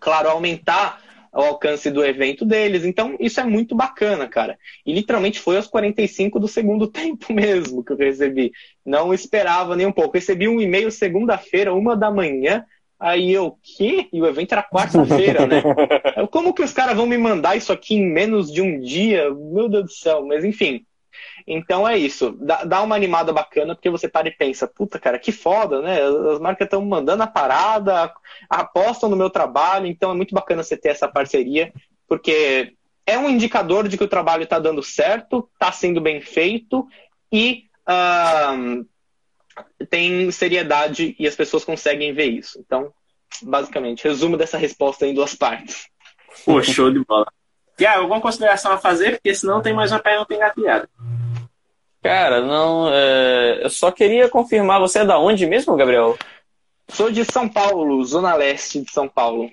claro, 0.00 0.30
aumentar 0.30 1.02
o 1.32 1.40
alcance 1.40 1.90
do 1.90 2.04
evento 2.04 2.44
deles. 2.44 2.84
Então, 2.84 3.16
isso 3.20 3.40
é 3.40 3.44
muito 3.44 3.74
bacana, 3.74 4.26
cara. 4.26 4.58
E 4.84 4.92
literalmente 4.92 5.38
foi 5.38 5.56
aos 5.56 5.66
45 5.66 6.40
do 6.40 6.48
segundo 6.48 6.86
tempo 6.90 7.32
mesmo 7.32 7.84
que 7.84 7.92
eu 7.92 7.96
recebi. 7.96 8.52
Não 8.84 9.12
esperava 9.12 9.76
nem 9.76 9.86
um 9.86 9.92
pouco. 9.92 10.14
Recebi 10.14 10.48
um 10.48 10.60
e-mail 10.60 10.90
segunda-feira, 10.90 11.74
uma 11.74 11.96
da 11.96 12.10
manhã. 12.10 12.64
Aí 13.00 13.32
eu, 13.32 13.56
quê? 13.62 14.08
E 14.12 14.20
o 14.20 14.26
evento 14.26 14.52
era 14.52 14.62
quarta-feira, 14.62 15.46
né? 15.46 15.62
Eu, 16.16 16.26
Como 16.26 16.52
que 16.52 16.62
os 16.62 16.72
caras 16.72 16.96
vão 16.96 17.06
me 17.06 17.16
mandar 17.16 17.56
isso 17.56 17.72
aqui 17.72 17.94
em 17.94 18.04
menos 18.04 18.50
de 18.50 18.60
um 18.60 18.80
dia? 18.80 19.30
Meu 19.30 19.68
Deus 19.68 19.84
do 19.84 19.92
céu, 19.92 20.26
mas 20.26 20.44
enfim. 20.44 20.84
Então 21.46 21.88
é 21.88 21.96
isso. 21.96 22.36
Dá, 22.40 22.64
dá 22.64 22.82
uma 22.82 22.96
animada 22.96 23.32
bacana, 23.32 23.74
porque 23.74 23.88
você 23.88 24.08
para 24.08 24.28
e 24.28 24.32
pensa, 24.32 24.66
puta, 24.66 24.98
cara, 24.98 25.18
que 25.18 25.30
foda, 25.30 25.80
né? 25.80 26.00
As 26.32 26.40
marcas 26.40 26.66
estão 26.66 26.84
mandando 26.84 27.22
a 27.22 27.26
parada, 27.26 28.12
apostam 28.50 29.08
no 29.08 29.16
meu 29.16 29.30
trabalho, 29.30 29.86
então 29.86 30.10
é 30.10 30.14
muito 30.14 30.34
bacana 30.34 30.62
você 30.62 30.76
ter 30.76 30.88
essa 30.88 31.06
parceria, 31.06 31.72
porque 32.08 32.74
é 33.06 33.16
um 33.16 33.30
indicador 33.30 33.88
de 33.88 33.96
que 33.96 34.04
o 34.04 34.08
trabalho 34.08 34.42
está 34.42 34.58
dando 34.58 34.82
certo, 34.82 35.48
está 35.54 35.72
sendo 35.72 36.00
bem 36.00 36.20
feito 36.20 36.86
e 37.32 37.64
ahn, 37.86 38.84
tem 39.88 40.30
seriedade 40.30 41.14
e 41.18 41.26
as 41.26 41.34
pessoas 41.36 41.64
conseguem 41.64 42.12
ver 42.12 42.26
isso. 42.26 42.58
Então, 42.64 42.92
basicamente, 43.42 44.04
resumo 44.04 44.36
dessa 44.36 44.58
resposta 44.58 45.06
em 45.06 45.14
duas 45.14 45.34
partes. 45.34 45.86
Pô, 46.44 46.62
show 46.62 46.90
de 46.90 47.04
bola. 47.04 47.26
Tiago, 47.76 48.02
alguma 48.02 48.20
consideração 48.20 48.72
a 48.72 48.78
fazer? 48.78 49.12
Porque 49.12 49.34
senão 49.34 49.62
tem 49.62 49.72
mais 49.72 49.92
uma 49.92 50.00
pergunta 50.00 50.34
engatilhada. 50.34 50.88
Cara, 52.02 52.40
não. 52.40 52.88
é, 52.92 53.60
Eu 53.62 53.70
só 53.70 53.90
queria 53.90 54.28
confirmar, 54.28 54.80
você 54.80 55.00
é 55.00 55.04
da 55.04 55.18
onde 55.18 55.46
mesmo, 55.46 55.76
Gabriel? 55.76 56.16
Sou 56.88 57.10
de 57.10 57.24
São 57.24 57.48
Paulo, 57.48 58.04
Zona 58.04 58.34
Leste 58.34 58.80
de 58.80 58.90
São 58.90 59.08
Paulo. 59.08 59.50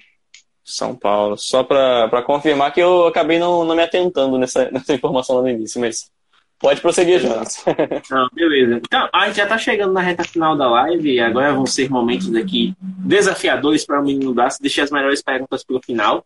São 0.64 0.95
Paulo. 0.95 1.38
Só 1.38 1.64
pra, 1.64 2.08
pra 2.08 2.24
confirmar 2.24 2.74
que 2.74 2.80
eu 2.82 3.06
acabei 3.06 3.38
não, 3.38 3.64
não 3.64 3.76
me 3.76 3.84
atentando 3.84 4.38
nessa, 4.38 4.70
nessa 4.72 4.93
informação 4.93 5.36
lá 5.36 5.41
no 5.43 5.49
início, 5.49 5.80
mas 5.80 6.10
pode 6.60 6.82
prosseguir, 6.82 7.20
Jonas. 7.20 7.64
Não, 8.10 8.28
beleza. 8.34 8.82
Então, 8.84 9.10
a 9.14 9.28
gente 9.28 9.38
já 9.38 9.45
tá 9.45 9.58
chegando 9.58 9.93
na 9.93 10.01
reta 10.01 10.24
final 10.24 10.58
da 10.58 10.70
live 10.70 11.14
e 11.14 11.20
agora 11.20 11.53
vão 11.53 11.66
ser 11.66 11.89
momentos 11.89 12.34
aqui 12.36 12.74
desafiadores 12.80 13.86
para 13.86 14.01
o 14.01 14.03
menino 14.03 14.34
Daço. 14.34 14.62
Deixei 14.62 14.84
as 14.84 14.91
melhores 14.91 15.22
perguntas 15.22 15.64
para 15.64 15.78
o 15.78 15.82
final. 15.82 16.26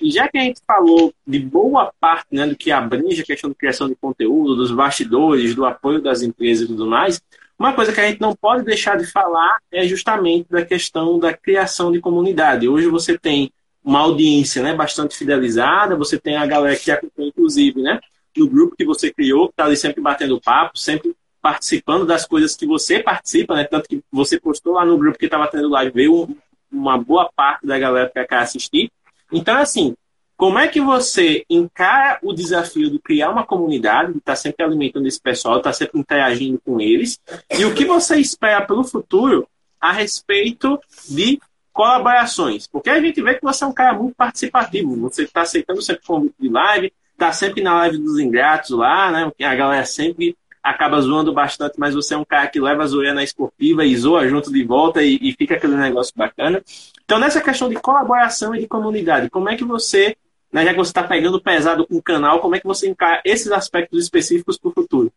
E 0.00 0.10
já 0.10 0.28
que 0.28 0.38
a 0.38 0.42
gente 0.42 0.60
falou 0.66 1.12
de 1.26 1.38
boa 1.38 1.92
parte 2.00 2.26
né, 2.32 2.46
do 2.46 2.56
que 2.56 2.70
abrange 2.70 3.20
a 3.20 3.24
questão 3.24 3.50
de 3.50 3.56
criação 3.56 3.88
de 3.88 3.94
conteúdo, 3.94 4.56
dos 4.56 4.70
bastidores, 4.70 5.54
do 5.54 5.66
apoio 5.66 6.00
das 6.00 6.22
empresas 6.22 6.64
e 6.64 6.68
tudo 6.68 6.86
mais, 6.86 7.20
uma 7.58 7.74
coisa 7.74 7.92
que 7.92 8.00
a 8.00 8.08
gente 8.08 8.20
não 8.22 8.34
pode 8.34 8.64
deixar 8.64 8.96
de 8.96 9.04
falar 9.04 9.58
é 9.70 9.86
justamente 9.86 10.48
da 10.48 10.64
questão 10.64 11.18
da 11.18 11.34
criação 11.34 11.92
de 11.92 12.00
comunidade. 12.00 12.66
Hoje 12.66 12.86
você 12.86 13.18
tem 13.18 13.52
uma 13.84 14.00
audiência 14.00 14.62
né, 14.62 14.74
bastante 14.74 15.14
fidelizada, 15.14 15.96
você 15.96 16.18
tem 16.18 16.36
a 16.36 16.46
galera 16.46 16.76
que 16.76 16.90
acompanha, 16.90 17.28
inclusive, 17.28 17.82
né, 17.82 18.00
no 18.36 18.48
grupo 18.48 18.76
que 18.76 18.84
você 18.84 19.12
criou, 19.12 19.48
que 19.48 19.52
está 19.52 19.64
ali 19.64 19.76
sempre 19.76 20.00
batendo 20.00 20.40
papo, 20.40 20.78
sempre 20.78 21.14
participando 21.40 22.06
das 22.06 22.26
coisas 22.26 22.54
que 22.54 22.66
você 22.66 23.00
participa, 23.00 23.54
né? 23.54 23.64
Tanto 23.64 23.88
que 23.88 24.02
você 24.12 24.38
postou 24.38 24.74
lá 24.74 24.84
no 24.84 24.98
grupo 24.98 25.18
que 25.18 25.24
estava 25.24 25.48
tendo 25.48 25.68
live, 25.68 25.92
veio 25.92 26.36
uma 26.70 26.98
boa 26.98 27.30
parte 27.34 27.66
da 27.66 27.78
galera 27.78 28.08
para 28.08 28.26
cá 28.26 28.40
assistir. 28.40 28.90
Então, 29.32 29.56
assim, 29.56 29.94
como 30.36 30.58
é 30.58 30.68
que 30.68 30.80
você 30.80 31.44
encara 31.50 32.18
o 32.22 32.32
desafio 32.32 32.90
de 32.90 32.98
criar 32.98 33.30
uma 33.30 33.44
comunidade, 33.44 34.12
de 34.12 34.18
estar 34.18 34.36
sempre 34.36 34.64
alimentando 34.64 35.06
esse 35.06 35.20
pessoal, 35.20 35.58
estar 35.58 35.72
sempre 35.72 36.00
interagindo 36.00 36.60
com 36.64 36.80
eles, 36.80 37.20
e 37.50 37.64
o 37.64 37.74
que 37.74 37.84
você 37.84 38.16
espera 38.16 38.64
pelo 38.64 38.84
futuro 38.84 39.46
a 39.80 39.92
respeito 39.92 40.80
de 41.08 41.38
colaborações? 41.72 42.66
Porque 42.66 42.88
a 42.88 43.00
gente 43.00 43.20
vê 43.20 43.34
que 43.34 43.42
você 43.42 43.64
é 43.64 43.66
um 43.66 43.72
cara 43.72 43.92
muito 43.92 44.14
participativo, 44.14 44.96
você 44.96 45.24
está 45.24 45.42
aceitando 45.42 45.82
sempre 45.82 46.06
convite 46.06 46.34
de 46.38 46.48
live, 46.48 46.92
está 47.20 47.32
sempre 47.32 47.62
na 47.62 47.74
live 47.74 47.98
dos 47.98 48.18
ingratos 48.18 48.70
lá, 48.70 49.10
né? 49.12 49.32
A 49.46 49.54
galera 49.54 49.84
sempre 49.84 50.34
acaba 50.62 51.00
zoando 51.00 51.32
bastante, 51.32 51.78
mas 51.78 51.94
você 51.94 52.14
é 52.14 52.16
um 52.16 52.24
cara 52.24 52.46
que 52.48 52.60
leva 52.60 52.82
a 52.82 52.86
zoeira 52.86 53.14
na 53.14 53.22
esportiva 53.22 53.84
e 53.84 53.96
zoa 53.96 54.26
junto 54.26 54.50
de 54.50 54.64
volta 54.64 55.02
e, 55.02 55.18
e 55.20 55.32
fica 55.32 55.54
aquele 55.54 55.76
negócio 55.76 56.12
bacana. 56.16 56.62
Então, 57.04 57.18
nessa 57.18 57.40
questão 57.40 57.68
de 57.68 57.76
colaboração 57.76 58.54
e 58.54 58.60
de 58.60 58.66
comunidade, 58.66 59.30
como 59.30 59.48
é 59.48 59.56
que 59.56 59.64
você, 59.64 60.16
né, 60.52 60.64
já 60.64 60.70
que 60.70 60.78
você 60.78 60.90
está 60.90 61.02
pegando 61.02 61.40
pesado 61.40 61.86
com 61.86 61.96
o 61.96 62.02
canal, 62.02 62.40
como 62.40 62.56
é 62.56 62.60
que 62.60 62.66
você 62.66 62.88
encara 62.88 63.20
esses 63.24 63.52
aspectos 63.52 64.02
específicos 64.02 64.58
para 64.58 64.70
o 64.70 64.74
futuro? 64.74 65.12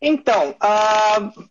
Então, 0.00 0.50
uh, 0.50 1.44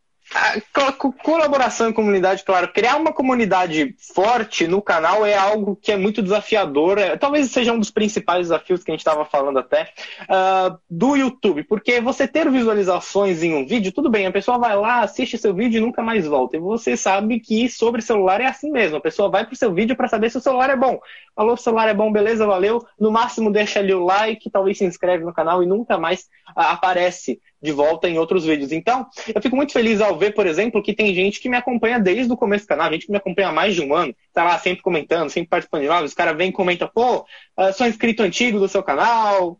colaboração 1.23 1.89
em 1.89 1.93
comunidade, 1.93 2.43
claro, 2.43 2.67
criar 2.67 2.97
uma 2.97 3.13
comunidade 3.13 3.95
forte 4.13 4.67
no 4.67 4.81
canal 4.81 5.25
é 5.25 5.35
algo 5.35 5.75
que 5.75 5.91
é 5.91 5.97
muito 5.97 6.21
desafiador. 6.21 6.97
É, 6.97 7.15
talvez 7.15 7.51
seja 7.51 7.71
um 7.71 7.79
dos 7.79 7.91
principais 7.91 8.47
desafios 8.47 8.83
que 8.83 8.91
a 8.91 8.93
gente 8.93 9.01
estava 9.01 9.23
falando 9.23 9.59
até 9.59 9.89
uh, 10.23 10.77
do 10.89 11.15
YouTube, 11.15 11.63
porque 11.63 12.01
você 12.01 12.27
ter 12.27 12.49
visualizações 12.49 13.43
em 13.43 13.53
um 13.55 13.65
vídeo, 13.65 13.91
tudo 13.91 14.09
bem, 14.09 14.25
a 14.25 14.31
pessoa 14.31 14.57
vai 14.57 14.75
lá, 14.75 15.01
assiste 15.01 15.37
seu 15.37 15.53
vídeo 15.53 15.77
e 15.77 15.81
nunca 15.81 16.01
mais 16.01 16.25
volta. 16.25 16.57
E 16.57 16.59
você 16.59 16.97
sabe 16.97 17.39
que 17.39 17.69
sobre 17.69 18.01
celular 18.01 18.41
é 18.41 18.47
assim 18.47 18.71
mesmo. 18.71 18.97
A 18.97 19.01
pessoa 19.01 19.29
vai 19.29 19.45
pro 19.45 19.55
seu 19.55 19.73
vídeo 19.73 19.95
para 19.95 20.07
saber 20.07 20.29
se 20.31 20.37
o 20.37 20.41
celular 20.41 20.69
é 20.69 20.75
bom. 20.75 20.99
Falou, 21.35 21.53
o 21.53 21.57
celular 21.57 21.87
é 21.87 21.93
bom, 21.93 22.11
beleza, 22.11 22.45
valeu. 22.45 22.83
No 22.99 23.11
máximo 23.11 23.51
deixa 23.51 23.79
ali 23.79 23.93
o 23.93 24.03
like, 24.03 24.49
talvez 24.49 24.77
se 24.77 24.85
inscreve 24.85 25.23
no 25.23 25.33
canal 25.33 25.61
e 25.61 25.65
nunca 25.65 25.97
mais 25.97 26.21
uh, 26.55 26.61
aparece 26.61 27.39
de 27.65 27.71
volta 27.71 28.07
em 28.07 28.17
outros 28.17 28.45
vídeos. 28.45 28.71
Então, 28.71 29.05
eu 29.33 29.41
fico 29.41 29.55
muito 29.55 29.73
feliz 29.73 29.99
ao 29.99 30.17
ver, 30.17 30.33
por 30.33 30.45
exemplo, 30.45 30.81
que 30.81 30.93
tem 30.93 31.13
gente 31.13 31.39
que 31.39 31.49
me 31.49 31.57
acompanha 31.57 31.99
desde 31.99 32.31
o 32.31 32.37
começo 32.37 32.65
do 32.65 32.69
canal, 32.69 32.91
gente 32.91 33.07
que 33.07 33.11
me 33.11 33.17
acompanha 33.17 33.49
há 33.49 33.51
mais 33.51 33.75
de 33.75 33.81
um 33.81 33.93
ano, 33.93 34.15
tá 34.33 34.43
lá 34.43 34.57
sempre 34.59 34.83
comentando, 34.83 35.29
sempre 35.29 35.49
participando 35.49 35.81
de 35.81 35.89
lives, 35.89 36.11
os 36.11 36.13
caras 36.13 36.37
vêm 36.37 36.49
e 36.49 36.53
comentam, 36.53 36.89
pô, 36.93 37.25
uh, 37.57 37.73
sou 37.73 37.87
inscrito 37.87 38.23
antigo 38.23 38.59
do 38.59 38.67
seu 38.67 38.83
canal, 38.83 39.59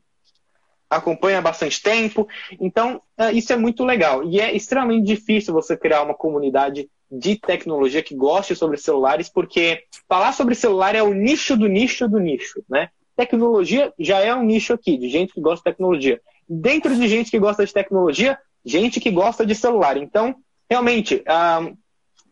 acompanha 0.90 1.40
há 1.40 1.42
bastante 1.42 1.82
tempo. 1.82 2.28
Então, 2.60 3.02
uh, 3.20 3.36
isso 3.36 3.52
é 3.52 3.58
muito 3.58 3.84
legal. 3.84 4.24
E 4.24 4.40
é 4.40 4.56
extremamente 4.56 5.06
difícil 5.06 5.54
você 5.54 5.76
criar 5.76 6.04
uma 6.04 6.14
comunidade 6.14 6.90
de 7.12 7.36
tecnologia 7.36 8.02
que 8.02 8.16
goste 8.16 8.56
sobre 8.56 8.78
celulares, 8.78 9.30
porque 9.30 9.84
falar 10.08 10.32
sobre 10.32 10.56
celular 10.56 10.96
é 10.96 11.04
o 11.04 11.14
nicho 11.14 11.56
do 11.58 11.68
nicho 11.68 12.08
do 12.08 12.20
nicho, 12.20 12.64
né? 12.70 12.90
Tecnologia 13.16 13.94
já 13.98 14.20
é 14.20 14.34
um 14.34 14.44
nicho 14.44 14.74
aqui, 14.74 14.98
de 14.98 15.08
gente 15.08 15.34
que 15.34 15.40
gosta 15.40 15.58
de 15.58 15.76
tecnologia 15.76 16.20
dentro 16.48 16.96
de 16.96 17.08
gente 17.08 17.32
que 17.32 17.40
gosta 17.40 17.66
de 17.66 17.74
tecnologia, 17.74 18.38
gente 18.64 19.00
que 19.00 19.12
gosta 19.12 19.46
de 19.46 19.56
celular. 19.56 19.98
Então, 19.98 20.36
realmente, 20.70 21.24
ah, 21.28 21.72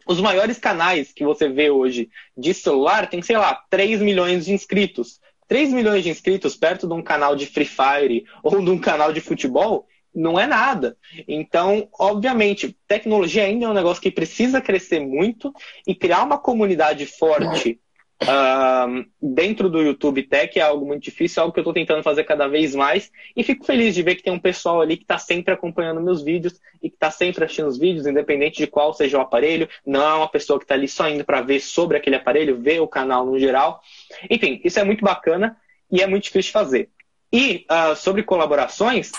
os 0.08 0.20
maiores 0.20 0.58
canais 0.58 1.12
que 1.14 1.24
você 1.24 1.48
vê 1.48 1.70
hoje 1.70 2.10
de 2.38 2.54
celular 2.54 3.10
tem, 3.10 3.22
sei 3.22 3.38
lá, 3.38 3.62
3 3.70 4.02
milhões 4.02 4.46
de 4.46 4.54
inscritos. 4.54 5.20
3 5.48 5.72
milhões 5.72 6.04
de 6.04 6.10
inscritos 6.10 6.56
perto 6.56 6.88
de 6.88 6.94
um 6.94 7.02
canal 7.02 7.36
de 7.36 7.46
Free 7.46 7.66
Fire 7.66 8.26
ou 8.44 8.62
de 8.62 8.70
um 8.70 8.80
canal 8.80 9.14
de 9.14 9.22
futebol 9.22 9.88
não 10.16 10.40
é 10.40 10.46
nada. 10.46 10.96
Então, 11.28 11.88
obviamente, 12.00 12.78
tecnologia 12.88 13.46
ainda 13.46 13.66
é 13.66 13.70
um 13.70 13.74
negócio 13.74 14.02
que 14.02 14.12
precisa 14.12 14.62
crescer 14.62 15.00
muito 15.00 15.52
e 15.88 15.96
criar 15.96 16.24
uma 16.24 16.38
comunidade 16.38 17.06
forte 17.08 17.80
Uh, 18.24 19.06
dentro 19.22 19.70
do 19.70 19.82
YouTube 19.82 20.24
Tech 20.24 20.58
é 20.58 20.62
algo 20.62 20.86
muito 20.86 21.04
difícil, 21.04 21.40
é 21.40 21.42
algo 21.42 21.54
que 21.54 21.60
eu 21.60 21.64
estou 21.64 21.74
tentando 21.74 22.02
fazer 22.04 22.24
cada 22.24 22.48
vez 22.48 22.74
mais. 22.74 23.12
E 23.36 23.44
fico 23.44 23.66
feliz 23.66 23.94
de 23.94 24.02
ver 24.02 24.16
que 24.16 24.24
tem 24.24 24.34
um 24.34 24.40
pessoal 24.40 24.82
ali 24.82 24.98
que 24.98 25.04
está 25.04 25.18
sempre 25.18 25.54
acompanhando 25.54 26.02
meus 26.02 26.24
vídeos 26.24 26.60
e 26.82 26.90
que 26.90 26.96
está 26.96 27.12
sempre 27.12 27.44
assistindo 27.44 27.68
os 27.68 27.78
vídeos, 27.78 28.08
independente 28.08 28.58
de 28.58 28.68
qual 28.68 28.94
seja 28.94 29.18
o 29.18 29.22
aparelho. 29.22 29.68
Não 29.86 30.02
é 30.02 30.14
uma 30.16 30.30
pessoa 30.30 30.58
que 30.58 30.66
está 30.66 30.76
ali 30.76 30.88
só 30.88 31.10
indo 31.10 31.24
para 31.24 31.42
ver 31.42 31.60
sobre 31.60 31.98
aquele 31.98 32.16
aparelho, 32.16 32.60
ver 32.60 32.80
o 32.80 32.88
canal 32.88 33.26
no 33.26 33.38
geral. 33.38 33.82
Enfim, 34.30 34.60
isso 34.64 34.80
é 34.80 34.84
muito 34.84 35.04
bacana 35.04 35.58
e 35.92 36.02
é 36.02 36.08
muito 36.08 36.24
difícil 36.24 36.50
de 36.50 36.54
fazer. 36.54 36.90
E 37.32 37.66
uh, 37.70 37.96
sobre 37.96 38.24
colaborações, 38.24 39.12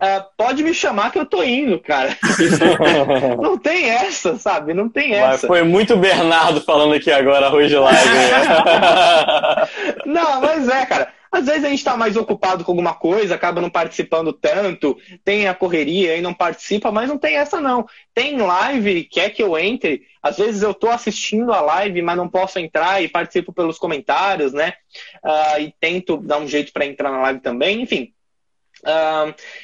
Uh, 0.00 0.24
pode 0.36 0.62
me 0.62 0.72
chamar 0.72 1.10
que 1.10 1.18
eu 1.18 1.26
tô 1.26 1.42
indo, 1.42 1.80
cara. 1.80 2.16
não 3.42 3.58
tem 3.58 3.90
essa, 3.90 4.38
sabe? 4.38 4.72
Não 4.72 4.88
tem 4.88 5.14
essa. 5.14 5.28
Mas 5.28 5.40
foi 5.40 5.62
muito 5.64 5.96
Bernardo 5.96 6.60
falando 6.60 6.94
aqui 6.94 7.10
agora, 7.10 7.52
hoje 7.52 7.76
live. 7.76 8.10
não, 10.06 10.40
mas 10.40 10.68
é, 10.68 10.86
cara. 10.86 11.12
Às 11.30 11.46
vezes 11.46 11.64
a 11.64 11.68
gente 11.68 11.78
está 11.78 11.96
mais 11.96 12.16
ocupado 12.16 12.64
com 12.64 12.72
alguma 12.72 12.94
coisa, 12.94 13.34
acaba 13.34 13.60
não 13.60 13.68
participando 13.68 14.32
tanto, 14.32 14.96
tem 15.22 15.46
a 15.46 15.54
correria 15.54 16.16
e 16.16 16.22
não 16.22 16.32
participa, 16.32 16.90
mas 16.90 17.08
não 17.08 17.18
tem 17.18 17.36
essa 17.36 17.60
não. 17.60 17.86
Tem 18.14 18.38
live, 18.38 19.04
quer 19.04 19.30
que 19.30 19.42
eu 19.42 19.58
entre, 19.58 20.02
às 20.22 20.38
vezes 20.38 20.62
eu 20.62 20.70
estou 20.70 20.90
assistindo 20.90 21.52
a 21.52 21.60
live, 21.60 22.00
mas 22.00 22.16
não 22.16 22.28
posso 22.28 22.58
entrar 22.58 23.02
e 23.02 23.08
participo 23.08 23.52
pelos 23.52 23.78
comentários, 23.78 24.54
né? 24.54 24.74
Uh, 25.22 25.60
e 25.60 25.74
tento 25.78 26.16
dar 26.16 26.38
um 26.38 26.48
jeito 26.48 26.72
para 26.72 26.86
entrar 26.86 27.10
na 27.10 27.20
live 27.20 27.40
também, 27.40 27.82
enfim. 27.82 28.12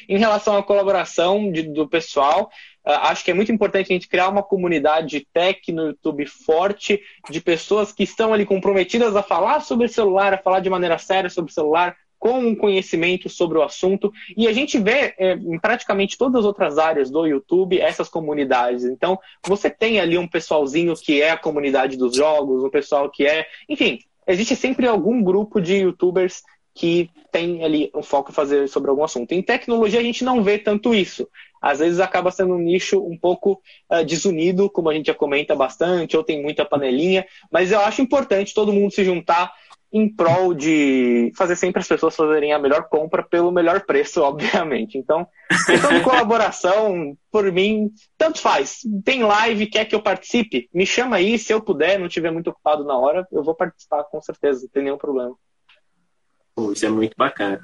Em 0.08 0.18
relação 0.18 0.56
à 0.56 0.62
colaboração 0.62 1.50
de, 1.50 1.62
do 1.62 1.88
pessoal, 1.88 2.50
uh, 2.86 2.90
acho 3.02 3.24
que 3.24 3.30
é 3.30 3.34
muito 3.34 3.52
importante 3.52 3.92
a 3.92 3.94
gente 3.94 4.08
criar 4.08 4.28
uma 4.28 4.42
comunidade 4.42 5.26
tech 5.32 5.70
no 5.72 5.88
YouTube 5.88 6.26
forte, 6.26 7.00
de 7.30 7.40
pessoas 7.40 7.92
que 7.92 8.02
estão 8.02 8.32
ali 8.32 8.44
comprometidas 8.44 9.14
a 9.16 9.22
falar 9.22 9.60
sobre 9.60 9.88
celular, 9.88 10.34
a 10.34 10.38
falar 10.38 10.60
de 10.60 10.70
maneira 10.70 10.98
séria 10.98 11.30
sobre 11.30 11.52
celular, 11.52 11.96
com 12.24 12.38
um 12.38 12.54
conhecimento 12.54 13.28
sobre 13.28 13.58
o 13.58 13.62
assunto. 13.62 14.10
E 14.34 14.48
a 14.48 14.52
gente 14.54 14.78
vê 14.78 15.14
é, 15.18 15.34
em 15.34 15.58
praticamente 15.58 16.16
todas 16.16 16.40
as 16.40 16.46
outras 16.46 16.78
áreas 16.78 17.10
do 17.10 17.26
YouTube 17.26 17.78
essas 17.78 18.08
comunidades. 18.08 18.84
Então, 18.84 19.18
você 19.46 19.68
tem 19.68 20.00
ali 20.00 20.16
um 20.16 20.26
pessoalzinho 20.26 20.94
que 20.94 21.20
é 21.20 21.32
a 21.32 21.36
comunidade 21.36 21.98
dos 21.98 22.16
jogos, 22.16 22.64
um 22.64 22.70
pessoal 22.70 23.10
que 23.10 23.26
é. 23.26 23.46
Enfim, 23.68 23.98
existe 24.26 24.56
sempre 24.56 24.86
algum 24.86 25.22
grupo 25.22 25.60
de 25.60 25.74
youtubers 25.74 26.42
que 26.74 27.08
tem 27.30 27.64
ali 27.64 27.90
um 27.94 28.02
foco 28.02 28.30
em 28.30 28.34
fazer 28.34 28.68
sobre 28.68 28.90
algum 28.90 29.04
assunto. 29.04 29.32
Em 29.32 29.42
tecnologia 29.42 30.00
a 30.00 30.02
gente 30.02 30.24
não 30.24 30.42
vê 30.42 30.58
tanto 30.58 30.94
isso. 30.94 31.28
Às 31.62 31.78
vezes 31.78 32.00
acaba 32.00 32.30
sendo 32.30 32.54
um 32.54 32.58
nicho 32.58 33.02
um 33.02 33.16
pouco 33.16 33.62
uh, 33.90 34.04
desunido, 34.04 34.68
como 34.68 34.90
a 34.90 34.94
gente 34.94 35.06
já 35.06 35.14
comenta 35.14 35.54
bastante, 35.54 36.16
ou 36.16 36.22
tem 36.22 36.42
muita 36.42 36.64
panelinha, 36.64 37.24
mas 37.50 37.72
eu 37.72 37.80
acho 37.80 38.02
importante 38.02 38.52
todo 38.52 38.72
mundo 38.72 38.92
se 38.92 39.04
juntar 39.04 39.52
em 39.94 40.08
prol 40.08 40.52
de 40.52 41.32
fazer 41.36 41.54
sempre 41.54 41.80
as 41.80 41.86
pessoas 41.86 42.16
fazerem 42.16 42.52
a 42.52 42.58
melhor 42.58 42.88
compra 42.88 43.22
pelo 43.22 43.52
melhor 43.52 43.86
preço, 43.86 44.20
obviamente. 44.26 44.98
Então, 44.98 45.24
questão 45.66 45.94
de 45.94 46.02
colaboração, 46.02 47.16
por 47.30 47.50
mim, 47.52 47.92
tanto 48.18 48.40
faz. 48.40 48.80
Tem 49.04 49.22
live, 49.22 49.68
quer 49.68 49.84
que 49.84 49.94
eu 49.94 50.02
participe? 50.02 50.68
Me 50.74 50.84
chama 50.84 51.16
aí, 51.16 51.38
se 51.38 51.54
eu 51.54 51.60
puder, 51.60 51.96
não 51.98 52.08
estiver 52.08 52.32
muito 52.32 52.50
ocupado 52.50 52.84
na 52.84 52.98
hora, 52.98 53.24
eu 53.30 53.44
vou 53.44 53.54
participar 53.54 54.02
com 54.02 54.20
certeza, 54.20 54.62
não 54.62 54.68
tem 54.68 54.82
nenhum 54.82 54.98
problema. 54.98 55.36
Pô, 56.54 56.72
isso 56.72 56.86
é 56.86 56.88
muito 56.88 57.14
bacana. 57.16 57.60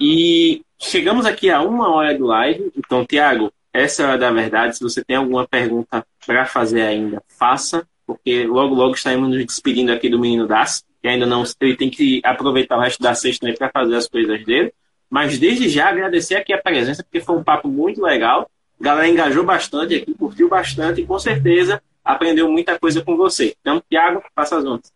E 0.00 0.62
chegamos 0.78 1.26
aqui 1.26 1.50
a 1.50 1.60
uma 1.60 1.90
hora 1.90 2.16
do 2.16 2.26
live. 2.26 2.72
Então, 2.76 3.04
Tiago, 3.04 3.52
essa 3.72 4.02
é 4.02 4.04
a 4.04 4.08
hora 4.10 4.18
da 4.18 4.30
verdade. 4.30 4.76
Se 4.76 4.82
você 4.82 5.04
tem 5.04 5.16
alguma 5.16 5.46
pergunta 5.46 6.06
para 6.26 6.46
fazer 6.46 6.82
ainda, 6.82 7.22
faça, 7.38 7.86
porque 8.06 8.46
logo, 8.46 8.74
logo 8.74 8.94
estaremos 8.94 9.28
nos 9.28 9.44
despedindo 9.44 9.92
aqui 9.92 10.08
do 10.08 10.18
menino 10.18 10.46
Das, 10.46 10.84
que 11.02 11.08
ainda 11.08 11.26
não 11.26 11.44
ele 11.60 11.76
tem 11.76 11.90
que 11.90 12.20
aproveitar 12.24 12.76
o 12.76 12.80
resto 12.80 13.02
da 13.02 13.14
sexta 13.14 13.52
para 13.54 13.70
fazer 13.70 13.96
as 13.96 14.08
coisas 14.08 14.44
dele. 14.44 14.72
Mas 15.10 15.38
desde 15.38 15.68
já 15.68 15.88
agradecer 15.88 16.36
aqui 16.36 16.52
a 16.52 16.62
presença, 16.62 17.02
porque 17.02 17.20
foi 17.20 17.36
um 17.36 17.42
papo 17.42 17.68
muito 17.68 18.02
legal. 18.02 18.50
A 18.80 18.84
galera 18.84 19.08
engajou 19.08 19.44
bastante 19.44 19.94
aqui, 19.94 20.14
curtiu 20.14 20.48
bastante 20.48 21.00
e 21.00 21.06
com 21.06 21.18
certeza 21.18 21.82
aprendeu 22.04 22.50
muita 22.50 22.78
coisa 22.78 23.02
com 23.02 23.16
você. 23.16 23.54
Então, 23.60 23.82
Tiago, 23.90 24.22
faça 24.34 24.58
as 24.58 24.64
ondas. 24.64 24.92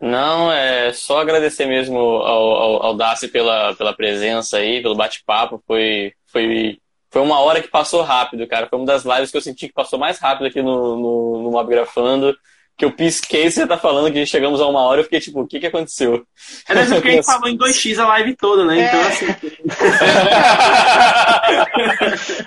Não, 0.00 0.52
é 0.52 0.92
só 0.92 1.20
agradecer 1.20 1.66
mesmo 1.66 1.98
ao, 1.98 2.50
ao, 2.52 2.82
ao 2.82 2.96
Darcy 2.96 3.28
pela, 3.28 3.74
pela 3.74 3.94
presença 3.94 4.58
aí, 4.58 4.82
pelo 4.82 4.94
bate-papo. 4.94 5.62
Foi, 5.66 6.12
foi, 6.26 6.78
foi 7.10 7.22
uma 7.22 7.40
hora 7.40 7.62
que 7.62 7.68
passou 7.68 8.02
rápido, 8.02 8.46
cara. 8.46 8.66
Foi 8.68 8.78
uma 8.78 8.86
das 8.86 9.04
lives 9.04 9.30
que 9.30 9.36
eu 9.36 9.40
senti 9.40 9.68
que 9.68 9.74
passou 9.74 9.98
mais 9.98 10.18
rápido 10.18 10.46
aqui 10.46 10.60
no, 10.60 10.96
no, 10.96 11.42
no 11.44 11.50
Mob 11.50 11.68
Grafando 11.70 12.36
que 12.76 12.84
eu 12.84 12.92
pisquei, 12.92 13.50
você 13.50 13.66
tá 13.66 13.78
falando 13.78 14.12
que 14.12 14.26
chegamos 14.26 14.60
a 14.60 14.66
uma 14.66 14.82
hora, 14.82 15.00
eu 15.00 15.04
fiquei 15.04 15.18
tipo, 15.18 15.40
o 15.40 15.46
que 15.46 15.58
que 15.58 15.66
aconteceu? 15.66 16.26
É 16.68 16.74
porque 16.84 17.08
a 17.08 17.12
gente 17.12 17.24
falou 17.26 17.48
em 17.48 17.56
2x 17.56 17.98
a 17.98 18.06
live 18.08 18.36
toda, 18.36 18.66
né? 18.66 18.86
Então, 18.86 19.00
é. 19.00 19.06
assim. 19.06 19.26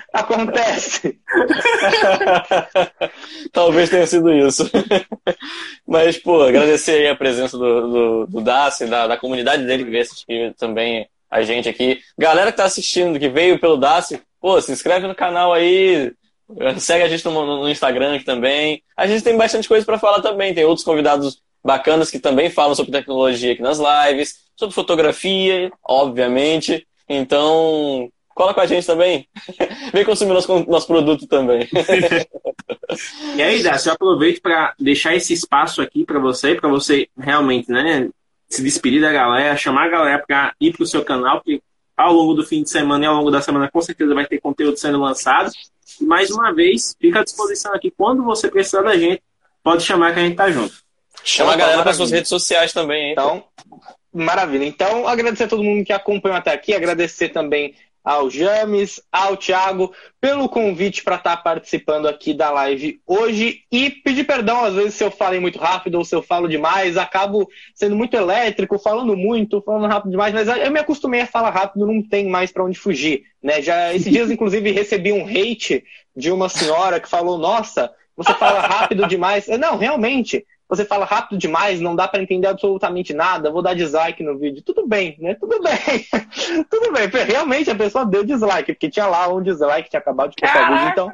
Acontece. 0.12 1.18
Talvez 3.52 3.90
tenha 3.90 4.06
sido 4.06 4.32
isso. 4.32 4.70
Mas, 5.86 6.16
pô, 6.16 6.42
agradecer 6.42 6.92
aí 6.92 7.08
a 7.08 7.16
presença 7.16 7.58
do, 7.58 7.90
do, 7.90 8.26
do 8.26 8.40
Daci, 8.40 8.86
da, 8.86 9.08
da 9.08 9.16
comunidade 9.16 9.66
dele 9.66 9.84
que 9.84 9.90
veio 9.90 10.02
assistir 10.02 10.54
também 10.54 11.08
a 11.28 11.42
gente 11.42 11.68
aqui. 11.68 11.98
Galera 12.16 12.52
que 12.52 12.58
tá 12.58 12.64
assistindo, 12.64 13.18
que 13.18 13.28
veio 13.28 13.58
pelo 13.58 13.76
Daci, 13.76 14.22
pô, 14.40 14.60
se 14.60 14.70
inscreve 14.70 15.08
no 15.08 15.14
canal 15.14 15.52
aí, 15.52 16.12
Segue 16.78 17.04
a 17.04 17.08
gente 17.08 17.24
no, 17.24 17.62
no 17.62 17.68
Instagram 17.68 18.16
aqui 18.16 18.24
também. 18.24 18.82
A 18.96 19.06
gente 19.06 19.22
tem 19.22 19.36
bastante 19.36 19.68
coisa 19.68 19.84
para 19.84 19.98
falar 19.98 20.20
também. 20.20 20.54
Tem 20.54 20.64
outros 20.64 20.84
convidados 20.84 21.40
bacanas 21.64 22.10
que 22.10 22.18
também 22.18 22.50
falam 22.50 22.74
sobre 22.74 22.92
tecnologia 22.92 23.52
aqui 23.52 23.62
nas 23.62 23.78
lives, 23.78 24.36
sobre 24.56 24.74
fotografia, 24.74 25.70
obviamente. 25.84 26.86
Então, 27.08 28.10
cola 28.34 28.54
com 28.54 28.60
a 28.60 28.66
gente 28.66 28.86
também. 28.86 29.28
Vem 29.92 30.04
consumir 30.04 30.32
nosso, 30.32 30.64
nosso 30.64 30.86
produto 30.86 31.26
também. 31.26 31.68
e 33.36 33.42
aí, 33.42 33.62
Dácio, 33.62 33.90
eu 33.90 33.94
aproveito 33.94 34.40
para 34.40 34.74
deixar 34.78 35.14
esse 35.14 35.32
espaço 35.32 35.82
aqui 35.82 36.04
para 36.04 36.18
você, 36.18 36.54
para 36.54 36.68
você 36.68 37.08
realmente 37.18 37.70
né, 37.70 38.08
se 38.48 38.62
despedir 38.62 39.00
da 39.00 39.12
galera, 39.12 39.56
chamar 39.56 39.86
a 39.86 39.90
galera 39.90 40.24
para 40.26 40.54
ir 40.60 40.72
para 40.72 40.82
o 40.82 40.86
seu 40.86 41.04
canal, 41.04 41.36
porque 41.38 41.62
ao 41.96 42.14
longo 42.14 42.32
do 42.32 42.46
fim 42.46 42.62
de 42.62 42.70
semana 42.70 43.04
e 43.04 43.08
ao 43.08 43.14
longo 43.14 43.30
da 43.30 43.42
semana, 43.42 43.70
com 43.70 43.80
certeza 43.80 44.14
vai 44.14 44.26
ter 44.26 44.40
conteúdo 44.40 44.78
sendo 44.78 44.98
lançado. 44.98 45.50
E 46.00 46.04
mais 46.04 46.30
uma 46.30 46.52
vez, 46.52 46.96
fica 46.98 47.20
à 47.20 47.24
disposição 47.24 47.74
aqui. 47.74 47.90
Quando 47.90 48.24
você 48.24 48.48
precisar 48.48 48.82
da 48.82 48.96
gente, 48.96 49.22
pode 49.62 49.84
chamar 49.84 50.14
que 50.14 50.20
a 50.20 50.22
gente 50.22 50.36
tá 50.36 50.50
junto. 50.50 50.74
Chama 51.22 51.52
a 51.52 51.56
galera 51.56 51.82
para 51.82 51.92
suas 51.92 52.10
redes 52.10 52.28
sociais 52.28 52.72
também, 52.72 53.06
hein? 53.06 53.12
Então, 53.12 53.44
maravilha. 54.12 54.64
Então, 54.64 55.06
agradecer 55.06 55.44
a 55.44 55.48
todo 55.48 55.62
mundo 55.62 55.84
que 55.84 55.92
acompanhou 55.92 56.38
até 56.38 56.52
aqui, 56.52 56.74
agradecer 56.74 57.28
também 57.28 57.74
ao 58.04 58.30
James, 58.30 59.00
ao 59.12 59.36
Thiago, 59.36 59.92
pelo 60.20 60.48
convite 60.48 61.02
para 61.02 61.16
estar 61.16 61.36
tá 61.36 61.42
participando 61.42 62.08
aqui 62.08 62.32
da 62.32 62.50
live 62.50 63.00
hoje 63.06 63.62
e 63.70 63.90
pedir 63.90 64.24
perdão 64.24 64.64
às 64.64 64.74
vezes 64.74 64.94
se 64.94 65.04
eu 65.04 65.10
falei 65.10 65.38
muito 65.38 65.58
rápido 65.58 65.96
ou 65.96 66.04
se 66.04 66.14
eu 66.14 66.22
falo 66.22 66.48
demais, 66.48 66.96
acabo 66.96 67.48
sendo 67.74 67.94
muito 67.94 68.14
elétrico, 68.14 68.78
falando 68.78 69.16
muito, 69.16 69.62
falando 69.62 69.90
rápido 69.90 70.10
demais, 70.10 70.32
mas 70.32 70.48
eu 70.48 70.70
me 70.70 70.80
acostumei 70.80 71.20
a 71.22 71.26
falar 71.26 71.50
rápido, 71.50 71.86
não 71.86 72.02
tem 72.02 72.28
mais 72.28 72.50
para 72.50 72.64
onde 72.64 72.78
fugir, 72.78 73.22
né? 73.42 73.60
Já 73.60 73.94
esses 73.94 74.10
dias 74.10 74.30
inclusive 74.32 74.70
recebi 74.70 75.12
um 75.12 75.26
hate 75.26 75.84
de 76.16 76.30
uma 76.30 76.48
senhora 76.48 77.00
que 77.00 77.08
falou: 77.08 77.38
"Nossa, 77.38 77.92
você 78.16 78.32
fala 78.34 78.60
rápido 78.60 79.06
demais". 79.06 79.46
Não, 79.46 79.76
realmente, 79.76 80.44
você 80.70 80.84
fala 80.84 81.04
rápido 81.04 81.36
demais, 81.36 81.80
não 81.80 81.96
dá 81.96 82.06
para 82.06 82.22
entender 82.22 82.46
absolutamente 82.46 83.12
nada, 83.12 83.50
vou 83.50 83.60
dar 83.60 83.74
dislike 83.74 84.22
no 84.22 84.38
vídeo. 84.38 84.62
Tudo 84.62 84.86
bem, 84.86 85.16
né? 85.18 85.34
Tudo 85.34 85.60
bem. 85.60 86.06
Tudo 86.70 86.92
bem. 86.92 87.08
Realmente 87.26 87.68
a 87.68 87.74
pessoa 87.74 88.06
deu 88.06 88.24
dislike, 88.24 88.72
porque 88.72 88.88
tinha 88.88 89.06
lá 89.06 89.26
um 89.26 89.42
dislike, 89.42 89.90
tinha 89.90 89.98
acabado 89.98 90.30
de 90.30 90.36
postar 90.36 90.70
o 90.70 90.74
vídeo. 90.76 90.88
Então, 90.92 91.12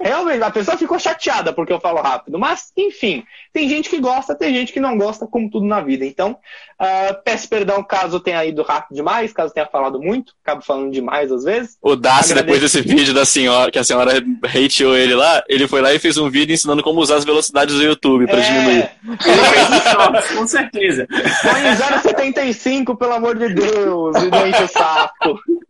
realmente, 0.00 0.42
a 0.42 0.50
pessoa 0.50 0.78
ficou 0.78 0.98
chateada 0.98 1.52
porque 1.52 1.74
eu 1.74 1.78
falo 1.78 2.00
rápido. 2.00 2.38
Mas, 2.38 2.72
enfim, 2.74 3.22
tem 3.52 3.68
gente 3.68 3.90
que 3.90 4.00
gosta, 4.00 4.34
tem 4.34 4.54
gente 4.54 4.72
que 4.72 4.80
não 4.80 4.96
gosta, 4.96 5.26
como 5.26 5.50
tudo 5.50 5.66
na 5.66 5.82
vida. 5.82 6.06
Então, 6.06 6.38
uh, 6.80 7.22
peço 7.24 7.48
perdão 7.48 7.82
caso 7.82 8.20
tenha 8.20 8.44
ido 8.44 8.62
rápido 8.62 8.96
demais, 8.96 9.32
caso 9.32 9.52
tenha 9.52 9.66
falado 9.66 10.00
muito, 10.00 10.32
acabo 10.42 10.62
falando 10.62 10.90
demais 10.90 11.30
às 11.32 11.44
vezes. 11.44 11.76
O 11.82 11.96
Daci, 11.96 12.34
depois 12.34 12.60
desse 12.60 12.80
vídeo 12.82 13.14
da 13.14 13.24
senhora, 13.24 13.70
que 13.70 13.78
a 13.78 13.84
senhora 13.84 14.12
hateou 14.42 14.96
ele 14.96 15.14
lá, 15.14 15.42
ele 15.48 15.66
foi 15.68 15.80
lá 15.80 15.92
e 15.92 15.98
fez 15.98 16.16
um 16.16 16.28
vídeo 16.28 16.54
ensinando 16.54 16.82
como 16.82 17.00
usar 17.00 17.16
as 17.16 17.24
velocidades 17.24 17.74
do 17.74 17.82
YouTube 17.82 18.26
para 18.26 18.38
é... 18.38 18.42
diminuir. 18.42 18.90
Ele 19.04 19.18
fez 19.18 19.70
um 19.70 19.90
short, 19.90 20.34
com 20.36 20.46
certeza. 20.46 21.06
Põe 21.08 21.60
em 21.60 22.44
0,75, 22.44 22.96
pelo 22.96 23.12
amor 23.12 23.38
de 23.38 23.52
Deus, 23.54 24.16
e 24.16 24.30
não 24.30 24.46
enche 24.46 24.62
o 24.62 24.68
saco. 24.68 25.38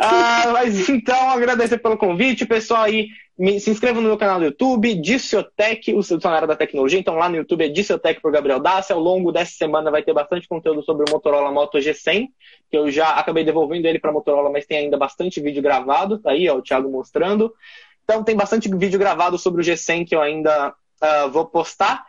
Ah, 0.00 0.50
mas 0.52 0.88
então, 0.90 1.30
agradecer 1.30 1.78
pelo 1.78 1.96
convite, 1.96 2.44
pessoal 2.44 2.82
aí. 2.82 3.08
Me, 3.38 3.60
se 3.60 3.70
inscreva 3.70 4.00
no 4.00 4.08
meu 4.08 4.18
canal 4.18 4.40
do 4.40 4.46
YouTube, 4.46 4.94
Diciotec, 4.96 5.94
o 5.94 6.00
dicionário 6.00 6.48
da 6.48 6.56
tecnologia. 6.56 6.98
Então, 6.98 7.14
lá 7.14 7.28
no 7.28 7.36
YouTube 7.36 7.64
é 7.64 7.68
Diciotec 7.68 8.20
por 8.20 8.32
Gabriel 8.32 8.58
Dassi. 8.58 8.92
Ao 8.92 8.98
longo 8.98 9.30
dessa 9.30 9.52
semana 9.52 9.92
vai 9.92 10.02
ter 10.02 10.12
bastante 10.12 10.48
conteúdo 10.48 10.82
sobre 10.82 11.08
o 11.08 11.12
Motorola 11.12 11.52
Moto 11.52 11.78
G100, 11.78 12.26
que 12.68 12.76
eu 12.76 12.90
já 12.90 13.10
acabei 13.10 13.44
devolvendo 13.44 13.86
ele 13.86 14.00
para 14.00 14.10
Motorola, 14.10 14.50
mas 14.50 14.66
tem 14.66 14.78
ainda 14.78 14.96
bastante 14.96 15.40
vídeo 15.40 15.62
gravado. 15.62 16.18
Tá 16.18 16.32
aí, 16.32 16.48
ó, 16.48 16.56
o 16.56 16.62
Thiago 16.62 16.90
mostrando. 16.90 17.54
Então, 18.02 18.24
tem 18.24 18.34
bastante 18.34 18.68
vídeo 18.68 18.98
gravado 18.98 19.38
sobre 19.38 19.62
o 19.62 19.64
G100 19.64 20.08
que 20.08 20.16
eu 20.16 20.20
ainda 20.20 20.74
uh, 21.00 21.30
vou 21.30 21.46
postar 21.46 22.04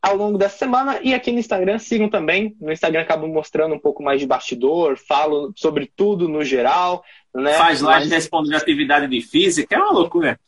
ao 0.00 0.16
longo 0.16 0.38
dessa 0.38 0.56
semana. 0.56 1.00
E 1.02 1.12
aqui 1.12 1.30
no 1.30 1.38
Instagram, 1.38 1.78
sigam 1.78 2.08
também. 2.08 2.56
No 2.58 2.72
Instagram 2.72 3.02
acabo 3.02 3.28
mostrando 3.28 3.74
um 3.74 3.78
pouco 3.78 4.02
mais 4.02 4.20
de 4.20 4.26
bastidor, 4.26 4.96
falo 4.96 5.52
sobre 5.54 5.90
tudo 5.94 6.28
no 6.28 6.42
geral. 6.42 7.04
Né? 7.34 7.52
Faz 7.52 7.82
live 7.82 8.06
Mas... 8.06 8.12
respondendo 8.12 8.56
atividade 8.56 9.06
de 9.06 9.20
física, 9.20 9.76
é 9.76 9.78
uma 9.78 9.92
loucura. 9.92 10.40